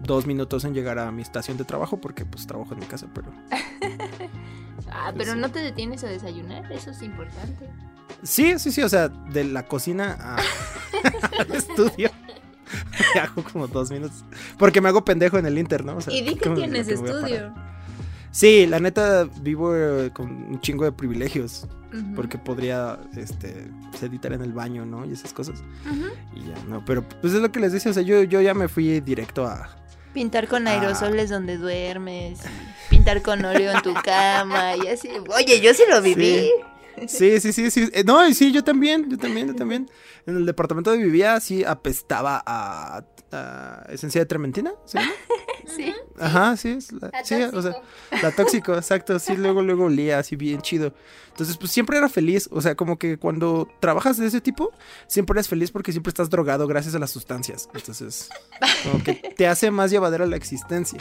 dos 0.00 0.26
minutos 0.26 0.64
en 0.64 0.74
llegar 0.74 0.98
a 0.98 1.12
mi 1.12 1.22
estación 1.22 1.56
de 1.56 1.64
trabajo 1.64 1.98
porque 1.98 2.24
pues 2.24 2.46
trabajo 2.46 2.74
en 2.74 2.80
mi 2.80 2.86
casa, 2.86 3.06
pero... 3.14 3.32
Ah, 4.94 5.10
Pues 5.14 5.24
pero 5.24 5.32
sí. 5.32 5.38
no 5.40 5.50
te 5.50 5.60
detienes 5.60 6.04
a 6.04 6.08
desayunar, 6.08 6.70
eso 6.70 6.90
es 6.90 7.00
importante. 7.00 7.66
Sí, 8.22 8.58
sí, 8.58 8.70
sí, 8.72 8.82
o 8.82 8.88
sea, 8.88 9.08
de 9.08 9.44
la 9.44 9.64
cocina 9.66 10.16
a- 10.20 10.36
al 11.40 11.52
estudio. 11.52 12.10
me 13.14 13.20
hago 13.20 13.42
como 13.44 13.66
dos 13.68 13.90
minutos. 13.90 14.24
Porque 14.58 14.80
me 14.80 14.88
hago 14.88 15.04
pendejo 15.04 15.38
en 15.38 15.46
el 15.46 15.58
Inter, 15.58 15.84
¿no? 15.84 15.96
O 15.96 16.00
sea, 16.00 16.12
y 16.12 16.22
di 16.22 16.34
que 16.34 16.40
¿cómo- 16.44 16.56
tienes 16.56 16.88
estudio. 16.88 17.52
Sí, 18.30 18.66
la 18.66 18.80
neta 18.80 19.28
vivo 19.42 19.76
eh, 19.76 20.10
con 20.12 20.30
un 20.30 20.60
chingo 20.60 20.84
de 20.84 20.92
privilegios. 20.92 21.66
Porque 22.16 22.38
podría 22.38 22.98
este, 23.18 23.68
editar 24.00 24.32
en 24.32 24.40
el 24.40 24.54
baño, 24.54 24.86
¿no? 24.86 25.04
Y 25.04 25.12
esas 25.12 25.34
cosas. 25.34 25.62
Y 26.34 26.40
ya, 26.48 26.54
no. 26.66 26.82
Pero 26.86 27.06
pues 27.06 27.34
es 27.34 27.40
lo 27.42 27.52
que 27.52 27.60
les 27.60 27.70
decía. 27.72 27.90
O 27.90 27.94
sea, 27.94 28.02
yo, 28.02 28.22
yo 28.22 28.40
ya 28.40 28.54
me 28.54 28.66
fui 28.68 29.00
directo 29.00 29.46
a. 29.46 29.68
Pintar 30.14 30.48
con 30.48 30.66
aerosoles 30.66 31.28
donde 31.28 31.58
duermes, 31.58 32.38
pintar 32.88 33.20
con 33.20 33.44
óleo 33.44 33.72
en 33.72 33.82
tu 33.82 33.92
cama 33.92 34.74
y 34.82 34.88
así. 34.88 35.10
Oye, 35.36 35.60
yo 35.60 35.74
sí 35.74 35.82
lo 35.90 36.00
viví. 36.00 36.24
Sí, 36.40 36.50
sí, 37.08 37.40
sí, 37.40 37.70
sí. 37.70 37.88
Eh, 37.92 38.04
no, 38.04 38.32
sí, 38.32 38.52
yo 38.52 38.62
también, 38.64 39.08
yo 39.10 39.18
también, 39.18 39.48
yo 39.48 39.54
también. 39.54 39.90
En 40.26 40.36
el 40.36 40.46
departamento 40.46 40.90
donde 40.90 41.04
vivía, 41.04 41.38
sí 41.40 41.64
apestaba 41.64 42.42
a, 42.44 43.04
a 43.32 43.86
esencia 43.90 44.20
de 44.20 44.26
trementina. 44.26 44.72
¿sí? 44.84 44.98
Sí. 45.76 45.94
Ajá, 46.18 46.56
sí, 46.56 46.70
es 46.70 46.92
la, 46.92 47.08
A 47.08 47.24
sí, 47.24 47.34
o 47.34 47.62
sea, 47.62 47.72
tóxico. 47.72 47.82
la 48.22 48.30
tóxico, 48.32 48.74
exacto, 48.74 49.18
sí, 49.18 49.36
luego, 49.36 49.62
luego 49.62 49.84
olía 49.84 50.18
así 50.18 50.36
bien 50.36 50.60
chido. 50.60 50.92
Entonces, 51.28 51.56
pues 51.56 51.70
siempre 51.70 51.96
era 51.96 52.08
feliz, 52.08 52.48
o 52.52 52.60
sea, 52.60 52.74
como 52.74 52.98
que 52.98 53.16
cuando 53.16 53.68
trabajas 53.80 54.18
de 54.18 54.26
ese 54.26 54.40
tipo, 54.40 54.72
siempre 55.06 55.34
eres 55.34 55.48
feliz 55.48 55.70
porque 55.70 55.92
siempre 55.92 56.10
estás 56.10 56.28
drogado 56.28 56.66
gracias 56.66 56.94
a 56.94 56.98
las 56.98 57.10
sustancias. 57.10 57.68
Entonces, 57.74 58.28
como 58.82 59.02
que 59.02 59.14
te 59.36 59.46
hace 59.46 59.70
más 59.70 59.90
llevadera 59.90 60.26
la 60.26 60.36
existencia. 60.36 60.98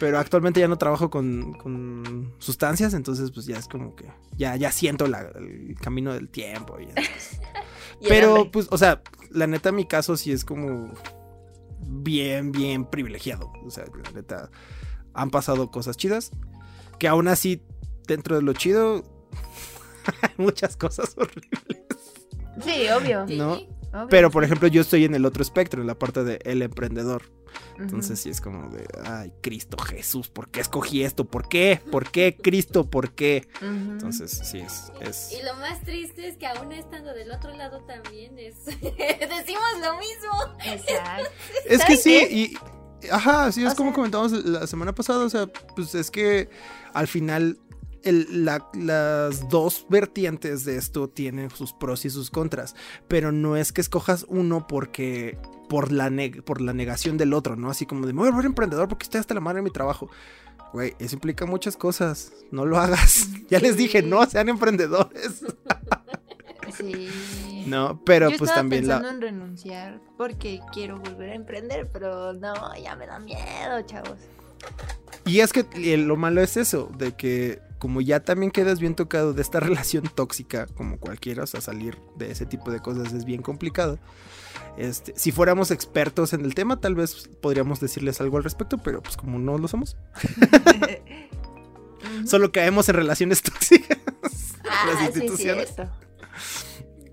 Pero 0.00 0.18
actualmente 0.18 0.60
ya 0.60 0.68
no 0.68 0.76
trabajo 0.78 1.08
con, 1.10 1.52
con 1.54 2.34
sustancias, 2.38 2.94
entonces 2.94 3.30
pues 3.30 3.46
ya 3.46 3.58
es 3.58 3.68
como 3.68 3.94
que 3.94 4.06
ya, 4.36 4.56
ya 4.56 4.72
siento 4.72 5.06
la- 5.06 5.30
el 5.36 5.76
camino 5.80 6.12
del 6.12 6.28
tiempo. 6.28 6.78
y 6.80 6.88
Pero, 8.08 8.50
pues, 8.50 8.68
o 8.70 8.78
sea, 8.78 9.02
la 9.30 9.46
neta, 9.46 9.72
mi 9.72 9.86
caso 9.86 10.16
sí 10.16 10.30
es 10.32 10.44
como 10.44 10.92
bien, 11.86 12.52
bien 12.52 12.84
privilegiado. 12.84 13.52
O 13.64 13.70
sea, 13.70 13.84
la 14.04 14.10
neta, 14.12 14.50
han 15.14 15.30
pasado 15.30 15.70
cosas 15.70 15.96
chidas. 15.96 16.30
Que 16.98 17.08
aún 17.08 17.28
así, 17.28 17.62
dentro 18.06 18.36
de 18.36 18.42
lo 18.42 18.52
chido, 18.52 19.02
hay 20.22 20.30
muchas 20.36 20.76
cosas 20.76 21.14
horribles. 21.16 21.94
Sí, 22.64 22.88
obvio. 22.88 23.26
Sí. 23.26 23.36
¿no? 23.36 23.52
obvio. 23.54 24.06
Pero, 24.10 24.30
por 24.30 24.44
ejemplo, 24.44 24.68
yo 24.68 24.80
estoy 24.82 25.04
en 25.04 25.14
el 25.14 25.24
otro 25.24 25.42
espectro, 25.42 25.80
en 25.80 25.86
la 25.86 25.98
parte 25.98 26.22
de 26.24 26.38
el 26.44 26.62
emprendedor. 26.62 27.22
Entonces, 27.78 28.18
sí 28.20 28.30
es 28.30 28.40
como 28.40 28.68
de, 28.70 28.86
ay, 29.04 29.32
Cristo 29.40 29.76
Jesús, 29.78 30.28
¿por 30.28 30.50
qué 30.50 30.60
escogí 30.60 31.02
esto? 31.04 31.24
¿Por 31.24 31.48
qué? 31.48 31.80
¿Por 31.90 32.10
qué, 32.10 32.36
Cristo? 32.36 32.90
¿Por 32.90 33.12
qué? 33.12 33.48
Entonces, 33.62 34.30
sí, 34.44 34.58
es. 34.58 34.92
es... 35.00 35.32
Y 35.32 35.42
lo 35.44 35.54
más 35.56 35.80
triste 35.82 36.28
es 36.28 36.36
que 36.36 36.46
aún 36.46 36.72
estando 36.72 37.14
del 37.14 37.30
otro 37.30 37.54
lado 37.56 37.80
también 37.84 38.38
es 38.38 38.64
decimos 38.66 39.70
lo 39.80 39.96
mismo. 39.98 40.56
Exacto. 40.64 41.30
Es 41.66 41.84
que 41.84 41.96
¿Sabes 41.96 42.02
sí, 42.02 42.16
y. 42.30 43.08
Ajá, 43.12 43.52
sí, 43.52 43.64
es 43.64 43.72
O 43.74 43.76
como 43.76 43.90
sea- 43.90 43.94
comentamos 43.96 44.32
la 44.32 44.66
semana 44.66 44.92
pasada. 44.94 45.24
O 45.24 45.30
sea, 45.30 45.46
pues 45.46 45.94
es 45.94 46.10
que 46.10 46.48
al 46.94 47.06
final 47.06 47.58
el- 48.08 48.44
la- 48.44 48.68
las 48.74 49.48
dos 49.48 49.86
vertientes 49.88 50.64
de 50.64 50.76
esto 50.76 51.08
tienen 51.08 51.50
sus 51.50 51.72
pros 51.72 52.04
y 52.04 52.10
sus 52.10 52.30
contras. 52.30 52.74
Pero 53.08 53.30
no 53.32 53.56
es 53.56 53.72
que 53.72 53.80
escojas 53.80 54.24
uno 54.28 54.66
porque. 54.66 55.38
Por 55.68 55.92
la, 55.92 56.08
neg- 56.08 56.42
por 56.44 56.62
la 56.62 56.72
negación 56.72 57.18
del 57.18 57.34
otro, 57.34 57.54
¿no? 57.54 57.68
Así 57.68 57.84
como 57.84 58.06
de 58.06 58.14
me 58.14 58.20
voy 58.20 58.28
a 58.28 58.30
volver 58.30 58.46
emprendedor 58.46 58.88
porque 58.88 59.02
estoy 59.04 59.20
hasta 59.20 59.34
la 59.34 59.40
madre 59.40 59.56
de 59.58 59.64
mi 59.64 59.70
trabajo. 59.70 60.08
Güey, 60.72 60.94
eso 60.98 61.14
implica 61.16 61.44
muchas 61.44 61.76
cosas. 61.76 62.32
No 62.50 62.64
lo 62.64 62.78
hagas. 62.78 63.28
Ya 63.50 63.58
les 63.58 63.76
dije, 63.76 64.00
no 64.02 64.24
sean 64.24 64.48
emprendedores. 64.48 65.42
Sí. 66.76 67.08
No, 67.68 68.00
pero 68.02 68.30
Yo 68.30 68.38
pues 68.38 68.48
estaba 68.48 68.60
también 68.62 68.84
pensando 68.84 69.08
la. 69.08 69.14
en 69.14 69.20
renunciar 69.20 70.00
porque 70.16 70.60
quiero 70.72 70.98
volver 70.98 71.30
a 71.30 71.34
emprender, 71.34 71.86
pero 71.92 72.32
no, 72.32 72.54
ya 72.82 72.96
me 72.96 73.06
da 73.06 73.18
miedo, 73.18 73.82
chavos. 73.84 74.16
Y 75.26 75.40
es 75.40 75.52
que 75.52 75.66
eh, 75.74 75.98
lo 75.98 76.16
malo 76.16 76.40
es 76.40 76.56
eso, 76.56 76.90
de 76.96 77.12
que 77.12 77.60
como 77.78 78.00
ya 78.00 78.20
también 78.20 78.50
quedas 78.50 78.80
bien 78.80 78.94
tocado 78.94 79.32
de 79.32 79.42
esta 79.42 79.60
relación 79.60 80.04
tóxica, 80.14 80.66
como 80.66 80.98
cualquiera, 80.98 81.44
o 81.44 81.46
sea, 81.46 81.60
salir 81.60 81.98
de 82.16 82.30
ese 82.30 82.46
tipo 82.46 82.70
de 82.70 82.80
cosas 82.80 83.12
es 83.12 83.24
bien 83.24 83.42
complicado. 83.42 83.98
Este, 84.76 85.12
si 85.16 85.32
fuéramos 85.32 85.70
expertos 85.70 86.32
en 86.32 86.44
el 86.44 86.54
tema, 86.54 86.80
tal 86.80 86.94
vez 86.94 87.28
podríamos 87.40 87.80
decirles 87.80 88.20
algo 88.20 88.36
al 88.36 88.44
respecto, 88.44 88.78
pero 88.78 89.02
pues 89.02 89.16
como 89.16 89.38
no 89.38 89.58
lo 89.58 89.66
somos, 89.68 89.96
solo 92.24 92.52
caemos 92.52 92.88
en 92.88 92.94
relaciones 92.94 93.42
tóxicas. 93.42 93.98
Ah, 94.68 94.86
las 94.86 94.98
sí, 94.98 95.04
instituciones. 95.06 95.74
cierto. 95.74 95.92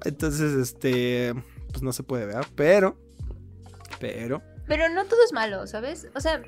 Entonces, 0.03 0.53
este, 0.53 1.33
pues 1.69 1.81
no 1.81 1.91
se 1.91 2.03
puede 2.03 2.25
ver, 2.27 2.45
pero, 2.55 2.97
pero, 3.99 4.41
Pero 4.67 4.89
no 4.89 5.05
todo 5.05 5.23
es 5.23 5.33
malo, 5.33 5.65
¿sabes? 5.65 6.07
O 6.15 6.19
sea, 6.19 6.43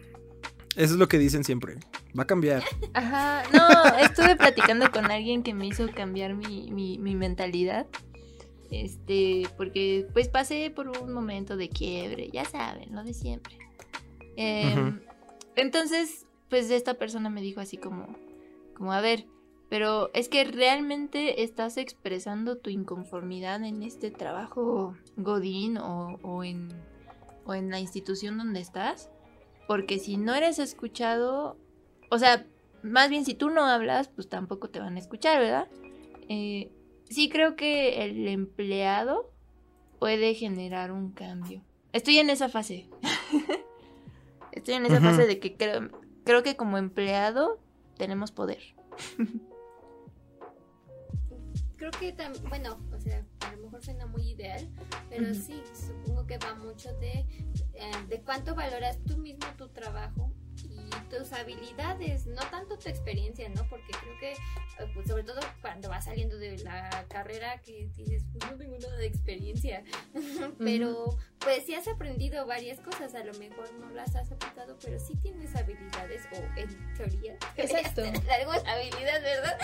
eso 0.77 0.93
es 0.93 0.99
lo 0.99 1.07
que 1.07 1.17
dicen 1.17 1.43
siempre, 1.43 1.77
va 2.17 2.23
a 2.23 2.27
cambiar. 2.27 2.63
ajá, 2.93 3.43
no, 3.51 3.97
estuve 3.97 4.35
platicando 4.35 4.91
con 4.91 5.09
alguien 5.11 5.41
que 5.41 5.53
me 5.53 5.65
hizo 5.65 5.89
cambiar 5.91 6.35
mi, 6.35 6.71
mi, 6.71 6.99
mi 6.99 7.15
mentalidad. 7.15 7.87
Este, 8.69 9.47
porque 9.57 10.07
pues 10.13 10.27
pasé 10.27 10.71
por 10.75 10.89
un 10.89 11.13
momento 11.13 11.57
de 11.57 11.69
quiebre, 11.69 12.29
ya 12.31 12.45
saben, 12.45 12.93
lo 12.93 13.03
de 13.03 13.13
siempre. 13.13 13.57
Em. 14.35 14.99
Entonces, 15.55 16.27
pues 16.47 16.69
esta 16.69 16.93
persona 16.93 17.29
me 17.31 17.41
dijo 17.41 17.59
así 17.59 17.77
como, 17.77 18.15
Como, 18.75 18.93
a 18.93 19.01
ver, 19.01 19.25
pero 19.69 20.11
es 20.13 20.29
que 20.29 20.43
realmente 20.43 21.43
estás 21.43 21.77
expresando 21.77 22.57
tu 22.57 22.69
inconformidad 22.69 23.63
en 23.63 23.81
este 23.81 24.11
trabajo 24.11 24.95
Godín 25.15 25.77
o, 25.77 26.19
o, 26.21 26.43
en, 26.43 26.69
o 27.45 27.55
en 27.55 27.71
la 27.71 27.79
institución 27.79 28.37
donde 28.37 28.59
estás. 28.59 29.09
Porque 29.67 29.99
si 29.99 30.17
no 30.17 30.33
eres 30.33 30.59
escuchado, 30.59 31.57
o 32.09 32.17
sea, 32.17 32.45
más 32.83 33.09
bien 33.09 33.25
si 33.25 33.33
tú 33.33 33.49
no 33.49 33.65
hablas, 33.65 34.07
pues 34.07 34.29
tampoco 34.29 34.69
te 34.69 34.79
van 34.79 34.95
a 34.95 34.99
escuchar, 34.99 35.39
¿verdad? 35.39 35.67
Eh, 36.29 36.71
sí 37.05 37.29
creo 37.29 37.55
que 37.55 38.03
el 38.03 38.27
empleado 38.27 39.31
puede 39.99 40.33
generar 40.35 40.91
un 40.91 41.11
cambio. 41.11 41.63
Estoy 41.93 42.17
en 42.19 42.29
esa 42.29 42.49
fase. 42.49 42.89
Estoy 44.51 44.75
en 44.75 44.85
esa 44.85 45.01
fase 45.01 45.27
de 45.27 45.39
que 45.39 45.55
creo, 45.55 45.89
creo 46.23 46.43
que 46.43 46.55
como 46.55 46.77
empleado 46.77 47.59
tenemos 47.97 48.31
poder. 48.31 48.61
creo 51.77 51.91
que 51.91 52.11
también, 52.11 52.43
bueno, 52.49 52.77
o 52.93 52.99
sea, 52.99 53.23
a 53.41 53.51
lo 53.55 53.63
mejor 53.63 53.81
suena 53.83 54.05
muy 54.07 54.31
ideal, 54.31 54.67
pero 55.09 55.33
sí, 55.33 55.61
supongo 55.73 56.25
que 56.25 56.37
va 56.39 56.55
mucho 56.55 56.91
de, 56.99 57.25
de 58.07 58.21
cuánto 58.21 58.55
valoras 58.55 58.97
tú 59.05 59.17
mismo 59.17 59.45
tu 59.57 59.69
trabajo 59.69 60.31
tus 61.09 61.31
habilidades, 61.33 62.25
no 62.27 62.41
tanto 62.49 62.77
tu 62.77 62.89
experiencia, 62.89 63.47
¿no? 63.49 63.67
Porque 63.69 63.91
creo 63.91 64.19
que, 64.19 64.31
eh, 64.31 64.91
pues, 64.93 65.07
sobre 65.07 65.23
todo 65.23 65.39
cuando 65.61 65.89
vas 65.89 66.05
saliendo 66.05 66.37
de 66.37 66.57
la 66.59 67.05
carrera 67.09 67.61
que 67.61 67.89
dices, 67.95 68.23
pues 68.31 68.51
no 68.51 68.57
tengo 68.57 68.77
nada 68.77 68.97
de 68.97 69.05
experiencia, 69.05 69.83
pero 70.59 71.17
pues 71.39 71.65
sí 71.65 71.73
has 71.75 71.87
aprendido 71.87 72.45
varias 72.45 72.79
cosas, 72.79 73.15
a 73.15 73.23
lo 73.23 73.33
mejor 73.35 73.71
no 73.75 73.89
las 73.91 74.15
has 74.15 74.31
aplicado, 74.31 74.77
pero 74.83 74.99
sí 74.99 75.15
tienes 75.15 75.55
habilidades, 75.55 76.23
o 76.33 76.59
en 76.59 76.93
teoría, 76.95 77.37
Exacto. 77.57 78.01
algunas 78.39 78.65
habilidades, 78.65 79.23
¿verdad? 79.23 79.59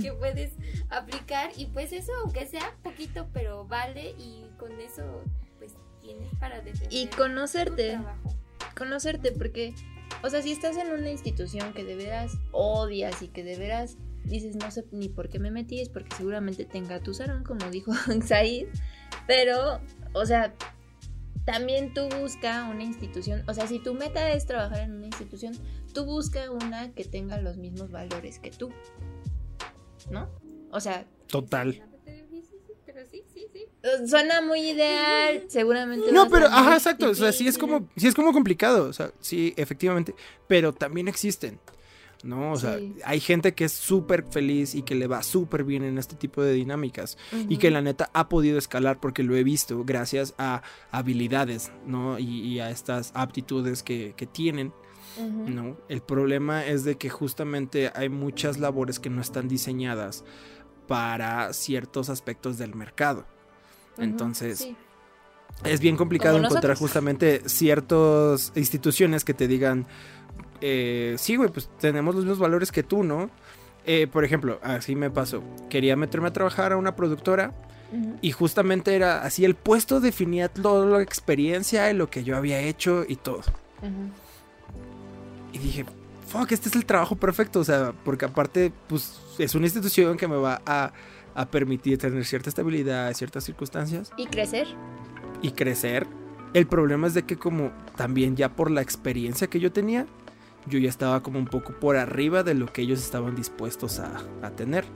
que 0.00 0.12
puedes 0.12 0.52
aplicar 0.88 1.50
y 1.56 1.66
pues 1.66 1.92
eso, 1.92 2.12
aunque 2.22 2.46
sea 2.46 2.74
poquito, 2.82 3.28
pero 3.32 3.66
vale 3.66 4.14
y 4.18 4.50
con 4.58 4.80
eso 4.80 5.22
tienes 6.06 6.34
para 6.38 6.60
defender 6.60 6.92
y 6.92 7.06
conocerte. 7.08 7.98
Conocerte, 8.76 9.32
porque 9.32 9.74
o 10.22 10.30
sea, 10.30 10.42
si 10.42 10.52
estás 10.52 10.76
en 10.76 10.90
una 10.92 11.10
institución 11.10 11.72
que 11.72 11.84
de 11.84 11.96
veras 11.96 12.38
odias 12.52 13.22
y 13.22 13.28
que 13.28 13.44
de 13.44 13.56
veras 13.56 13.96
dices 14.24 14.56
no 14.56 14.70
sé 14.70 14.84
ni 14.90 15.08
por 15.08 15.28
qué 15.28 15.38
me 15.38 15.50
metí, 15.50 15.80
es 15.80 15.88
porque 15.88 16.14
seguramente 16.16 16.64
tenga 16.64 17.00
tu 17.00 17.14
salón, 17.14 17.44
como 17.44 17.70
dijo 17.70 17.92
Said, 18.24 18.66
pero, 19.26 19.80
o 20.12 20.26
sea, 20.26 20.54
también 21.44 21.94
tú 21.94 22.08
busca 22.20 22.68
una 22.68 22.82
institución, 22.82 23.44
o 23.46 23.54
sea, 23.54 23.66
si 23.66 23.78
tu 23.78 23.94
meta 23.94 24.32
es 24.32 24.46
trabajar 24.46 24.80
en 24.80 24.96
una 24.96 25.06
institución, 25.06 25.54
tú 25.94 26.04
busca 26.04 26.50
una 26.50 26.92
que 26.92 27.04
tenga 27.04 27.40
los 27.40 27.56
mismos 27.56 27.90
valores 27.90 28.38
que 28.40 28.50
tú, 28.50 28.70
¿no? 30.10 30.28
O 30.72 30.80
sea... 30.80 31.06
Total. 31.28 31.82
Suena 34.06 34.40
muy 34.40 34.60
ideal, 34.70 35.44
seguramente. 35.48 36.12
No, 36.12 36.28
pero, 36.28 36.46
ajá, 36.46 36.74
exacto. 36.74 37.10
O 37.10 37.14
sea, 37.14 37.32
sí 37.32 37.46
es 37.46 37.58
como, 37.58 37.88
sí 37.96 38.06
es 38.06 38.14
como 38.14 38.32
complicado. 38.32 38.88
O 38.88 38.92
sea, 38.92 39.12
sí, 39.20 39.54
efectivamente. 39.56 40.14
Pero 40.46 40.72
también 40.72 41.08
existen. 41.08 41.60
¿no? 42.22 42.52
O 42.52 42.56
sea, 42.56 42.78
hay 43.04 43.20
gente 43.20 43.54
que 43.54 43.64
es 43.64 43.72
súper 43.72 44.24
feliz 44.24 44.74
y 44.74 44.82
que 44.82 44.94
le 44.94 45.06
va 45.06 45.22
súper 45.22 45.64
bien 45.64 45.84
en 45.84 45.98
este 45.98 46.16
tipo 46.16 46.42
de 46.42 46.52
dinámicas 46.52 47.16
y 47.48 47.58
que 47.58 47.70
la 47.70 47.82
neta 47.82 48.10
ha 48.12 48.28
podido 48.28 48.58
escalar 48.58 49.00
porque 49.00 49.22
lo 49.22 49.36
he 49.36 49.44
visto 49.44 49.84
gracias 49.84 50.34
a 50.38 50.62
habilidades, 50.90 51.72
¿no? 51.86 52.18
Y, 52.18 52.56
a 52.56 52.70
estas 52.70 53.12
aptitudes 53.14 53.82
que, 53.82 54.14
tienen, 54.32 54.72
¿no? 55.46 55.76
El 55.88 56.00
problema 56.00 56.64
es 56.64 56.84
de 56.84 56.96
que 56.96 57.10
justamente 57.10 57.90
hay 57.94 58.08
muchas 58.08 58.58
labores 58.58 58.98
que 58.98 59.10
no 59.10 59.20
están 59.20 59.46
diseñadas 59.46 60.24
para 60.88 61.52
ciertos 61.52 62.08
aspectos 62.08 62.58
del 62.58 62.74
mercado. 62.74 63.26
Entonces, 63.98 64.68
es 65.64 65.80
bien 65.80 65.96
complicado 65.96 66.38
encontrar 66.38 66.76
justamente 66.76 67.42
ciertas 67.46 68.52
instituciones 68.54 69.24
que 69.24 69.34
te 69.34 69.48
digan, 69.48 69.86
eh, 70.60 71.16
sí, 71.18 71.36
güey, 71.36 71.50
pues 71.50 71.68
tenemos 71.80 72.14
los 72.14 72.24
mismos 72.24 72.38
valores 72.38 72.72
que 72.72 72.82
tú, 72.82 73.02
¿no? 73.02 73.30
Eh, 73.84 74.06
por 74.06 74.24
ejemplo, 74.24 74.58
así 74.62 74.96
me 74.96 75.10
pasó. 75.10 75.42
Quería 75.70 75.96
meterme 75.96 76.28
a 76.28 76.32
trabajar 76.32 76.72
a 76.72 76.76
una 76.76 76.96
productora 76.96 77.54
y 78.20 78.32
justamente 78.32 78.96
era 78.96 79.22
así, 79.22 79.44
el 79.44 79.54
puesto 79.54 80.00
definía 80.00 80.48
toda 80.48 80.84
la 80.86 81.02
experiencia 81.02 81.88
y 81.90 81.94
lo 81.94 82.10
que 82.10 82.24
yo 82.24 82.36
había 82.36 82.60
hecho 82.60 83.04
y 83.06 83.16
todo. 83.16 83.42
Y 85.52 85.58
dije, 85.58 85.86
fuck, 86.26 86.50
este 86.50 86.68
es 86.68 86.74
el 86.74 86.84
trabajo 86.84 87.16
perfecto, 87.16 87.60
o 87.60 87.64
sea, 87.64 87.92
porque 88.04 88.24
aparte, 88.24 88.72
pues 88.88 89.20
es 89.38 89.54
una 89.54 89.66
institución 89.66 90.16
que 90.16 90.26
me 90.26 90.36
va 90.36 90.60
a 90.66 90.92
a 91.36 91.46
permitir 91.46 91.98
tener 91.98 92.24
cierta 92.24 92.48
estabilidad, 92.48 93.12
ciertas 93.12 93.44
circunstancias. 93.44 94.10
Y 94.16 94.26
crecer. 94.26 94.66
Y 95.42 95.50
crecer. 95.50 96.06
El 96.54 96.66
problema 96.66 97.06
es 97.06 97.14
de 97.14 97.24
que 97.24 97.36
como 97.36 97.70
también 97.94 98.36
ya 98.36 98.48
por 98.48 98.70
la 98.70 98.80
experiencia 98.80 99.46
que 99.46 99.60
yo 99.60 99.70
tenía, 99.70 100.06
yo 100.66 100.78
ya 100.78 100.88
estaba 100.88 101.22
como 101.22 101.38
un 101.38 101.46
poco 101.46 101.74
por 101.74 101.96
arriba 101.96 102.42
de 102.42 102.54
lo 102.54 102.72
que 102.72 102.80
ellos 102.80 103.00
estaban 103.00 103.36
dispuestos 103.36 104.00
a, 104.00 104.50
tener. 104.56 104.86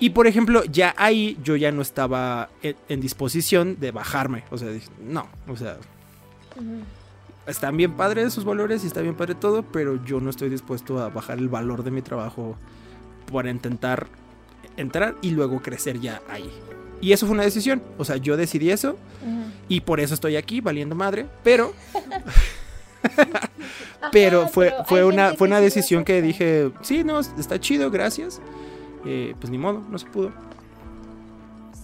Y 0.00 0.10
por 0.10 0.26
ejemplo, 0.26 0.64
ya 0.64 0.94
ahí 0.96 1.36
yo 1.44 1.56
ya 1.56 1.70
no 1.72 1.82
estaba 1.82 2.48
en, 2.62 3.00
disposición 3.02 3.78
de 3.78 3.90
bajarme. 3.90 4.44
O 4.50 4.56
sea, 4.56 4.70
no, 5.06 5.28
o 5.46 5.56
sea, 5.58 5.76
están 7.46 7.76
bien 7.76 7.92
padres 7.92 8.32
sus 8.32 8.46
valores 8.46 8.82
y 8.84 8.86
está 8.86 9.02
bien 9.02 9.14
padre 9.14 9.34
todo, 9.34 9.62
pero 9.62 10.02
yo 10.06 10.20
no 10.20 10.30
estoy 10.30 10.48
dispuesto 10.48 11.00
a 11.00 11.10
bajar 11.10 11.38
el 11.38 11.50
valor 11.50 11.84
de 11.84 11.90
mi 11.90 12.00
trabajo 12.00 12.56
para 13.30 13.50
intentar 13.50 14.08
entrar 14.80 15.14
y 15.22 15.30
luego 15.30 15.60
crecer 15.60 16.00
ya 16.00 16.22
ahí. 16.28 16.50
Y 17.00 17.12
eso 17.12 17.26
fue 17.26 17.34
una 17.34 17.44
decisión. 17.44 17.82
O 17.98 18.04
sea, 18.04 18.16
yo 18.16 18.36
decidí 18.36 18.70
eso. 18.70 18.96
Y 19.68 19.80
por 19.80 20.00
eso 20.00 20.14
estoy 20.14 20.36
aquí, 20.36 20.60
valiendo 20.60 20.94
madre. 20.94 21.26
Pero. 21.42 21.72
pero 24.12 24.48
fue, 24.48 24.74
fue 24.86 25.04
una, 25.04 25.34
fue 25.34 25.48
una 25.48 25.60
decisión 25.60 26.04
que 26.04 26.20
dije. 26.20 26.70
Sí, 26.82 27.04
no, 27.04 27.20
está 27.20 27.58
chido, 27.58 27.90
gracias. 27.90 28.40
Eh, 29.06 29.34
pues 29.40 29.50
ni 29.50 29.58
modo, 29.58 29.82
no 29.88 29.98
se 29.98 30.06
pudo. 30.06 30.32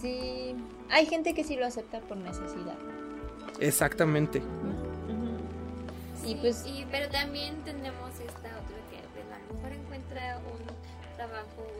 Sí. 0.01 0.55
Hay 0.89 1.05
gente 1.05 1.33
que 1.33 1.43
sí 1.43 1.55
lo 1.55 1.65
acepta 1.65 1.99
por 2.01 2.17
necesidad. 2.17 2.77
Exactamente. 3.59 4.41
Sí, 6.23 6.37
pues. 6.39 6.63
Y, 6.67 6.85
pero 6.91 7.09
también 7.09 7.55
tenemos 7.65 8.11
esta 8.19 8.49
otra 8.49 8.77
que 8.91 8.97
a 8.97 9.47
lo 9.47 9.55
mejor 9.55 9.71
encuentra 9.71 10.39
un 10.39 11.15
trabajo 11.15 11.76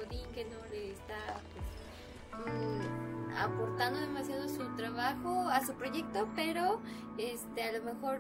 Mm, 2.46 3.36
aportando 3.38 4.00
demasiado 4.00 4.48
su 4.48 4.64
trabajo 4.76 5.48
a 5.50 5.66
su 5.66 5.74
proyecto, 5.74 6.28
pero 6.36 6.80
este 7.18 7.64
a 7.64 7.72
lo 7.74 7.84
mejor 7.84 8.20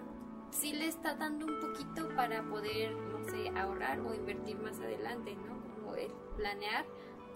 sí 0.51 0.73
le 0.73 0.87
está 0.87 1.15
dando 1.15 1.45
un 1.45 1.59
poquito 1.59 2.07
para 2.15 2.43
poder, 2.43 2.95
no 2.95 3.23
sé, 3.25 3.49
ahorrar 3.57 3.99
o 3.99 4.13
invertir 4.13 4.57
más 4.57 4.79
adelante, 4.79 5.35
¿no? 5.35 5.57
Como 5.75 5.95
el 5.95 6.11
planear 6.35 6.85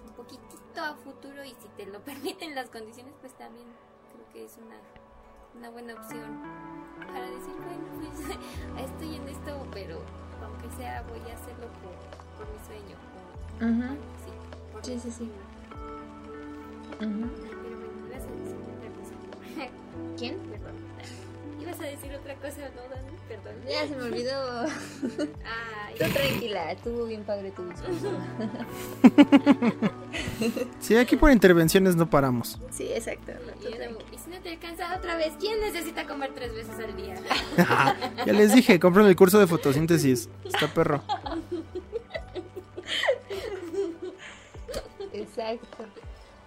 un 0.08 0.14
poquitito 0.14 0.82
a 0.82 0.96
futuro 0.96 1.44
y 1.44 1.50
si 1.50 1.68
te 1.78 1.86
lo 1.86 2.00
permiten 2.04 2.56
las 2.56 2.70
condiciones, 2.70 3.14
pues 3.20 3.34
también 3.34 3.68
creo 4.12 4.26
que 4.34 4.46
es 4.46 4.58
una, 4.58 4.78
una 5.58 5.70
buena 5.70 5.96
opción 5.96 6.42
para 7.08 7.30
decir, 7.30 7.54
bueno, 7.58 7.86
pues 8.00 8.86
estoy 8.92 9.16
en 9.16 9.28
esto, 9.28 9.68
pero 9.72 10.02
aunque 10.44 10.70
sea 10.78 11.04
voy 11.04 11.20
a 11.30 11.36
hacerlo 11.36 11.68
por, 11.82 12.48
mi 12.48 12.58
sueño. 12.66 12.98
sí, 14.82 15.00
sí, 15.00 15.12
sí. 15.12 15.32
¿Quién? 20.18 20.38
Perdón. 20.38 20.76
Ibas 21.60 21.80
a 21.80 21.84
decir 21.84 22.14
otra 22.14 22.36
cosa, 22.36 22.70
¿no, 22.76 22.82
Dani? 22.90 23.18
Perdón. 23.28 23.56
Ya 23.68 23.88
se 23.88 23.96
me 23.96 24.04
olvidó. 24.04 24.62
Ay. 25.44 25.96
Tú 25.98 26.06
tranquila, 26.14 26.72
estuvo 26.72 27.06
bien 27.06 27.24
padre 27.24 27.50
tu 27.52 27.68
discurso. 27.68 28.12
sí, 30.80 30.96
aquí 30.96 31.16
por 31.16 31.32
intervenciones 31.32 31.96
no 31.96 32.08
paramos. 32.10 32.60
Sí, 32.70 32.88
exacto. 32.94 33.32
y, 33.62 33.66
si 34.18 34.30
no 34.30 34.40
te 34.42 34.50
alcanza 34.50 34.96
otra 34.96 35.16
vez, 35.16 35.34
¿quién 35.40 35.60
necesita 35.60 36.06
comer 36.06 36.34
tres 36.36 36.54
veces 36.54 36.76
al 36.80 36.96
día? 36.96 37.16
ya 38.26 38.34
les 38.34 38.54
dije, 38.54 38.80
compren 38.80 39.08
el 39.08 39.16
curso 39.16 39.40
de 39.40 39.48
fotosíntesis. 39.48 40.30
Está 40.46 40.68
perro. 40.68 41.02
Exacto. 45.14 45.86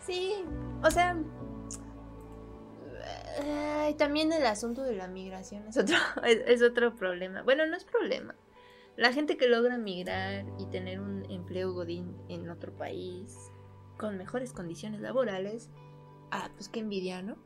Sí, 0.06 0.44
o 0.82 0.90
sea, 0.90 1.16
también 3.96 4.32
el 4.32 4.46
asunto 4.46 4.82
de 4.82 4.94
la 4.94 5.08
migración 5.08 5.66
es 5.66 5.76
otro, 5.76 5.96
es, 6.24 6.62
otro 6.62 6.94
problema. 6.94 7.42
Bueno, 7.42 7.66
no 7.66 7.76
es 7.76 7.84
problema. 7.84 8.34
La 8.96 9.12
gente 9.12 9.36
que 9.36 9.48
logra 9.48 9.76
migrar 9.76 10.46
y 10.58 10.66
tener 10.66 11.00
un 11.00 11.28
empleo 11.30 11.72
godín 11.72 12.16
en 12.28 12.48
otro 12.48 12.72
país 12.72 13.36
con 13.98 14.16
mejores 14.16 14.52
condiciones 14.52 15.00
laborales, 15.00 15.68
ah, 16.30 16.50
pues 16.54 16.68
qué 16.68 16.80
envidia, 16.80 17.22
¿no? 17.22 17.36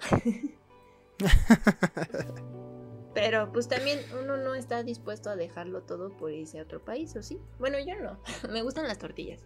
Pero 3.15 3.51
pues 3.51 3.69
también 3.69 4.01
uno 4.23 4.37
no 4.37 4.55
está 4.55 4.83
dispuesto 4.83 5.31
a 5.31 5.37
dejarlo 5.37 5.83
todo 5.83 6.17
por 6.17 6.31
irse 6.33 6.61
a 6.61 6.63
otro 6.63 6.85
país, 6.85 7.17
¿o 7.17 7.23
sí? 7.23 7.41
Bueno, 7.59 7.79
yo 7.79 7.97
no. 7.97 8.21
Me 8.53 8.63
gustan 8.63 8.87
las 8.87 8.99
tortillas. 8.99 9.41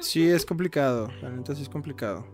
Sí, 0.00 0.28
es 0.28 0.46
complicado. 0.46 1.10
La 1.22 1.30
neta 1.30 1.54
sí 1.54 1.62
es 1.62 1.68
complicado. 1.68 2.26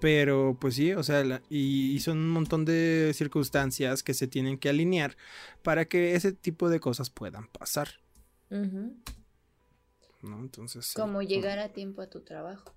Pero 0.00 0.56
pues 0.60 0.74
sí, 0.74 0.92
o 0.92 1.02
sea, 1.04 1.22
la- 1.24 1.40
y, 1.48 1.92
y 1.92 2.00
son 2.00 2.18
un 2.18 2.30
montón 2.30 2.64
de 2.64 3.12
circunstancias 3.14 4.02
que 4.02 4.12
se 4.12 4.26
tienen 4.26 4.58
que 4.58 4.68
alinear 4.68 5.16
para 5.62 5.84
que 5.84 6.16
ese 6.16 6.32
tipo 6.32 6.68
de 6.68 6.80
cosas 6.80 7.10
puedan 7.10 7.46
pasar. 7.48 7.88
¿no? 8.50 10.40
Entonces... 10.40 10.86
sí. 10.86 10.94
Como 10.96 11.22
llegar 11.22 11.60
a 11.60 11.68
tiempo 11.72 12.02
a 12.02 12.10
tu 12.10 12.22
trabajo. 12.22 12.74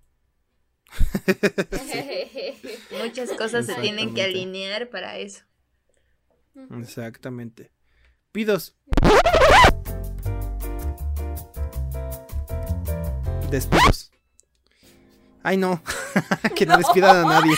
Muchas 3.03 3.31
cosas 3.31 3.65
se 3.65 3.75
tienen 3.75 4.13
que 4.13 4.23
alinear 4.23 4.89
para 4.89 5.17
eso. 5.17 5.43
Exactamente. 6.79 7.71
Pidos. 8.31 8.75
Despidos. 13.51 14.11
Ay, 15.43 15.57
no. 15.57 15.83
que 16.55 16.65
no 16.65 16.77
despidan 16.77 17.17
a 17.17 17.23
nadie. 17.23 17.55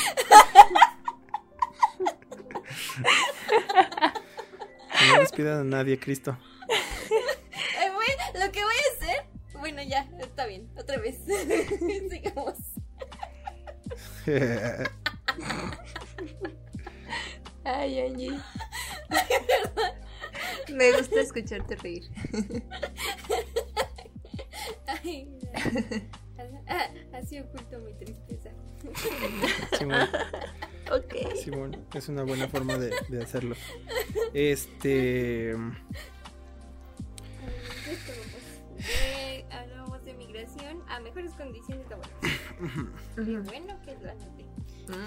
que 5.00 5.08
no 5.08 5.20
despidan 5.20 5.60
a 5.60 5.64
nadie, 5.64 6.00
Cristo. 6.00 6.36
Lo 8.34 8.52
que 8.52 8.64
voy 8.64 8.74
a 8.74 8.98
hacer. 8.98 9.26
Bueno, 9.60 9.84
ya, 9.84 10.10
está 10.20 10.48
bien. 10.48 10.68
Otra 10.76 10.98
vez. 10.98 11.18
Sigamos. 12.10 12.58
Ay, 17.64 18.00
Angie. 18.02 18.40
Me 20.74 20.92
gusta 20.94 21.22
escucharte 21.22 21.76
reír. 21.76 22.10
Ay, 26.38 26.50
ah, 26.68 26.88
así 27.14 27.40
oculto 27.40 27.80
mi 27.80 27.94
tristeza. 27.94 28.50
Simón, 29.78 30.08
Ok. 30.92 31.36
Simón, 31.36 31.78
es 31.94 32.10
una 32.10 32.24
buena 32.24 32.48
forma 32.48 32.78
de, 32.78 32.94
de 33.10 33.24
hacerlo. 33.24 33.56
Este. 34.34 35.52
Eh, 38.80 39.46
hablábamos 39.52 40.04
de 40.04 40.14
migración 40.14 40.82
a 40.90 41.00
mejores 41.00 41.32
condiciones 41.34 41.88
laborales. 41.90 42.40
Qué 43.16 43.40
bueno 43.40 43.82
que 43.82 43.98
la 44.04 44.14
noté. 44.16 44.46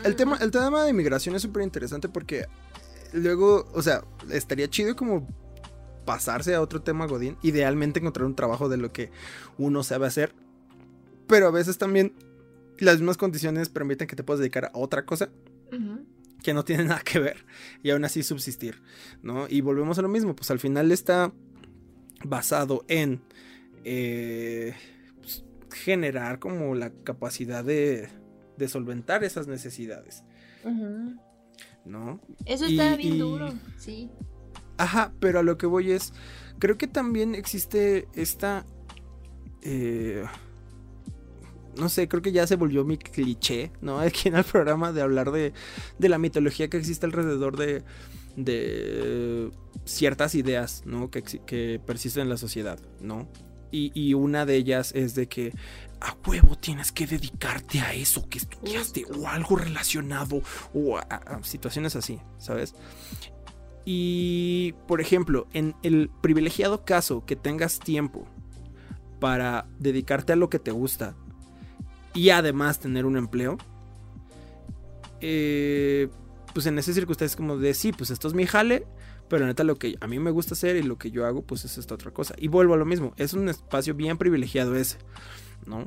El 0.04 0.16
tema, 0.16 0.38
el 0.40 0.50
tema 0.50 0.84
de 0.84 0.92
migración 0.92 1.34
es 1.34 1.42
súper 1.42 1.62
interesante 1.62 2.08
porque 2.08 2.46
luego, 3.12 3.68
o 3.74 3.82
sea, 3.82 4.02
estaría 4.30 4.68
chido 4.68 4.96
como 4.96 5.26
pasarse 6.06 6.54
a 6.54 6.62
otro 6.62 6.80
tema 6.82 7.06
Godín, 7.06 7.36
idealmente 7.42 7.98
encontrar 7.98 8.26
un 8.26 8.34
trabajo 8.34 8.68
de 8.68 8.78
lo 8.78 8.92
que 8.92 9.10
uno 9.58 9.82
sabe 9.82 10.06
hacer, 10.06 10.34
pero 11.26 11.48
a 11.48 11.50
veces 11.50 11.78
también 11.78 12.12
las 12.78 12.96
mismas 12.98 13.16
condiciones 13.16 13.68
permiten 13.68 14.06
que 14.06 14.16
te 14.16 14.22
puedas 14.22 14.40
dedicar 14.40 14.66
a 14.66 14.70
otra 14.74 15.04
cosa 15.06 15.30
que 16.42 16.54
no 16.54 16.64
tiene 16.64 16.84
nada 16.86 17.00
que 17.04 17.18
ver 17.18 17.44
y 17.82 17.90
aún 17.90 18.04
así 18.04 18.22
subsistir, 18.22 18.80
¿no? 19.22 19.46
Y 19.48 19.60
volvemos 19.62 19.98
a 19.98 20.02
lo 20.02 20.08
mismo, 20.08 20.34
pues 20.36 20.50
al 20.50 20.58
final 20.60 20.92
está 20.92 21.32
basado 22.24 22.84
en 22.88 23.20
eh, 23.84 24.74
pues, 25.20 25.44
generar 25.72 26.38
como 26.38 26.74
la 26.74 26.90
capacidad 27.04 27.64
de, 27.64 28.08
de 28.56 28.68
solventar 28.68 29.24
esas 29.24 29.46
necesidades. 29.46 30.22
¿no? 31.84 32.20
Eso 32.44 32.66
Y- 32.66 32.72
está 32.78 32.96
bien 32.96 33.14
y- 33.14 33.18
duro, 33.18 33.52
sí. 33.78 34.10
Ajá, 34.78 35.12
pero 35.20 35.38
a 35.38 35.42
lo 35.42 35.56
que 35.56 35.66
voy 35.66 35.92
es, 35.92 36.12
creo 36.58 36.76
que 36.76 36.86
también 36.86 37.34
existe 37.34 38.08
esta... 38.14 38.66
eh, 39.62 40.24
no 41.78 41.88
sé, 41.88 42.08
creo 42.08 42.22
que 42.22 42.32
ya 42.32 42.46
se 42.46 42.56
volvió 42.56 42.84
mi 42.84 42.96
cliché, 42.98 43.70
¿no? 43.80 43.98
Aquí 44.00 44.28
en 44.28 44.36
el 44.36 44.44
programa 44.44 44.92
de 44.92 45.02
hablar 45.02 45.30
de, 45.30 45.52
de 45.98 46.08
la 46.08 46.18
mitología 46.18 46.68
que 46.68 46.76
existe 46.76 47.06
alrededor 47.06 47.56
de, 47.56 47.82
de 48.36 49.50
ciertas 49.84 50.34
ideas, 50.34 50.82
¿no? 50.86 51.10
Que, 51.10 51.22
que 51.22 51.80
persisten 51.84 52.24
en 52.24 52.28
la 52.28 52.36
sociedad, 52.36 52.78
¿no? 53.00 53.28
Y, 53.72 53.90
y 53.94 54.14
una 54.14 54.46
de 54.46 54.56
ellas 54.56 54.92
es 54.94 55.14
de 55.14 55.26
que 55.28 55.52
a 56.00 56.16
huevo 56.26 56.56
tienes 56.56 56.92
que 56.92 57.06
dedicarte 57.06 57.80
a 57.80 57.92
eso 57.94 58.28
que 58.28 58.38
estudiaste 58.38 59.04
o 59.18 59.26
algo 59.28 59.56
relacionado 59.56 60.40
o 60.72 60.98
a- 60.98 61.00
a 61.02 61.42
situaciones 61.42 61.96
así, 61.96 62.20
¿sabes? 62.38 62.74
Y, 63.84 64.74
por 64.88 65.00
ejemplo, 65.00 65.46
en 65.52 65.74
el 65.82 66.10
privilegiado 66.20 66.84
caso 66.84 67.24
que 67.24 67.36
tengas 67.36 67.78
tiempo 67.78 68.26
para 69.20 69.66
dedicarte 69.78 70.32
a 70.32 70.36
lo 70.36 70.50
que 70.50 70.58
te 70.58 70.72
gusta 70.72 71.14
y 72.16 72.30
además 72.30 72.80
tener 72.80 73.04
un 73.04 73.18
empleo, 73.18 73.58
eh, 75.20 76.08
pues 76.54 76.64
en 76.66 76.78
esas 76.78 76.94
circunstancias 76.94 77.32
es 77.32 77.36
como 77.36 77.58
de 77.58 77.74
sí, 77.74 77.92
pues 77.92 78.10
esto 78.10 78.26
es 78.26 78.34
mi 78.34 78.46
jale, 78.46 78.86
pero 79.28 79.44
neta 79.44 79.64
lo 79.64 79.76
que 79.76 79.96
a 80.00 80.06
mí 80.06 80.18
me 80.18 80.30
gusta 80.30 80.54
hacer 80.54 80.76
y 80.76 80.82
lo 80.82 80.96
que 80.96 81.10
yo 81.10 81.26
hago, 81.26 81.42
pues 81.42 81.66
es 81.66 81.76
esta 81.76 81.94
otra 81.94 82.10
cosa. 82.12 82.34
Y 82.38 82.48
vuelvo 82.48 82.72
a 82.72 82.78
lo 82.78 82.86
mismo, 82.86 83.12
es 83.18 83.34
un 83.34 83.50
espacio 83.50 83.94
bien 83.94 84.16
privilegiado 84.16 84.74
ese, 84.76 84.96
¿no? 85.66 85.84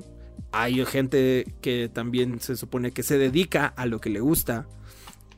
Hay 0.51 0.85
gente 0.85 1.55
que 1.61 1.89
también 1.91 2.39
se 2.39 2.55
supone 2.55 2.91
que 2.91 3.01
se 3.01 3.17
dedica 3.17 3.65
a 3.65 3.87
lo 3.87 3.99
que 3.99 4.11
le 4.11 4.19
gusta 4.19 4.67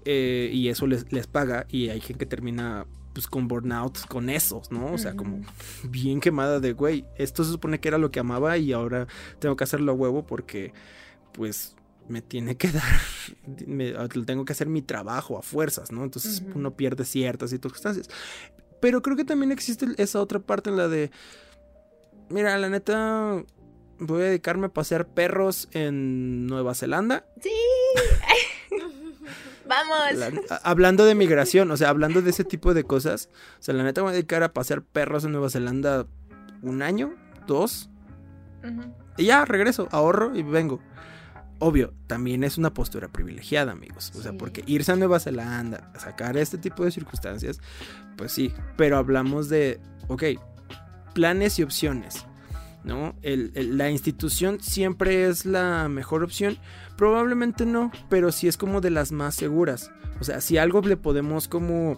eh, 0.04 0.50
y 0.54 0.68
eso 0.68 0.88
les, 0.88 1.12
les 1.14 1.28
paga 1.28 1.66
y 1.70 1.90
hay 1.90 2.02
gente 2.02 2.20
que 2.20 2.30
termina 2.30 2.86
pues 3.14 3.28
con 3.28 3.48
burnout 3.48 4.06
con 4.08 4.30
esos, 4.30 4.72
¿no? 4.72 4.94
O 4.94 4.98
sea, 4.98 5.16
como 5.16 5.42
bien 5.84 6.20
quemada 6.20 6.60
de, 6.60 6.74
güey, 6.74 7.06
esto 7.18 7.44
se 7.44 7.52
supone 7.52 7.80
que 7.80 7.88
era 7.88 7.98
lo 7.98 8.12
que 8.12 8.20
amaba 8.20 8.58
y 8.58 8.74
ahora 8.74 9.08
tengo 9.40 9.56
que 9.56 9.64
hacerlo 9.64 9.92
a 9.92 9.96
huevo 9.96 10.26
porque 10.26 10.74
pues 11.34 11.76
me 12.08 12.22
tiene 12.22 12.58
que 12.58 12.68
dar, 12.72 13.02
me, 13.66 13.94
tengo 14.26 14.46
que 14.46 14.54
hacer 14.54 14.68
mi 14.68 14.82
trabajo 14.82 15.38
a 15.38 15.42
fuerzas, 15.42 15.92
¿no? 15.92 16.04
Entonces 16.04 16.44
uno 16.56 16.76
pierde 16.76 17.06
ciertas 17.06 17.50
circunstancias. 17.50 18.10
Pero 18.80 19.02
creo 19.02 19.16
que 19.16 19.26
también 19.26 19.52
existe 19.52 19.86
esa 19.98 20.20
otra 20.20 20.40
parte 20.40 20.70
en 20.70 20.78
la 20.78 20.88
de, 20.88 21.12
mira, 22.30 22.58
la 22.58 22.70
neta, 22.70 23.44
voy 24.00 24.22
a 24.22 24.26
dedicarme 24.26 24.68
a 24.68 24.74
pasear 24.74 25.08
perros 25.08 25.70
en 25.72 26.48
Nueva 26.48 26.74
Zelanda. 26.74 27.26
Sí. 27.42 27.52
Vamos. 29.72 30.18
La- 30.50 30.58
hablando 30.64 31.06
de 31.06 31.16
migración, 31.16 31.72
o 31.72 31.78
sea, 31.78 31.90
hablando 31.90 32.22
de 32.22 32.30
ese 32.30 32.44
tipo 32.44 32.74
de 32.74 32.84
cosas, 32.84 33.30
o 33.60 33.64
sea, 33.64 33.74
la 33.74 33.84
neta 33.84 34.02
me 34.02 34.06
voy 34.06 34.12
a 34.12 34.14
dedicar 34.14 34.44
a 34.44 34.54
pasear 34.54 34.82
perros 34.84 35.24
en 35.26 35.32
Nueva 35.32 35.50
Zelanda 35.50 36.06
un 36.62 36.82
año, 36.82 37.14
dos, 37.48 37.90
Ujú. 38.64 38.94
y 39.18 39.26
ya 39.26 39.46
regreso, 39.46 39.88
ahorro 39.92 40.36
y 40.36 40.44
vengo. 40.44 40.82
Obvio, 41.60 41.94
también 42.08 42.44
es 42.44 42.58
una 42.58 42.74
postura 42.74 43.08
privilegiada, 43.08 43.72
amigos. 43.72 44.12
O 44.18 44.22
sea, 44.22 44.32
Sí. 44.32 44.38
porque 44.38 44.64
irse 44.66 44.92
a 44.92 44.96
Nueva 44.96 45.20
Zelanda, 45.20 45.92
a 45.96 46.00
sacar 46.00 46.36
este 46.38 46.58
tipo 46.58 46.84
de 46.84 46.92
circunstancias, 46.92 47.60
pues 48.18 48.32
sí. 48.32 48.52
Pero 48.78 48.98
hablamos 48.98 49.48
de, 49.48 49.80
ok, 50.08 50.24
planes 51.14 51.60
y 51.60 51.64
opciones. 51.64 52.26
¿No? 52.84 53.16
El- 53.22 53.52
el- 53.54 53.78
la 53.78 53.92
institución 53.92 54.60
siempre 54.60 55.28
es 55.28 55.46
la 55.46 55.88
mejor 55.88 56.24
opción. 56.24 56.58
Probablemente 57.02 57.66
no, 57.66 57.92
pero 58.10 58.32
sí 58.32 58.48
es 58.48 58.58
como 58.58 58.80
de 58.80 58.92
las 58.92 59.12
más 59.12 59.34
seguras. 59.34 59.90
O 60.20 60.24
sea, 60.24 60.40
si 60.40 60.60
algo 60.60 60.82
le 60.82 60.98
podemos 60.98 61.48
como 61.48 61.98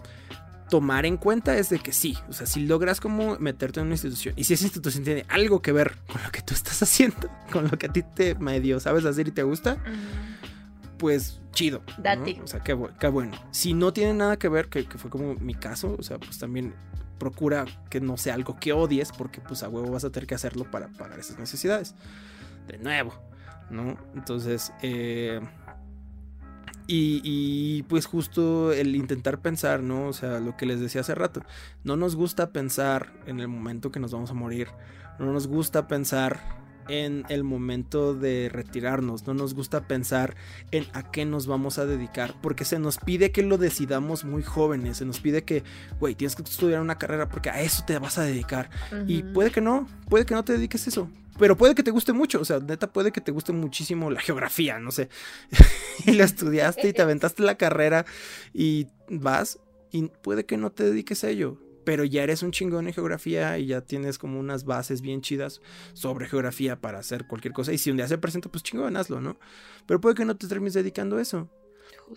tomar 0.70 1.04
en 1.04 1.18
cuenta 1.18 1.58
es 1.58 1.68
de 1.68 1.78
que 1.78 1.92
sí, 1.92 2.16
o 2.26 2.32
sea, 2.32 2.46
si 2.46 2.64
logras 2.64 3.02
como 3.02 3.38
meterte 3.38 3.80
en 3.80 3.84
una 3.84 3.96
institución 3.96 4.32
y 4.34 4.44
si 4.44 4.54
esa 4.54 4.64
institución 4.64 5.04
tiene 5.04 5.26
algo 5.28 5.60
que 5.60 5.72
ver 5.72 5.98
con 6.10 6.22
lo 6.22 6.32
que 6.32 6.40
tú 6.40 6.54
estás 6.54 6.82
haciendo, 6.82 7.28
con 7.52 7.64
lo 7.64 7.76
que 7.76 7.84
a 7.84 7.92
ti 7.92 8.02
te 8.02 8.34
medio 8.36 8.80
sabes 8.80 9.04
hacer 9.04 9.28
y 9.28 9.32
te 9.32 9.42
gusta, 9.42 9.76
pues 10.96 11.38
chido. 11.52 11.82
¿no? 11.98 12.02
Date. 12.02 12.40
O 12.42 12.46
sea, 12.46 12.60
qué, 12.60 12.74
qué 12.98 13.08
bueno. 13.08 13.32
Si 13.50 13.74
no 13.74 13.92
tiene 13.92 14.14
nada 14.14 14.38
que 14.38 14.48
ver, 14.48 14.70
que, 14.70 14.86
que 14.86 14.96
fue 14.96 15.10
como 15.10 15.34
mi 15.34 15.52
caso, 15.52 15.96
o 15.98 16.02
sea, 16.02 16.16
pues 16.16 16.38
también 16.38 16.72
procura 17.18 17.66
que 17.90 18.00
no 18.00 18.16
sea 18.16 18.32
algo 18.32 18.58
que 18.58 18.72
odies 18.72 19.12
porque 19.12 19.42
pues 19.42 19.62
a 19.64 19.68
huevo 19.68 19.90
vas 19.90 20.04
a 20.04 20.10
tener 20.10 20.26
que 20.26 20.34
hacerlo 20.34 20.64
para 20.70 20.88
pagar 20.88 21.18
esas 21.18 21.38
necesidades. 21.38 21.94
De 22.68 22.78
nuevo, 22.78 23.12
¿no? 23.70 23.96
Entonces, 24.14 24.72
eh, 24.82 25.40
y, 26.86 27.20
y, 27.24 27.82
pues 27.84 28.06
justo 28.06 28.72
el 28.72 28.94
intentar 28.94 29.40
pensar, 29.40 29.82
¿no? 29.82 30.08
O 30.08 30.12
sea, 30.12 30.38
lo 30.40 30.56
que 30.56 30.66
les 30.66 30.80
decía 30.80 31.00
hace 31.00 31.14
rato, 31.14 31.42
no 31.82 31.96
nos 31.96 32.14
gusta 32.14 32.50
pensar 32.50 33.12
en 33.26 33.40
el 33.40 33.48
momento 33.48 33.90
que 33.90 34.00
nos 34.00 34.12
vamos 34.12 34.30
a 34.30 34.34
morir, 34.34 34.68
no 35.18 35.32
nos 35.32 35.46
gusta 35.46 35.88
pensar 35.88 36.40
en 36.88 37.24
el 37.28 37.44
momento 37.44 38.14
de 38.14 38.48
retirarnos, 38.52 39.26
no 39.26 39.34
nos 39.34 39.54
gusta 39.54 39.86
pensar 39.86 40.34
en 40.70 40.86
a 40.92 41.10
qué 41.10 41.24
nos 41.24 41.46
vamos 41.46 41.78
a 41.78 41.86
dedicar, 41.86 42.34
porque 42.42 42.64
se 42.64 42.78
nos 42.78 42.98
pide 42.98 43.32
que 43.32 43.42
lo 43.42 43.58
decidamos 43.58 44.24
muy 44.24 44.42
jóvenes, 44.42 44.98
se 44.98 45.04
nos 45.04 45.20
pide 45.20 45.44
que, 45.44 45.62
güey, 46.00 46.14
tienes 46.14 46.36
que 46.36 46.42
estudiar 46.42 46.80
una 46.80 46.98
carrera 46.98 47.28
porque 47.28 47.50
a 47.50 47.62
eso 47.62 47.84
te 47.86 47.98
vas 47.98 48.18
a 48.18 48.22
dedicar. 48.22 48.70
Y 49.06 49.22
puede 49.22 49.50
que 49.50 49.60
no, 49.60 49.88
puede 50.08 50.26
que 50.26 50.34
no 50.34 50.44
te 50.44 50.54
dediques 50.54 50.86
a 50.86 50.90
eso, 50.90 51.08
pero 51.38 51.56
puede 51.56 51.74
que 51.74 51.82
te 51.82 51.90
guste 51.90 52.12
mucho, 52.12 52.40
o 52.40 52.44
sea, 52.44 52.60
neta 52.60 52.92
puede 52.92 53.12
que 53.12 53.20
te 53.20 53.32
guste 53.32 53.52
muchísimo 53.52 54.10
la 54.10 54.20
geografía, 54.20 54.78
no 54.78 54.90
sé. 54.90 55.08
y 56.06 56.12
la 56.12 56.24
estudiaste 56.24 56.88
y 56.88 56.92
te 56.92 57.02
aventaste 57.02 57.42
la 57.42 57.56
carrera 57.56 58.06
y 58.52 58.88
vas 59.08 59.58
y 59.90 60.08
puede 60.22 60.44
que 60.44 60.56
no 60.56 60.72
te 60.72 60.84
dediques 60.84 61.24
a 61.24 61.30
ello 61.30 61.58
pero 61.84 62.04
ya 62.04 62.22
eres 62.22 62.42
un 62.42 62.50
chingón 62.50 62.86
en 62.86 62.94
geografía 62.94 63.58
y 63.58 63.66
ya 63.66 63.82
tienes 63.82 64.18
como 64.18 64.40
unas 64.40 64.64
bases 64.64 65.00
bien 65.00 65.20
chidas 65.20 65.60
sobre 65.92 66.26
geografía 66.26 66.80
para 66.80 66.98
hacer 66.98 67.26
cualquier 67.26 67.52
cosa. 67.52 67.72
Y 67.72 67.78
si 67.78 67.90
un 67.90 67.98
día 67.98 68.08
se 68.08 68.18
presenta, 68.18 68.48
pues 68.48 68.64
chingón, 68.64 68.96
hazlo, 68.96 69.20
¿no? 69.20 69.38
Pero 69.86 70.00
puede 70.00 70.14
que 70.14 70.24
no 70.24 70.36
te 70.36 70.48
termines 70.48 70.74
dedicando 70.74 71.18
a 71.18 71.22
eso. 71.22 71.48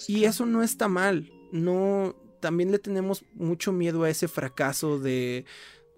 Y 0.08 0.24
eso 0.24 0.46
no 0.46 0.64
está 0.64 0.88
mal. 0.88 1.32
No, 1.52 2.16
también 2.40 2.72
le 2.72 2.80
tenemos 2.80 3.26
mucho 3.34 3.72
miedo 3.72 4.04
a 4.04 4.10
ese 4.10 4.28
fracaso 4.28 5.00
de, 5.00 5.46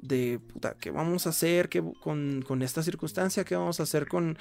de 0.01 0.39
puta, 0.39 0.75
¿qué 0.79 0.91
vamos 0.91 1.27
a 1.27 1.31
hacer 1.31 1.69
¿Qué, 1.69 1.83
con, 2.01 2.43
con, 2.47 2.61
esta 2.61 2.83
circunstancia? 2.83 3.43
¿Qué 3.43 3.55
vamos 3.55 3.79
a 3.79 3.83
hacer 3.83 4.07
con, 4.07 4.37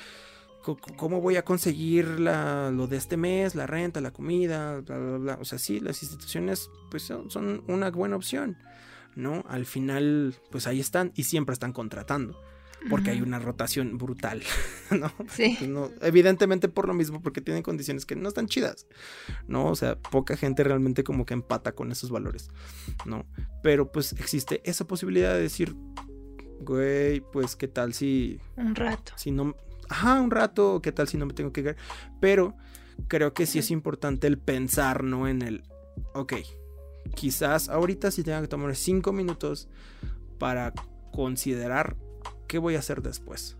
cómo 0.96 1.20
voy 1.20 1.36
a 1.36 1.44
conseguir 1.44 2.20
la, 2.20 2.70
lo 2.70 2.86
de 2.86 2.96
este 2.96 3.16
mes, 3.16 3.54
la 3.54 3.66
renta, 3.66 4.00
la 4.00 4.12
comida, 4.12 4.80
bla, 4.80 4.98
bla, 4.98 5.18
bla? 5.18 5.38
O 5.40 5.44
sea, 5.44 5.58
sí, 5.58 5.80
las 5.80 6.02
instituciones 6.02 6.70
pues 6.90 7.02
son 7.04 7.62
una 7.66 7.90
buena 7.90 8.16
opción. 8.16 8.56
¿no? 9.18 9.44
Al 9.48 9.66
final, 9.66 10.36
pues 10.50 10.66
ahí 10.66 10.80
están 10.80 11.12
y 11.16 11.24
siempre 11.24 11.52
están 11.52 11.72
contratando. 11.72 12.40
Porque 12.88 13.10
hay 13.10 13.20
una 13.20 13.38
rotación 13.38 13.98
brutal, 13.98 14.42
¿no? 14.90 15.12
Sí. 15.28 15.58
No, 15.68 15.90
evidentemente 16.00 16.68
por 16.68 16.86
lo 16.86 16.94
mismo, 16.94 17.20
porque 17.20 17.40
tienen 17.40 17.62
condiciones 17.62 18.06
que 18.06 18.16
no 18.16 18.28
están 18.28 18.46
chidas, 18.46 18.86
¿no? 19.46 19.66
O 19.66 19.74
sea, 19.74 19.98
poca 19.98 20.36
gente 20.36 20.62
realmente 20.64 21.02
como 21.04 21.26
que 21.26 21.34
empata 21.34 21.72
con 21.72 21.90
esos 21.90 22.10
valores, 22.10 22.50
¿no? 23.04 23.26
Pero 23.62 23.90
pues 23.90 24.12
existe 24.12 24.60
esa 24.64 24.86
posibilidad 24.86 25.34
de 25.34 25.42
decir, 25.42 25.74
güey, 26.60 27.20
pues 27.20 27.56
qué 27.56 27.68
tal 27.68 27.94
si... 27.94 28.40
Un 28.56 28.74
rato. 28.74 29.12
Si 29.16 29.30
no... 29.30 29.56
Ajá, 29.88 30.20
un 30.20 30.30
rato, 30.30 30.80
qué 30.82 30.92
tal 30.92 31.08
si 31.08 31.16
no 31.16 31.26
me 31.26 31.32
tengo 31.32 31.52
que 31.52 31.62
quedar. 31.62 31.76
Pero 32.20 32.54
creo 33.08 33.32
que 33.32 33.46
sí 33.46 33.58
es 33.58 33.70
importante 33.70 34.26
el 34.26 34.38
pensar, 34.38 35.02
¿no? 35.02 35.28
En 35.28 35.42
el, 35.42 35.62
ok, 36.14 36.34
quizás 37.14 37.68
ahorita 37.68 38.10
sí 38.10 38.22
tenga 38.22 38.40
que 38.40 38.48
tomar 38.48 38.74
5 38.76 39.12
minutos 39.12 39.68
para 40.38 40.72
considerar 41.12 41.96
qué 42.48 42.58
voy 42.58 42.74
a 42.74 42.80
hacer 42.80 43.02
después. 43.02 43.56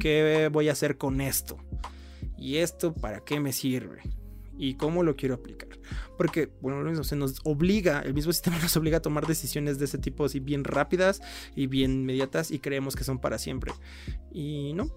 ¿Qué 0.00 0.50
voy 0.52 0.68
a 0.68 0.72
hacer 0.72 0.98
con 0.98 1.20
esto? 1.20 1.56
¿Y 2.36 2.56
esto 2.56 2.92
para 2.92 3.20
qué 3.20 3.40
me 3.40 3.52
sirve? 3.52 4.02
¿Y 4.58 4.74
cómo 4.74 5.02
lo 5.02 5.16
quiero 5.16 5.36
aplicar? 5.36 5.68
Porque, 6.18 6.50
bueno, 6.60 6.82
lo 6.82 6.90
mismo, 6.90 7.04
se 7.04 7.16
nos 7.16 7.40
obliga, 7.44 8.00
el 8.00 8.12
mismo 8.12 8.32
sistema 8.34 8.58
nos 8.58 8.76
obliga 8.76 8.98
a 8.98 9.02
tomar 9.02 9.26
decisiones 9.26 9.78
de 9.78 9.86
ese 9.86 9.98
tipo 9.98 10.24
así 10.24 10.40
bien 10.40 10.64
rápidas 10.64 11.22
y 11.56 11.68
bien 11.68 11.92
inmediatas 11.92 12.50
y 12.50 12.58
creemos 12.58 12.96
que 12.96 13.04
son 13.04 13.18
para 13.18 13.38
siempre. 13.38 13.72
Y 14.30 14.72
no, 14.74 14.90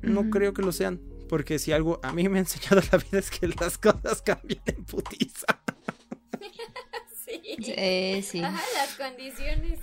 no 0.00 0.30
creo 0.30 0.54
que 0.54 0.62
lo 0.62 0.72
sean. 0.72 1.00
Porque 1.28 1.58
si 1.58 1.72
algo 1.72 2.00
a 2.02 2.12
mí 2.12 2.26
me 2.28 2.38
ha 2.38 2.40
enseñado 2.42 2.80
la 2.90 2.98
vida 2.98 3.18
es 3.18 3.30
que 3.30 3.48
las 3.48 3.76
cosas 3.76 4.22
cambian 4.22 4.62
en 4.64 4.84
putiza. 4.84 5.46
sí. 7.26 8.22
sí. 8.22 8.40
Ajá, 8.42 8.62
las 8.74 8.94
condiciones. 8.94 9.80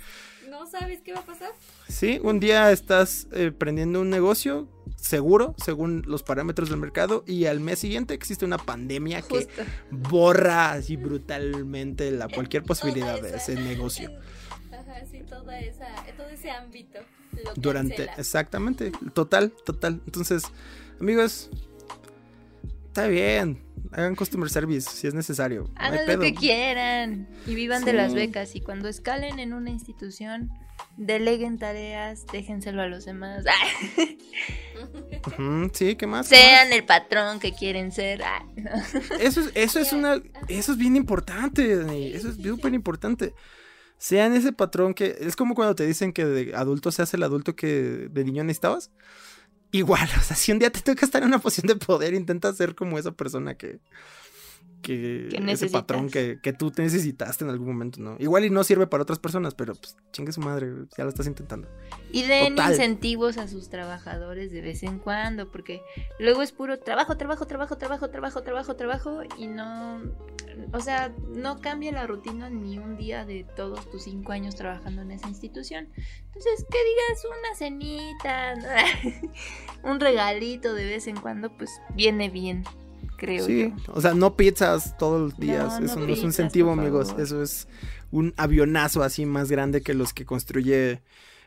No 0.48 0.66
sabes 0.66 1.00
qué 1.02 1.12
va 1.12 1.20
a 1.20 1.26
pasar. 1.26 1.50
Sí, 1.88 2.20
un 2.22 2.40
día 2.40 2.70
estás 2.70 3.26
eh, 3.32 3.52
prendiendo 3.56 4.00
un 4.00 4.10
negocio 4.10 4.68
seguro, 4.96 5.54
según 5.62 6.02
los 6.06 6.22
parámetros 6.22 6.68
del 6.70 6.78
mercado, 6.78 7.24
y 7.26 7.46
al 7.46 7.60
mes 7.60 7.78
siguiente 7.78 8.14
existe 8.14 8.44
una 8.44 8.58
pandemia 8.58 9.22
que 9.22 9.48
borra 9.90 10.72
así 10.72 10.96
brutalmente 10.96 12.10
la 12.10 12.28
cualquier 12.28 12.62
posibilidad 12.62 13.20
de 13.20 13.36
ese 13.36 13.54
negocio. 13.56 14.10
Ajá, 14.72 15.04
sí, 15.10 15.22
toda 15.28 15.58
esa, 15.60 15.86
todo 16.16 16.28
ese 16.28 16.50
ámbito. 16.50 16.98
Durante, 17.56 18.08
exactamente, 18.16 18.92
total, 19.12 19.52
total. 19.64 20.00
Entonces, 20.06 20.44
amigos, 21.00 21.50
está 22.96 23.08
bien 23.08 23.66
hagan 23.92 24.14
customer 24.14 24.48
service 24.48 24.90
si 24.90 25.06
es 25.06 25.14
necesario. 25.14 25.70
Hagan 25.76 26.06
lo 26.06 26.18
que 26.18 26.34
quieran 26.34 27.28
y 27.46 27.54
vivan 27.54 27.84
de 27.84 27.92
las 27.92 28.14
becas. 28.14 28.54
Y 28.54 28.60
cuando 28.60 28.88
escalen 28.88 29.38
en 29.38 29.52
una 29.52 29.70
institución, 29.70 30.50
deleguen 30.96 31.58
tareas, 31.58 32.26
déjenselo 32.32 32.82
a 32.82 32.86
los 32.86 33.04
demás. 33.04 33.44
sí, 35.72 35.96
¿qué 35.96 36.06
más? 36.06 36.26
Sean 36.26 36.72
el 36.72 36.84
patrón 36.84 37.38
que 37.38 37.52
quieren 37.52 37.92
ser. 37.92 38.22
Eso 39.20 39.40
es, 39.40 39.52
eso 39.54 39.78
es 39.78 39.92
una, 39.92 40.20
eso 40.48 40.72
es 40.72 40.78
bien 40.78 40.96
importante, 40.96 42.14
eso 42.14 42.30
es 42.30 42.36
súper 42.36 42.74
importante. 42.74 43.34
Sean 43.98 44.34
ese 44.34 44.52
patrón 44.52 44.92
que 44.94 45.16
es 45.20 45.36
como 45.36 45.54
cuando 45.54 45.74
te 45.74 45.86
dicen 45.86 46.12
que 46.12 46.24
de 46.26 46.54
adulto 46.54 46.92
se 46.92 47.02
hace 47.02 47.16
el 47.16 47.22
adulto 47.22 47.56
que 47.56 48.08
de 48.10 48.24
niño 48.24 48.44
necesitabas 48.44 48.90
igual, 49.76 50.08
o 50.18 50.22
sea, 50.22 50.36
si 50.36 50.52
un 50.52 50.58
día 50.58 50.70
te 50.70 50.80
toca 50.80 51.04
estar 51.04 51.22
en 51.22 51.28
una 51.28 51.38
posición 51.38 51.68
de 51.68 51.76
poder, 51.76 52.14
intenta 52.14 52.52
ser 52.52 52.74
como 52.74 52.98
esa 52.98 53.12
persona 53.12 53.56
que, 53.56 53.80
que 54.82 55.28
ese 55.48 55.68
patrón 55.68 56.08
que, 56.08 56.38
que, 56.40 56.52
tú 56.52 56.72
necesitaste 56.76 57.44
en 57.44 57.50
algún 57.50 57.68
momento, 57.68 58.00
¿no? 58.00 58.16
Igual 58.18 58.44
y 58.44 58.50
no 58.50 58.62
sirve 58.64 58.86
para 58.86 59.02
otras 59.02 59.18
personas, 59.18 59.54
pero 59.54 59.74
pues 59.74 59.96
chingue 60.12 60.32
su 60.32 60.40
madre, 60.40 60.72
ya 60.96 61.04
lo 61.04 61.10
estás 61.10 61.26
intentando. 61.26 61.68
Y 62.12 62.22
den 62.22 62.56
incentivos 62.56 63.36
a 63.38 63.48
sus 63.48 63.68
trabajadores 63.68 64.52
de 64.52 64.60
vez 64.60 64.82
en 64.82 64.98
cuando, 64.98 65.50
porque 65.50 65.82
luego 66.18 66.42
es 66.42 66.52
puro 66.52 66.78
trabajo, 66.78 67.16
trabajo, 67.16 67.46
trabajo, 67.46 67.76
trabajo, 67.76 68.08
trabajo, 68.10 68.42
trabajo, 68.42 68.76
trabajo, 68.76 69.22
y 69.36 69.46
no, 69.48 70.00
o 70.72 70.80
sea, 70.80 71.12
no 71.34 71.60
cambia 71.60 71.92
la 71.92 72.06
rutina 72.06 72.48
ni 72.48 72.78
un 72.78 72.96
día 72.96 73.24
de 73.24 73.44
todos 73.56 73.90
tus 73.90 74.04
cinco 74.04 74.32
años 74.32 74.54
trabajando 74.54 75.02
en 75.02 75.10
esa 75.10 75.28
institución. 75.28 75.88
Entonces, 76.26 76.64
que 76.70 76.78
digas 76.78 77.24
una 77.26 77.56
cenita, 77.56 78.54
un 79.82 80.00
regalito 80.00 80.74
de 80.74 80.84
vez 80.84 81.06
en 81.06 81.16
cuando, 81.16 81.50
pues 81.56 81.70
viene 81.94 82.30
bien 82.30 82.64
creo 83.16 83.44
sí, 83.44 83.72
o 83.88 84.00
sea, 84.00 84.14
no 84.14 84.36
pizzas 84.36 84.96
todos 84.98 85.20
los 85.20 85.38
días, 85.38 85.80
eso 85.80 86.00
no, 86.00 86.06
es 86.06 86.20
un 86.20 86.26
incentivo, 86.26 86.72
amigos, 86.72 87.14
eso 87.18 87.42
es 87.42 87.68
un 88.10 88.34
avionazo 88.36 89.02
así 89.02 89.26
más 89.26 89.50
grande 89.50 89.82
que 89.82 89.94
los 89.94 90.12
que 90.12 90.24
construye 90.24 91.02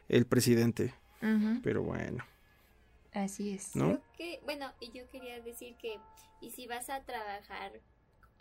el 0.07 0.25
presidente. 0.25 0.93
Pero 1.63 1.83
bueno. 1.83 2.23
Así 3.13 3.51
es. 3.51 3.75
¿No? 3.75 3.99
bueno, 4.45 4.71
y 4.79 4.91
yo 4.91 5.07
quería 5.09 5.41
decir 5.41 5.75
que, 5.75 5.99
y 6.41 6.51
si 6.51 6.67
vas 6.67 6.89
a 6.89 7.01
trabajar 7.01 7.73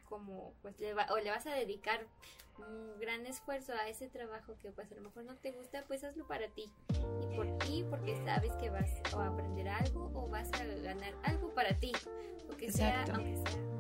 como, 0.09 0.53
pues, 0.63 0.79
le 0.81 0.95
o 0.95 1.19
le 1.19 1.31
vas 1.31 1.47
a 1.47 1.55
dedicar 1.55 2.07
un 2.59 3.01
gran 3.01 3.25
esfuerzo 3.27 3.73
a 3.73 3.89
ese 3.89 4.09
trabajo 4.09 4.55
que 4.61 4.71
pues 4.71 4.91
a 4.91 4.95
lo 4.97 5.03
mejor 5.03 5.25
no 5.25 5.37
te 5.37 5.53
gusta, 5.53 5.85
pues 5.87 6.05
hazlo 6.05 6.27
para 6.27 6.49
ti. 6.49 6.71
Y 7.23 7.37
por 7.37 7.59
ti, 7.59 7.85
porque 7.89 8.17
sabes 8.25 8.53
que 8.57 8.71
vas 8.71 8.91
a 9.15 9.27
aprender 9.27 9.69
algo 9.69 10.11
o 10.15 10.29
vas 10.29 10.51
a 10.55 10.65
ganar 10.65 11.15
algo 11.23 11.55
para 11.55 11.79
ti. 11.79 11.93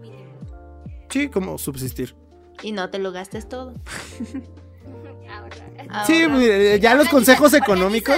Mínimo. 0.00 0.40
Sí, 1.08 1.28
como 1.28 1.58
subsistir. 1.58 2.14
Y 2.62 2.72
no 2.72 2.90
te 2.90 2.98
lo 2.98 3.12
gastes 3.12 3.48
todo. 3.48 3.74
Ahora. 5.30 6.04
Sí, 6.06 6.24
ya 6.80 6.94
los 6.94 7.08
consejos 7.08 7.54
económicos. 7.54 8.16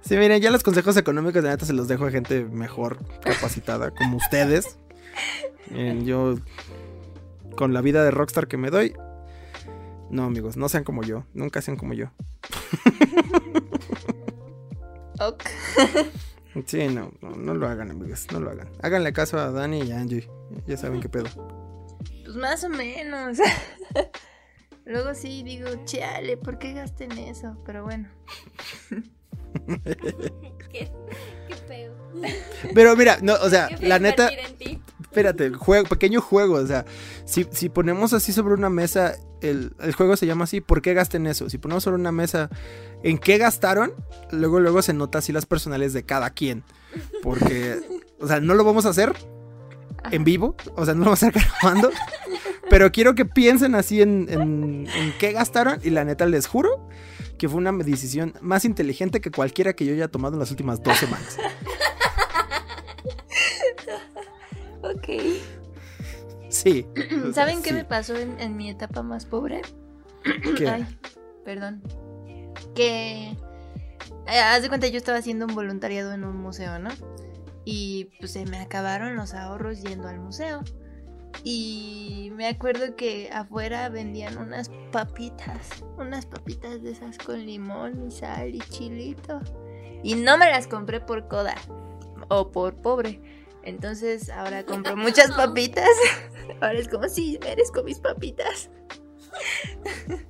Sí, 0.00 0.16
miren, 0.16 0.40
ya 0.40 0.50
los 0.50 0.62
consejos 0.62 0.96
económicos 0.96 1.42
de 1.42 1.50
neta 1.50 1.66
se 1.66 1.72
los 1.72 1.88
dejo 1.88 2.06
a 2.06 2.10
gente 2.10 2.44
mejor 2.44 2.98
capacitada 3.20 3.90
como 3.90 4.16
ustedes. 4.16 4.78
yo 6.04 6.36
con 7.56 7.72
la 7.72 7.80
vida 7.80 8.04
de 8.04 8.10
rockstar 8.10 8.48
que 8.48 8.56
me 8.56 8.70
doy, 8.70 8.94
no, 10.10 10.24
amigos, 10.24 10.56
no 10.56 10.68
sean 10.68 10.84
como 10.84 11.02
yo. 11.02 11.24
Nunca 11.34 11.60
sean 11.60 11.76
como 11.76 11.94
yo. 11.94 12.10
ok. 15.18 15.44
Sí, 16.64 16.88
no, 16.88 17.12
no, 17.20 17.54
lo 17.54 17.68
hagan, 17.68 17.90
amigos. 17.90 18.26
No 18.32 18.40
lo 18.40 18.50
hagan. 18.50 18.68
Háganle 18.82 19.12
caso 19.12 19.38
a 19.38 19.50
Dani 19.50 19.82
y 19.82 19.92
a 19.92 20.00
Angie. 20.00 20.28
Ya 20.66 20.76
saben 20.76 21.00
qué 21.00 21.08
pedo. 21.08 21.26
Pues 22.24 22.36
más 22.36 22.64
o 22.64 22.68
menos. 22.68 23.38
Luego 24.86 25.14
sí 25.14 25.42
digo, 25.42 25.68
chale, 25.84 26.36
¿por 26.36 26.58
qué 26.58 26.72
gasten 26.72 27.12
eso? 27.12 27.56
Pero 27.66 27.84
bueno. 27.84 28.08
qué, 30.78 30.90
qué 31.48 31.54
feo. 31.54 31.92
Pero 32.74 32.96
mira, 32.96 33.18
no, 33.22 33.34
o 33.34 33.50
sea, 33.50 33.68
la 33.80 33.98
neta. 33.98 34.30
Espérate, 35.00 35.50
juego, 35.50 35.88
pequeño 35.88 36.20
juego. 36.20 36.56
O 36.56 36.66
sea, 36.66 36.84
si, 37.24 37.46
si 37.50 37.68
ponemos 37.68 38.12
así 38.12 38.32
sobre 38.32 38.54
una 38.54 38.68
mesa, 38.68 39.16
el, 39.40 39.72
el, 39.80 39.92
juego 39.94 40.16
se 40.16 40.26
llama 40.26 40.44
así, 40.44 40.60
¿por 40.60 40.82
qué 40.82 40.92
gasten 40.94 41.26
eso? 41.26 41.48
Si 41.48 41.58
ponemos 41.58 41.84
sobre 41.84 41.96
una 41.96 42.12
mesa, 42.12 42.50
¿en 43.02 43.18
qué 43.18 43.38
gastaron? 43.38 43.92
Luego, 44.30 44.60
luego 44.60 44.82
se 44.82 44.92
nota 44.92 45.18
así 45.18 45.32
las 45.32 45.46
personales 45.46 45.92
de 45.92 46.04
cada 46.04 46.30
quien. 46.30 46.64
Porque, 47.22 47.80
o 48.20 48.28
sea, 48.28 48.40
no 48.40 48.54
lo 48.54 48.64
vamos 48.64 48.84
a 48.84 48.90
hacer 48.90 49.14
en 50.10 50.24
vivo, 50.24 50.54
o 50.74 50.84
sea, 50.84 50.94
no 50.94 51.00
lo 51.00 51.04
vamos 51.06 51.22
a 51.22 51.28
estar 51.28 51.42
grabando. 51.62 51.90
Pero 52.68 52.92
quiero 52.92 53.14
que 53.14 53.24
piensen 53.24 53.74
así 53.74 54.02
en, 54.02 54.26
en, 54.28 54.86
en 54.94 55.14
qué 55.18 55.32
gastaron 55.32 55.78
y 55.82 55.90
la 55.90 56.04
neta 56.04 56.26
les 56.26 56.46
juro 56.46 56.88
que 57.38 57.48
fue 57.48 57.58
una 57.58 57.72
decisión 57.72 58.34
más 58.40 58.64
inteligente 58.64 59.20
que 59.20 59.30
cualquiera 59.30 59.74
que 59.74 59.84
yo 59.84 59.92
haya 59.94 60.08
tomado 60.08 60.34
en 60.34 60.40
las 60.40 60.50
últimas 60.50 60.82
dos 60.82 60.96
semanas. 60.96 61.38
Ok. 64.82 65.08
Sí. 66.48 66.86
¿Saben 67.34 67.62
qué 67.62 67.72
me 67.72 67.84
pasó 67.84 68.16
en, 68.16 68.38
en 68.40 68.56
mi 68.56 68.70
etapa 68.70 69.02
más 69.02 69.26
pobre? 69.26 69.62
¿Qué? 70.56 70.68
Ay, 70.68 70.86
perdón. 71.44 71.82
Que. 72.74 73.30
eh, 74.26 74.38
haz 74.40 74.62
de 74.62 74.68
cuenta, 74.68 74.86
yo 74.88 74.96
estaba 74.96 75.18
haciendo 75.18 75.46
un 75.46 75.54
voluntariado 75.54 76.12
en 76.12 76.24
un 76.24 76.36
museo, 76.36 76.78
¿no? 76.78 76.90
Y 77.64 78.10
pues 78.20 78.32
se 78.32 78.44
me 78.46 78.58
acabaron 78.60 79.16
los 79.16 79.34
ahorros 79.34 79.82
yendo 79.82 80.08
al 80.08 80.20
museo. 80.20 80.62
Y 81.44 82.30
me 82.34 82.48
acuerdo 82.48 82.96
que 82.96 83.30
afuera 83.32 83.88
vendían 83.88 84.36
unas 84.38 84.70
papitas. 84.90 85.68
Unas 85.98 86.26
papitas 86.26 86.82
de 86.82 86.92
esas 86.92 87.18
con 87.18 87.44
limón 87.44 88.08
y 88.08 88.10
sal 88.10 88.54
y 88.54 88.58
chilito. 88.58 89.40
Y 90.02 90.14
no 90.14 90.38
me 90.38 90.46
las 90.46 90.66
compré 90.66 91.00
por 91.00 91.28
coda. 91.28 91.54
O 92.28 92.50
por 92.50 92.74
pobre. 92.76 93.20
Entonces 93.62 94.30
ahora 94.30 94.64
compro 94.64 94.96
muchas 94.96 95.32
papitas. 95.36 95.90
Ahora 96.60 96.78
es 96.78 96.88
como 96.88 97.08
si 97.08 97.38
merezco 97.42 97.82
mis 97.82 97.98
papitas. 97.98 98.70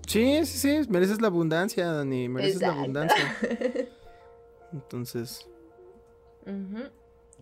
Sí, 0.06 0.44
sí, 0.46 0.58
sí, 0.58 0.88
mereces 0.88 1.20
la 1.20 1.28
abundancia, 1.28 1.92
Dani, 1.92 2.28
mereces 2.28 2.60
la 2.60 2.72
abundancia. 2.72 3.36
Entonces, 4.72 5.48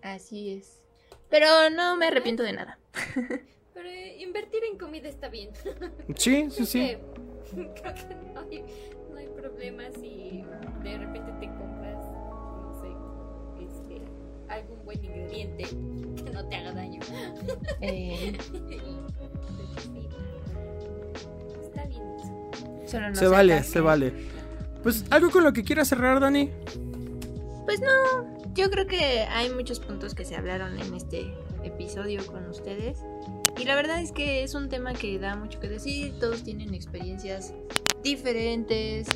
Así 0.01 0.53
es. 0.53 0.79
Pero 1.29 1.47
no 1.69 1.95
me 1.97 2.07
arrepiento 2.07 2.43
de 2.43 2.53
nada. 2.53 2.79
Pero 3.75 3.87
eh, 3.89 4.17
invertir 4.21 4.61
en 4.71 4.77
comida 4.79 5.07
está 5.09 5.29
bien. 5.29 5.51
sí, 6.17 6.47
sí, 6.49 6.65
sí. 6.65 6.79
que- 6.79 6.99
Creo 7.53 7.93
que 7.93 8.15
no 8.33 8.39
hay, 8.41 8.63
no 9.11 9.17
hay 9.17 9.27
problema 9.27 9.83
si 10.01 10.43
de 10.83 10.97
repente 10.97 11.31
te 11.39 11.45
compras, 11.47 12.03
no 12.03 12.81
sé, 12.81 12.87
este, 13.63 14.01
algún 14.47 14.83
buen 14.83 15.05
ingrediente 15.05 15.63
que 15.65 16.31
no 16.31 16.47
te 16.49 16.55
haga 16.55 16.73
daño. 16.73 16.99
Eh. 17.81 18.35
Está 21.61 21.85
bien 21.85 22.01
eso. 22.17 22.87
solo 22.87 23.09
no 23.09 23.15
se 23.15 23.27
vale, 23.27 23.63
se 23.63 23.79
vale. 23.81 24.13
Pues 24.81 25.05
algo 25.11 25.29
con 25.29 25.43
lo 25.43 25.53
que 25.53 25.63
quieras 25.63 25.87
cerrar, 25.89 26.19
Dani. 26.19 26.49
Pues 27.65 27.79
no, 27.81 28.53
yo 28.53 28.69
creo 28.71 28.87
que 28.87 29.21
hay 29.29 29.49
muchos 29.51 29.79
puntos 29.79 30.15
que 30.15 30.25
se 30.25 30.35
hablaron 30.35 30.79
en 30.79 30.93
este 30.95 31.31
episodio 31.63 32.25
con 32.25 32.47
ustedes. 32.49 32.99
Y 33.57 33.65
la 33.65 33.75
verdad 33.75 34.01
es 34.01 34.11
que 34.11 34.43
es 34.43 34.53
un 34.53 34.69
tema 34.69 34.93
que 34.93 35.17
da 35.19 35.35
mucho 35.35 35.59
que 35.59 35.67
decir. 35.67 36.13
Todos 36.19 36.43
tienen 36.43 36.73
experiencias 36.73 37.53
diferentes. 38.03 39.07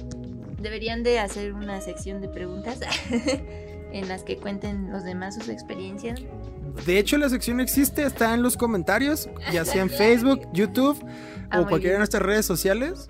Deberían 0.62 1.04
de 1.04 1.20
hacer 1.20 1.54
una 1.54 1.82
sección 1.82 2.22
de 2.22 2.30
preguntas 2.30 2.80
en 3.92 4.08
las 4.08 4.24
que 4.24 4.38
cuenten 4.38 4.92
los 4.92 5.04
demás 5.04 5.36
sus 5.36 5.50
experiencias. 5.50 6.22
De 6.86 7.00
hecho, 7.00 7.18
la 7.18 7.30
sección 7.30 7.60
existe, 7.60 8.04
está 8.04 8.34
en 8.34 8.44
los 8.44 8.56
comentarios, 8.56 9.30
ya 9.52 9.66
sea 9.66 9.82
en 9.82 9.90
Facebook, 9.90 10.48
YouTube 10.54 11.04
Ah, 11.52 11.62
o 11.62 11.68
cualquiera 11.68 11.94
de 11.94 12.00
nuestras 12.00 12.22
redes 12.24 12.46
sociales. 12.46 13.10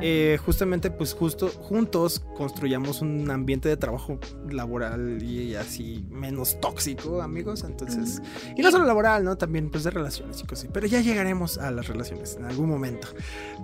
Eh, 0.00 0.38
justamente, 0.44 0.90
pues 0.90 1.12
justo 1.14 1.48
juntos 1.48 2.20
construyamos 2.36 3.00
un 3.02 3.30
ambiente 3.30 3.68
de 3.68 3.76
trabajo 3.76 4.18
laboral 4.50 5.22
y 5.22 5.54
así 5.54 6.04
menos 6.10 6.60
tóxico, 6.60 7.22
amigos. 7.22 7.64
Entonces, 7.64 8.20
y 8.56 8.62
no 8.62 8.70
solo 8.70 8.84
laboral, 8.84 9.24
¿no? 9.24 9.36
También 9.36 9.70
pues 9.70 9.84
de 9.84 9.90
relaciones 9.90 10.40
y 10.40 10.42
cosas 10.44 10.64
así. 10.64 10.68
Pero 10.72 10.86
ya 10.86 11.00
llegaremos 11.00 11.58
a 11.58 11.70
las 11.70 11.88
relaciones 11.88 12.36
en 12.36 12.44
algún 12.46 12.68
momento. 12.68 13.08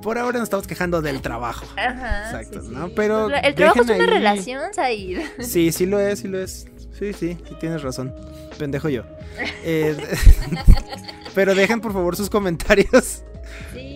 Por 0.02 0.18
ahora 0.18 0.38
nos 0.38 0.46
estamos 0.46 0.66
quejando 0.66 1.02
del 1.02 1.20
trabajo. 1.22 1.66
Ajá, 1.76 2.24
Exacto, 2.30 2.62
sí, 2.62 2.68
¿no? 2.72 2.88
Pero 2.90 3.28
Pues, 3.28 3.40
el 3.44 3.54
trabajo 3.54 3.78
es 3.80 3.84
una 3.86 3.94
ahí- 3.94 4.00
relación, 4.00 4.74
Said. 4.74 5.20
Sí, 5.40 5.72
sí 5.72 5.86
lo 5.86 5.98
es, 6.00 6.18
sí 6.20 6.28
lo 6.28 6.38
es. 6.38 6.66
Sí, 6.98 7.12
sí, 7.12 7.38
sí 7.48 7.54
tienes 7.58 7.82
razón. 7.82 8.14
Pendejo 8.58 8.88
yo. 8.88 9.02
Eh, 9.64 9.96
pero 11.34 11.54
dejen 11.54 11.80
por 11.80 11.92
favor 11.92 12.16
sus 12.16 12.28
comentarios. 12.28 13.22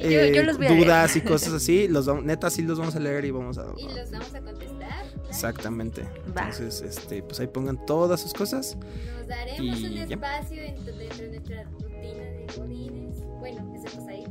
Yo, 0.01 0.09
eh, 0.21 0.33
yo 0.35 0.43
los 0.43 0.59
dudas 0.59 1.17
y 1.17 1.21
cosas 1.21 1.53
así. 1.55 1.89
Los 1.89 2.07
vamos- 2.07 2.25
neta 2.25 2.51
sí 2.51 2.63
los 2.63 2.79
vamos 2.79 2.95
a 2.97 3.01
leer 3.01 3.25
y 3.25 3.31
vamos 3.31 3.59
a. 3.59 3.67
Y 3.77 3.85
los 3.95 4.11
vamos 4.11 4.35
a 4.35 4.41
contestar. 4.41 5.05
Exactamente. 5.29 6.03
Va. 6.37 6.43
Entonces, 6.49 6.81
este, 6.83 7.23
pues 7.23 7.41
ahí 7.41 7.47
pongan 7.49 7.85
todas 7.87 8.21
sus 8.21 8.33
cosas. 8.33 8.77
Nos 9.19 9.27
daremos 9.29 9.81
Y 9.81 9.85
un 9.87 9.93
ya. 9.95 10.03
espacio 10.15 10.63
dentro, 10.63 10.85
de 10.97 11.29
nuestra 11.29 11.63
rutina 11.65 12.25
de 12.25 12.47
godines. 12.57 13.17
Bueno, 13.41 13.75
excepto 13.77 14.09
ahí. 14.09 14.25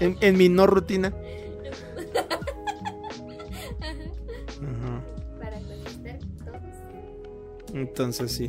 En, 0.00 0.16
en 0.20 0.36
mi 0.36 0.48
no 0.48 0.66
rutina. 0.66 1.12
Ajá. 4.62 5.02
Para 5.40 5.58
contestar 5.60 6.18
todos. 6.44 7.74
Entonces 7.74 8.32
sí. 8.32 8.48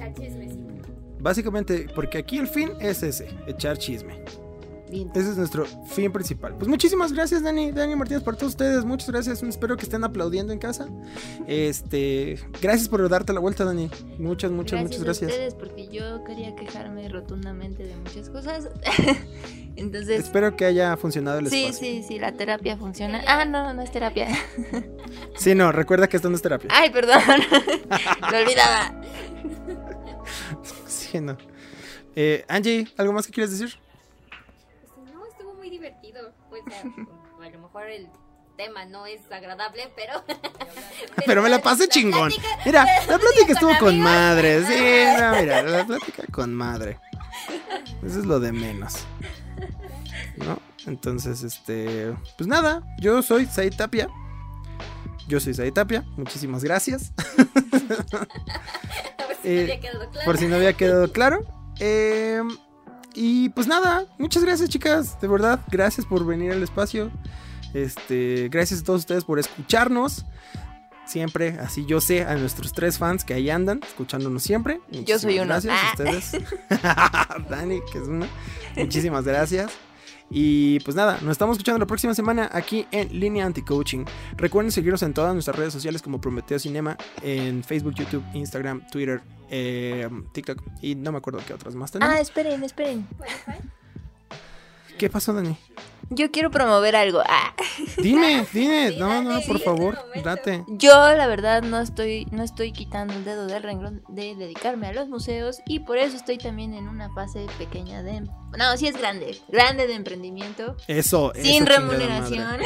Básicamente, 1.19 1.87
porque 1.93 2.17
aquí 2.19 2.37
el 2.37 2.47
fin 2.47 2.71
es 2.79 3.03
ese, 3.03 3.27
echar 3.47 3.77
chisme. 3.77 4.23
Bien. 4.89 5.11
Ese 5.13 5.29
es 5.29 5.37
nuestro 5.37 5.65
fin 5.65 6.11
principal. 6.11 6.55
Pues 6.55 6.67
muchísimas 6.67 7.13
gracias, 7.13 7.43
Dani, 7.43 7.71
Dani 7.71 7.95
Martínez, 7.95 8.23
por 8.23 8.35
todos 8.35 8.53
ustedes. 8.53 8.85
Muchas 8.85 9.09
gracias. 9.09 9.43
Espero 9.43 9.77
que 9.77 9.83
estén 9.83 10.03
aplaudiendo 10.03 10.51
en 10.51 10.59
casa. 10.59 10.87
Este, 11.47 12.39
gracias 12.61 12.89
por 12.89 13.07
darte 13.07 13.31
la 13.33 13.39
vuelta, 13.39 13.65
Dani. 13.65 13.89
Muchas, 14.17 14.51
muchas, 14.51 14.81
muchas 14.81 15.01
a 15.01 15.03
gracias. 15.03 15.31
ustedes 15.31 15.53
porque 15.55 15.87
yo 15.89 16.23
quería 16.23 16.55
quejarme 16.55 17.07
rotundamente 17.09 17.83
de 17.83 17.95
muchas 17.97 18.29
cosas. 18.29 18.69
Entonces, 19.75 20.19
Espero 20.19 20.55
que 20.57 20.65
haya 20.65 20.97
funcionado 20.97 21.39
el 21.39 21.49
sí, 21.49 21.65
espacio. 21.65 21.87
sí, 21.87 22.03
sí, 22.07 22.19
la 22.19 22.33
terapia 22.33 22.75
funciona. 22.75 23.21
Ah, 23.27 23.45
no, 23.45 23.73
no 23.73 23.81
es 23.81 23.91
terapia. 23.91 24.27
Sí, 25.37 25.55
no, 25.55 25.71
recuerda 25.71 26.07
que 26.09 26.17
esto 26.17 26.29
no 26.29 26.35
es 26.35 26.41
terapia. 26.41 26.69
Ay, 26.73 26.89
perdón. 26.89 27.19
Lo 28.31 28.37
olvidaba. 28.37 29.01
Sí, 30.85 31.19
no. 31.21 31.37
Eh, 32.15 32.43
Angie, 32.47 32.87
¿algo 32.97 33.13
más 33.13 33.25
que 33.25 33.31
quieres 33.31 33.51
decir? 33.57 33.79
a, 37.43 37.49
lo 37.49 37.59
mejor 37.59 37.87
el 37.87 38.09
tema 38.57 38.85
no 38.85 39.05
es 39.05 39.21
agradable, 39.31 39.91
pero. 39.95 40.23
Pero 41.25 41.41
me 41.41 41.49
la 41.49 41.61
pasé 41.61 41.87
chingón. 41.87 42.29
plática- 42.29 42.59
Mira, 42.65 42.85
la 43.07 43.17
plática 43.19 43.45
con 43.45 43.51
estuvo 43.53 43.77
con 43.79 43.89
amigos. 43.89 44.03
madre. 44.11 44.63
Sí, 44.65 45.19
no, 45.21 45.31
mira, 45.39 45.61
la 45.63 45.85
plática 45.85 46.23
con 46.31 46.53
madre. 46.53 46.97
Eso 48.03 48.19
es 48.19 48.25
lo 48.25 48.39
de 48.39 48.51
menos. 48.51 48.93
¿No? 50.37 50.59
Entonces, 50.87 51.43
este. 51.43 52.13
Pues 52.37 52.47
nada, 52.47 52.81
yo 52.99 53.21
soy 53.21 53.45
Said 53.45 53.75
Tapia. 53.75 54.09
Yo 55.27 55.39
soy 55.39 55.53
Said 55.53 55.73
Tapia. 55.73 56.03
Muchísimas 56.17 56.63
gracias. 56.63 57.11
Ver 58.17 59.37
si 59.41 59.47
Eh, 59.49 59.55
me 59.55 59.61
había 59.63 59.79
quedado 59.79 60.09
claro. 60.09 60.25
Por 60.25 60.37
si 60.37 60.47
no 60.47 60.55
había 60.55 60.73
quedado 60.73 61.11
claro. 61.11 61.45
Eh, 61.79 62.41
y 63.13 63.49
pues 63.49 63.67
nada, 63.67 64.05
muchas 64.17 64.43
gracias, 64.43 64.69
chicas. 64.69 65.19
De 65.21 65.27
verdad, 65.27 65.59
gracias 65.71 66.05
por 66.05 66.25
venir 66.25 66.51
al 66.51 66.63
espacio. 66.63 67.11
Este, 67.73 68.49
gracias 68.49 68.81
a 68.81 68.83
todos 68.83 69.01
ustedes 69.01 69.23
por 69.23 69.39
escucharnos. 69.39 70.25
Siempre, 71.05 71.57
así 71.59 71.85
yo 71.87 72.01
sé 72.01 72.23
a 72.23 72.35
nuestros 72.35 72.71
tres 72.71 72.99
fans 72.99 73.23
que 73.23 73.33
ahí 73.33 73.49
andan, 73.49 73.79
escuchándonos 73.83 74.43
siempre. 74.43 74.79
Yo 74.91 75.17
soy 75.17 75.39
uno. 75.39 75.47
Gracias 75.47 75.73
a 75.73 75.89
ustedes. 75.91 76.31
Dani, 77.49 77.79
que 77.91 77.97
es 77.97 78.07
una. 78.07 78.27
Muchísimas 78.75 79.25
gracias. 79.25 79.71
Y 80.29 80.79
pues 80.81 80.95
nada, 80.95 81.19
nos 81.21 81.31
estamos 81.31 81.57
escuchando 81.57 81.79
la 81.79 81.87
próxima 81.87 82.13
semana 82.13 82.49
aquí 82.51 82.85
en 82.91 83.19
Línea 83.19 83.45
Anti-Coaching. 83.45 84.05
Recuerden 84.37 84.71
seguirnos 84.71 85.01
en 85.03 85.13
todas 85.13 85.33
nuestras 85.33 85.57
redes 85.57 85.73
sociales 85.73 86.01
como 86.01 86.21
Prometeo 86.21 86.59
Cinema, 86.59 86.97
en 87.21 87.63
Facebook, 87.63 87.95
YouTube, 87.95 88.23
Instagram, 88.33 88.85
Twitter, 88.91 89.21
eh, 89.49 90.07
TikTok 90.31 90.61
y 90.81 90.95
no 90.95 91.11
me 91.11 91.17
acuerdo 91.17 91.39
qué 91.45 91.53
otras 91.53 91.75
más 91.75 91.91
tenemos. 91.91 92.13
Ah, 92.13 92.19
esperen, 92.19 92.63
esperen. 92.63 93.07
¿Qué 94.97 95.09
pasó, 95.09 95.33
Dani? 95.33 95.57
Yo 96.09 96.31
quiero 96.31 96.49
promover 96.49 96.95
algo. 96.95 97.21
Ah. 97.25 97.53
Dime, 97.97 98.45
dime. 98.53 98.91
Sí, 98.91 98.97
No, 98.99 99.21
no, 99.21 99.41
por 99.41 99.57
sí, 99.59 99.63
favor, 99.63 99.97
date. 100.23 100.63
Yo, 100.67 100.91
la 101.13 101.27
verdad, 101.27 101.61
no 101.61 101.79
estoy, 101.79 102.25
no 102.31 102.43
estoy 102.43 102.71
quitando 102.71 103.13
el 103.13 103.23
dedo 103.23 103.47
del 103.47 103.61
renglón 103.63 104.03
de 104.07 104.35
dedicarme 104.35 104.87
a 104.87 104.93
los 104.93 105.07
museos 105.07 105.61
y 105.65 105.79
por 105.79 105.97
eso 105.97 106.17
estoy 106.17 106.37
también 106.37 106.73
en 106.73 106.87
una 106.87 107.13
fase 107.13 107.45
pequeña 107.57 108.03
de... 108.03 108.21
No, 108.21 108.77
sí 108.77 108.87
es 108.87 108.97
grande, 108.97 109.39
grande 109.47 109.85
de 109.85 109.93
emprendimiento, 109.93 110.75
Eso, 110.87 111.31
sin 111.35 111.63
eso, 111.63 111.65
remuneración. 111.65 112.57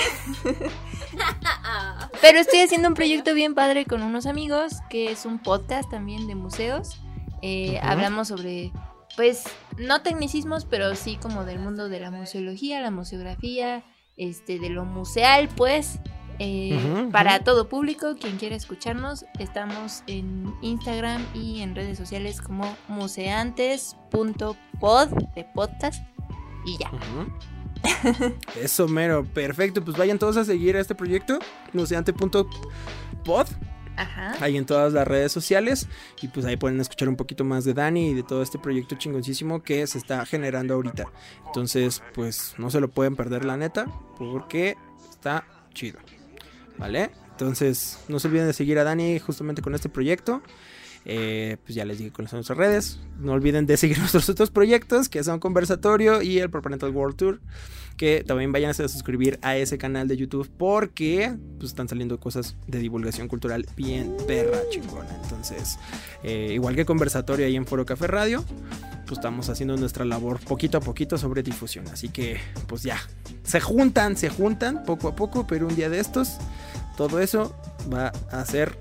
Pero 2.21 2.39
estoy 2.39 2.61
haciendo 2.61 2.87
un 2.87 2.93
proyecto 2.93 3.33
bien 3.33 3.53
padre 3.53 3.85
con 3.85 4.01
unos 4.01 4.25
amigos, 4.25 4.77
que 4.89 5.11
es 5.11 5.25
un 5.25 5.39
podcast 5.39 5.89
también 5.89 6.27
de 6.27 6.35
museos. 6.35 6.99
Eh. 7.41 7.79
Hablamos 7.83 8.29
sobre, 8.29 8.71
pues, 9.15 9.43
no 9.77 10.01
tecnicismos, 10.01 10.65
pero 10.65 10.95
sí 10.95 11.17
como 11.21 11.45
del 11.45 11.59
mundo 11.59 11.89
de 11.89 11.99
la 11.99 12.11
museología, 12.11 12.81
la 12.81 12.91
museografía, 12.91 13.83
este, 14.17 14.59
de 14.59 14.69
lo 14.69 14.85
museal, 14.85 15.49
pues. 15.55 15.99
eh, 16.39 17.07
para 17.11 17.43
todo 17.43 17.69
público, 17.69 18.15
quien 18.19 18.37
quiera 18.37 18.55
escucharnos, 18.55 19.25
estamos 19.39 20.03
en 20.07 20.53
Instagram 20.61 21.23
y 21.35 21.61
en 21.61 21.75
redes 21.75 21.97
sociales 21.97 22.41
como 22.41 22.75
museantes.pod 22.87 25.09
de 25.35 25.45
podcast 25.53 26.03
y 26.65 26.77
ya. 26.79 26.91
Eso, 28.61 28.87
mero. 28.87 29.25
Perfecto. 29.25 29.83
Pues 29.83 29.97
vayan 29.97 30.17
todos 30.19 30.37
a 30.37 30.45
seguir 30.45 30.77
a 30.77 30.79
este 30.79 30.95
proyecto. 30.95 31.39
Nuseante.pod. 31.73 33.47
Ajá. 33.95 34.35
Ahí 34.39 34.57
en 34.57 34.65
todas 34.65 34.93
las 34.93 35.07
redes 35.07 35.31
sociales. 35.31 35.87
Y 36.21 36.27
pues 36.27 36.45
ahí 36.45 36.57
pueden 36.57 36.79
escuchar 36.79 37.09
un 37.09 37.15
poquito 37.15 37.43
más 37.43 37.65
de 37.65 37.73
Dani 37.73 38.09
y 38.09 38.13
de 38.13 38.23
todo 38.23 38.41
este 38.41 38.59
proyecto 38.59 38.95
chingoncísimo 38.95 39.63
que 39.63 39.85
se 39.87 39.97
está 39.97 40.25
generando 40.25 40.73
ahorita. 40.73 41.05
Entonces, 41.47 42.01
pues 42.13 42.55
no 42.57 42.69
se 42.69 42.79
lo 42.79 42.87
pueden 42.89 43.15
perder, 43.15 43.45
la 43.45 43.57
neta. 43.57 43.85
Porque 44.17 44.75
está 45.09 45.45
chido. 45.73 45.99
¿Vale? 46.77 47.11
Entonces, 47.31 47.99
no 48.07 48.19
se 48.19 48.27
olviden 48.27 48.47
de 48.47 48.53
seguir 48.53 48.79
a 48.79 48.83
Dani 48.83 49.19
justamente 49.19 49.61
con 49.61 49.75
este 49.75 49.89
proyecto. 49.89 50.41
Eh, 51.05 51.57
pues 51.63 51.75
ya 51.75 51.85
les 51.85 51.97
dije 51.97 52.11
con 52.11 52.27
nuestras 52.31 52.57
redes. 52.57 52.99
No 53.19 53.33
olviden 53.33 53.65
de 53.65 53.77
seguir 53.77 53.97
nuestros 53.99 54.29
otros 54.29 54.51
proyectos 54.51 55.09
que 55.09 55.23
son 55.23 55.39
Conversatorio 55.39 56.21
y 56.21 56.39
el 56.39 56.49
Proparental 56.49 56.91
World 56.91 57.15
Tour. 57.15 57.41
Que 57.97 58.23
también 58.25 58.51
vayan 58.51 58.71
a 58.71 58.73
suscribir 58.73 59.37
a 59.43 59.55
ese 59.55 59.77
canal 59.77 60.07
de 60.07 60.17
YouTube 60.17 60.49
porque 60.57 61.35
pues, 61.59 61.71
están 61.71 61.87
saliendo 61.87 62.19
cosas 62.19 62.55
de 62.65 62.79
divulgación 62.79 63.27
cultural 63.27 63.67
bien 63.75 64.15
perra 64.25 64.57
chingona. 64.71 65.15
Entonces, 65.21 65.77
eh, 66.23 66.49
igual 66.53 66.75
que 66.75 66.85
Conversatorio 66.85 67.45
ahí 67.45 67.55
en 67.55 67.67
Foro 67.67 67.85
Café 67.85 68.07
Radio, 68.07 68.43
pues 69.05 69.19
estamos 69.19 69.49
haciendo 69.49 69.77
nuestra 69.77 70.05
labor 70.05 70.39
poquito 70.39 70.79
a 70.79 70.81
poquito 70.81 71.19
sobre 71.19 71.43
difusión. 71.43 71.87
Así 71.89 72.09
que, 72.09 72.39
pues 72.65 72.81
ya, 72.81 72.97
se 73.43 73.59
juntan, 73.59 74.17
se 74.17 74.29
juntan 74.29 74.83
poco 74.85 75.09
a 75.09 75.15
poco, 75.15 75.45
pero 75.45 75.67
un 75.67 75.75
día 75.75 75.89
de 75.89 75.99
estos, 75.99 76.37
todo 76.97 77.19
eso 77.19 77.55
va 77.93 78.07
a 78.31 78.43
ser 78.45 78.75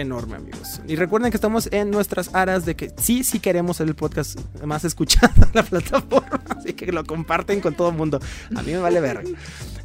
enorme, 0.00 0.36
amigos. 0.36 0.80
Y 0.86 0.96
recuerden 0.96 1.30
que 1.30 1.36
estamos 1.36 1.68
en 1.72 1.90
nuestras 1.90 2.34
aras 2.34 2.64
de 2.64 2.74
que 2.76 2.92
sí, 2.98 3.24
sí 3.24 3.40
queremos 3.40 3.76
ser 3.78 3.88
el 3.88 3.94
podcast 3.94 4.38
más 4.62 4.84
escuchado 4.84 5.32
en 5.42 5.50
la 5.54 5.62
plataforma. 5.62 6.40
Así 6.56 6.72
que 6.74 6.90
lo 6.92 7.04
comparten 7.04 7.60
con 7.60 7.74
todo 7.74 7.90
el 7.90 7.96
mundo. 7.96 8.20
A 8.56 8.62
mí 8.62 8.72
me 8.72 8.78
vale 8.78 9.00
ver. 9.00 9.24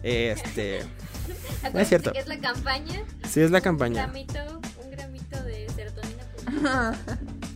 Este. 0.04 0.82
Acuérdense 1.64 1.82
es 1.82 1.88
cierto. 1.88 2.12
que 2.12 2.20
es 2.20 2.28
la 2.28 2.40
campaña. 2.40 3.02
Sí, 3.30 3.42
es 3.42 3.52
la 3.52 3.60
Un 3.60 3.64
campaña. 3.64 4.04
gramito, 4.04 4.40
un 4.84 4.92
gramito 4.92 5.44
de 5.44 5.68
serotonina. 5.76 6.94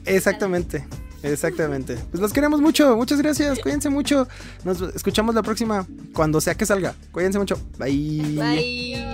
Exactamente. 0.06 0.88
Exactamente. 1.24 1.96
Pues 2.12 2.22
los 2.22 2.32
queremos 2.32 2.62
mucho. 2.62 2.96
Muchas 2.96 3.20
gracias. 3.22 3.60
Cuídense 3.60 3.90
mucho. 3.90 4.28
Nos 4.64 4.82
escuchamos 4.96 5.36
la 5.36 5.42
próxima. 5.44 5.86
Cuando 6.14 6.40
sea 6.40 6.56
que 6.56 6.66
salga. 6.66 6.94
Cuídense 7.12 7.40
mucho. 7.40 7.60
Bye. 7.78 8.36
Bye. 8.38 9.06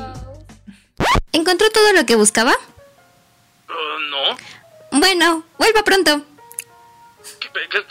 ¿Encontró 1.31 1.67
todo 1.71 1.93
lo 1.93 2.05
que 2.05 2.15
buscaba? 2.15 2.53
No. 4.09 4.37
Bueno, 4.99 5.43
vuelva 5.57 5.83
pronto. 5.83 6.21
¿Qué- 7.39 7.49
qué- 7.69 7.85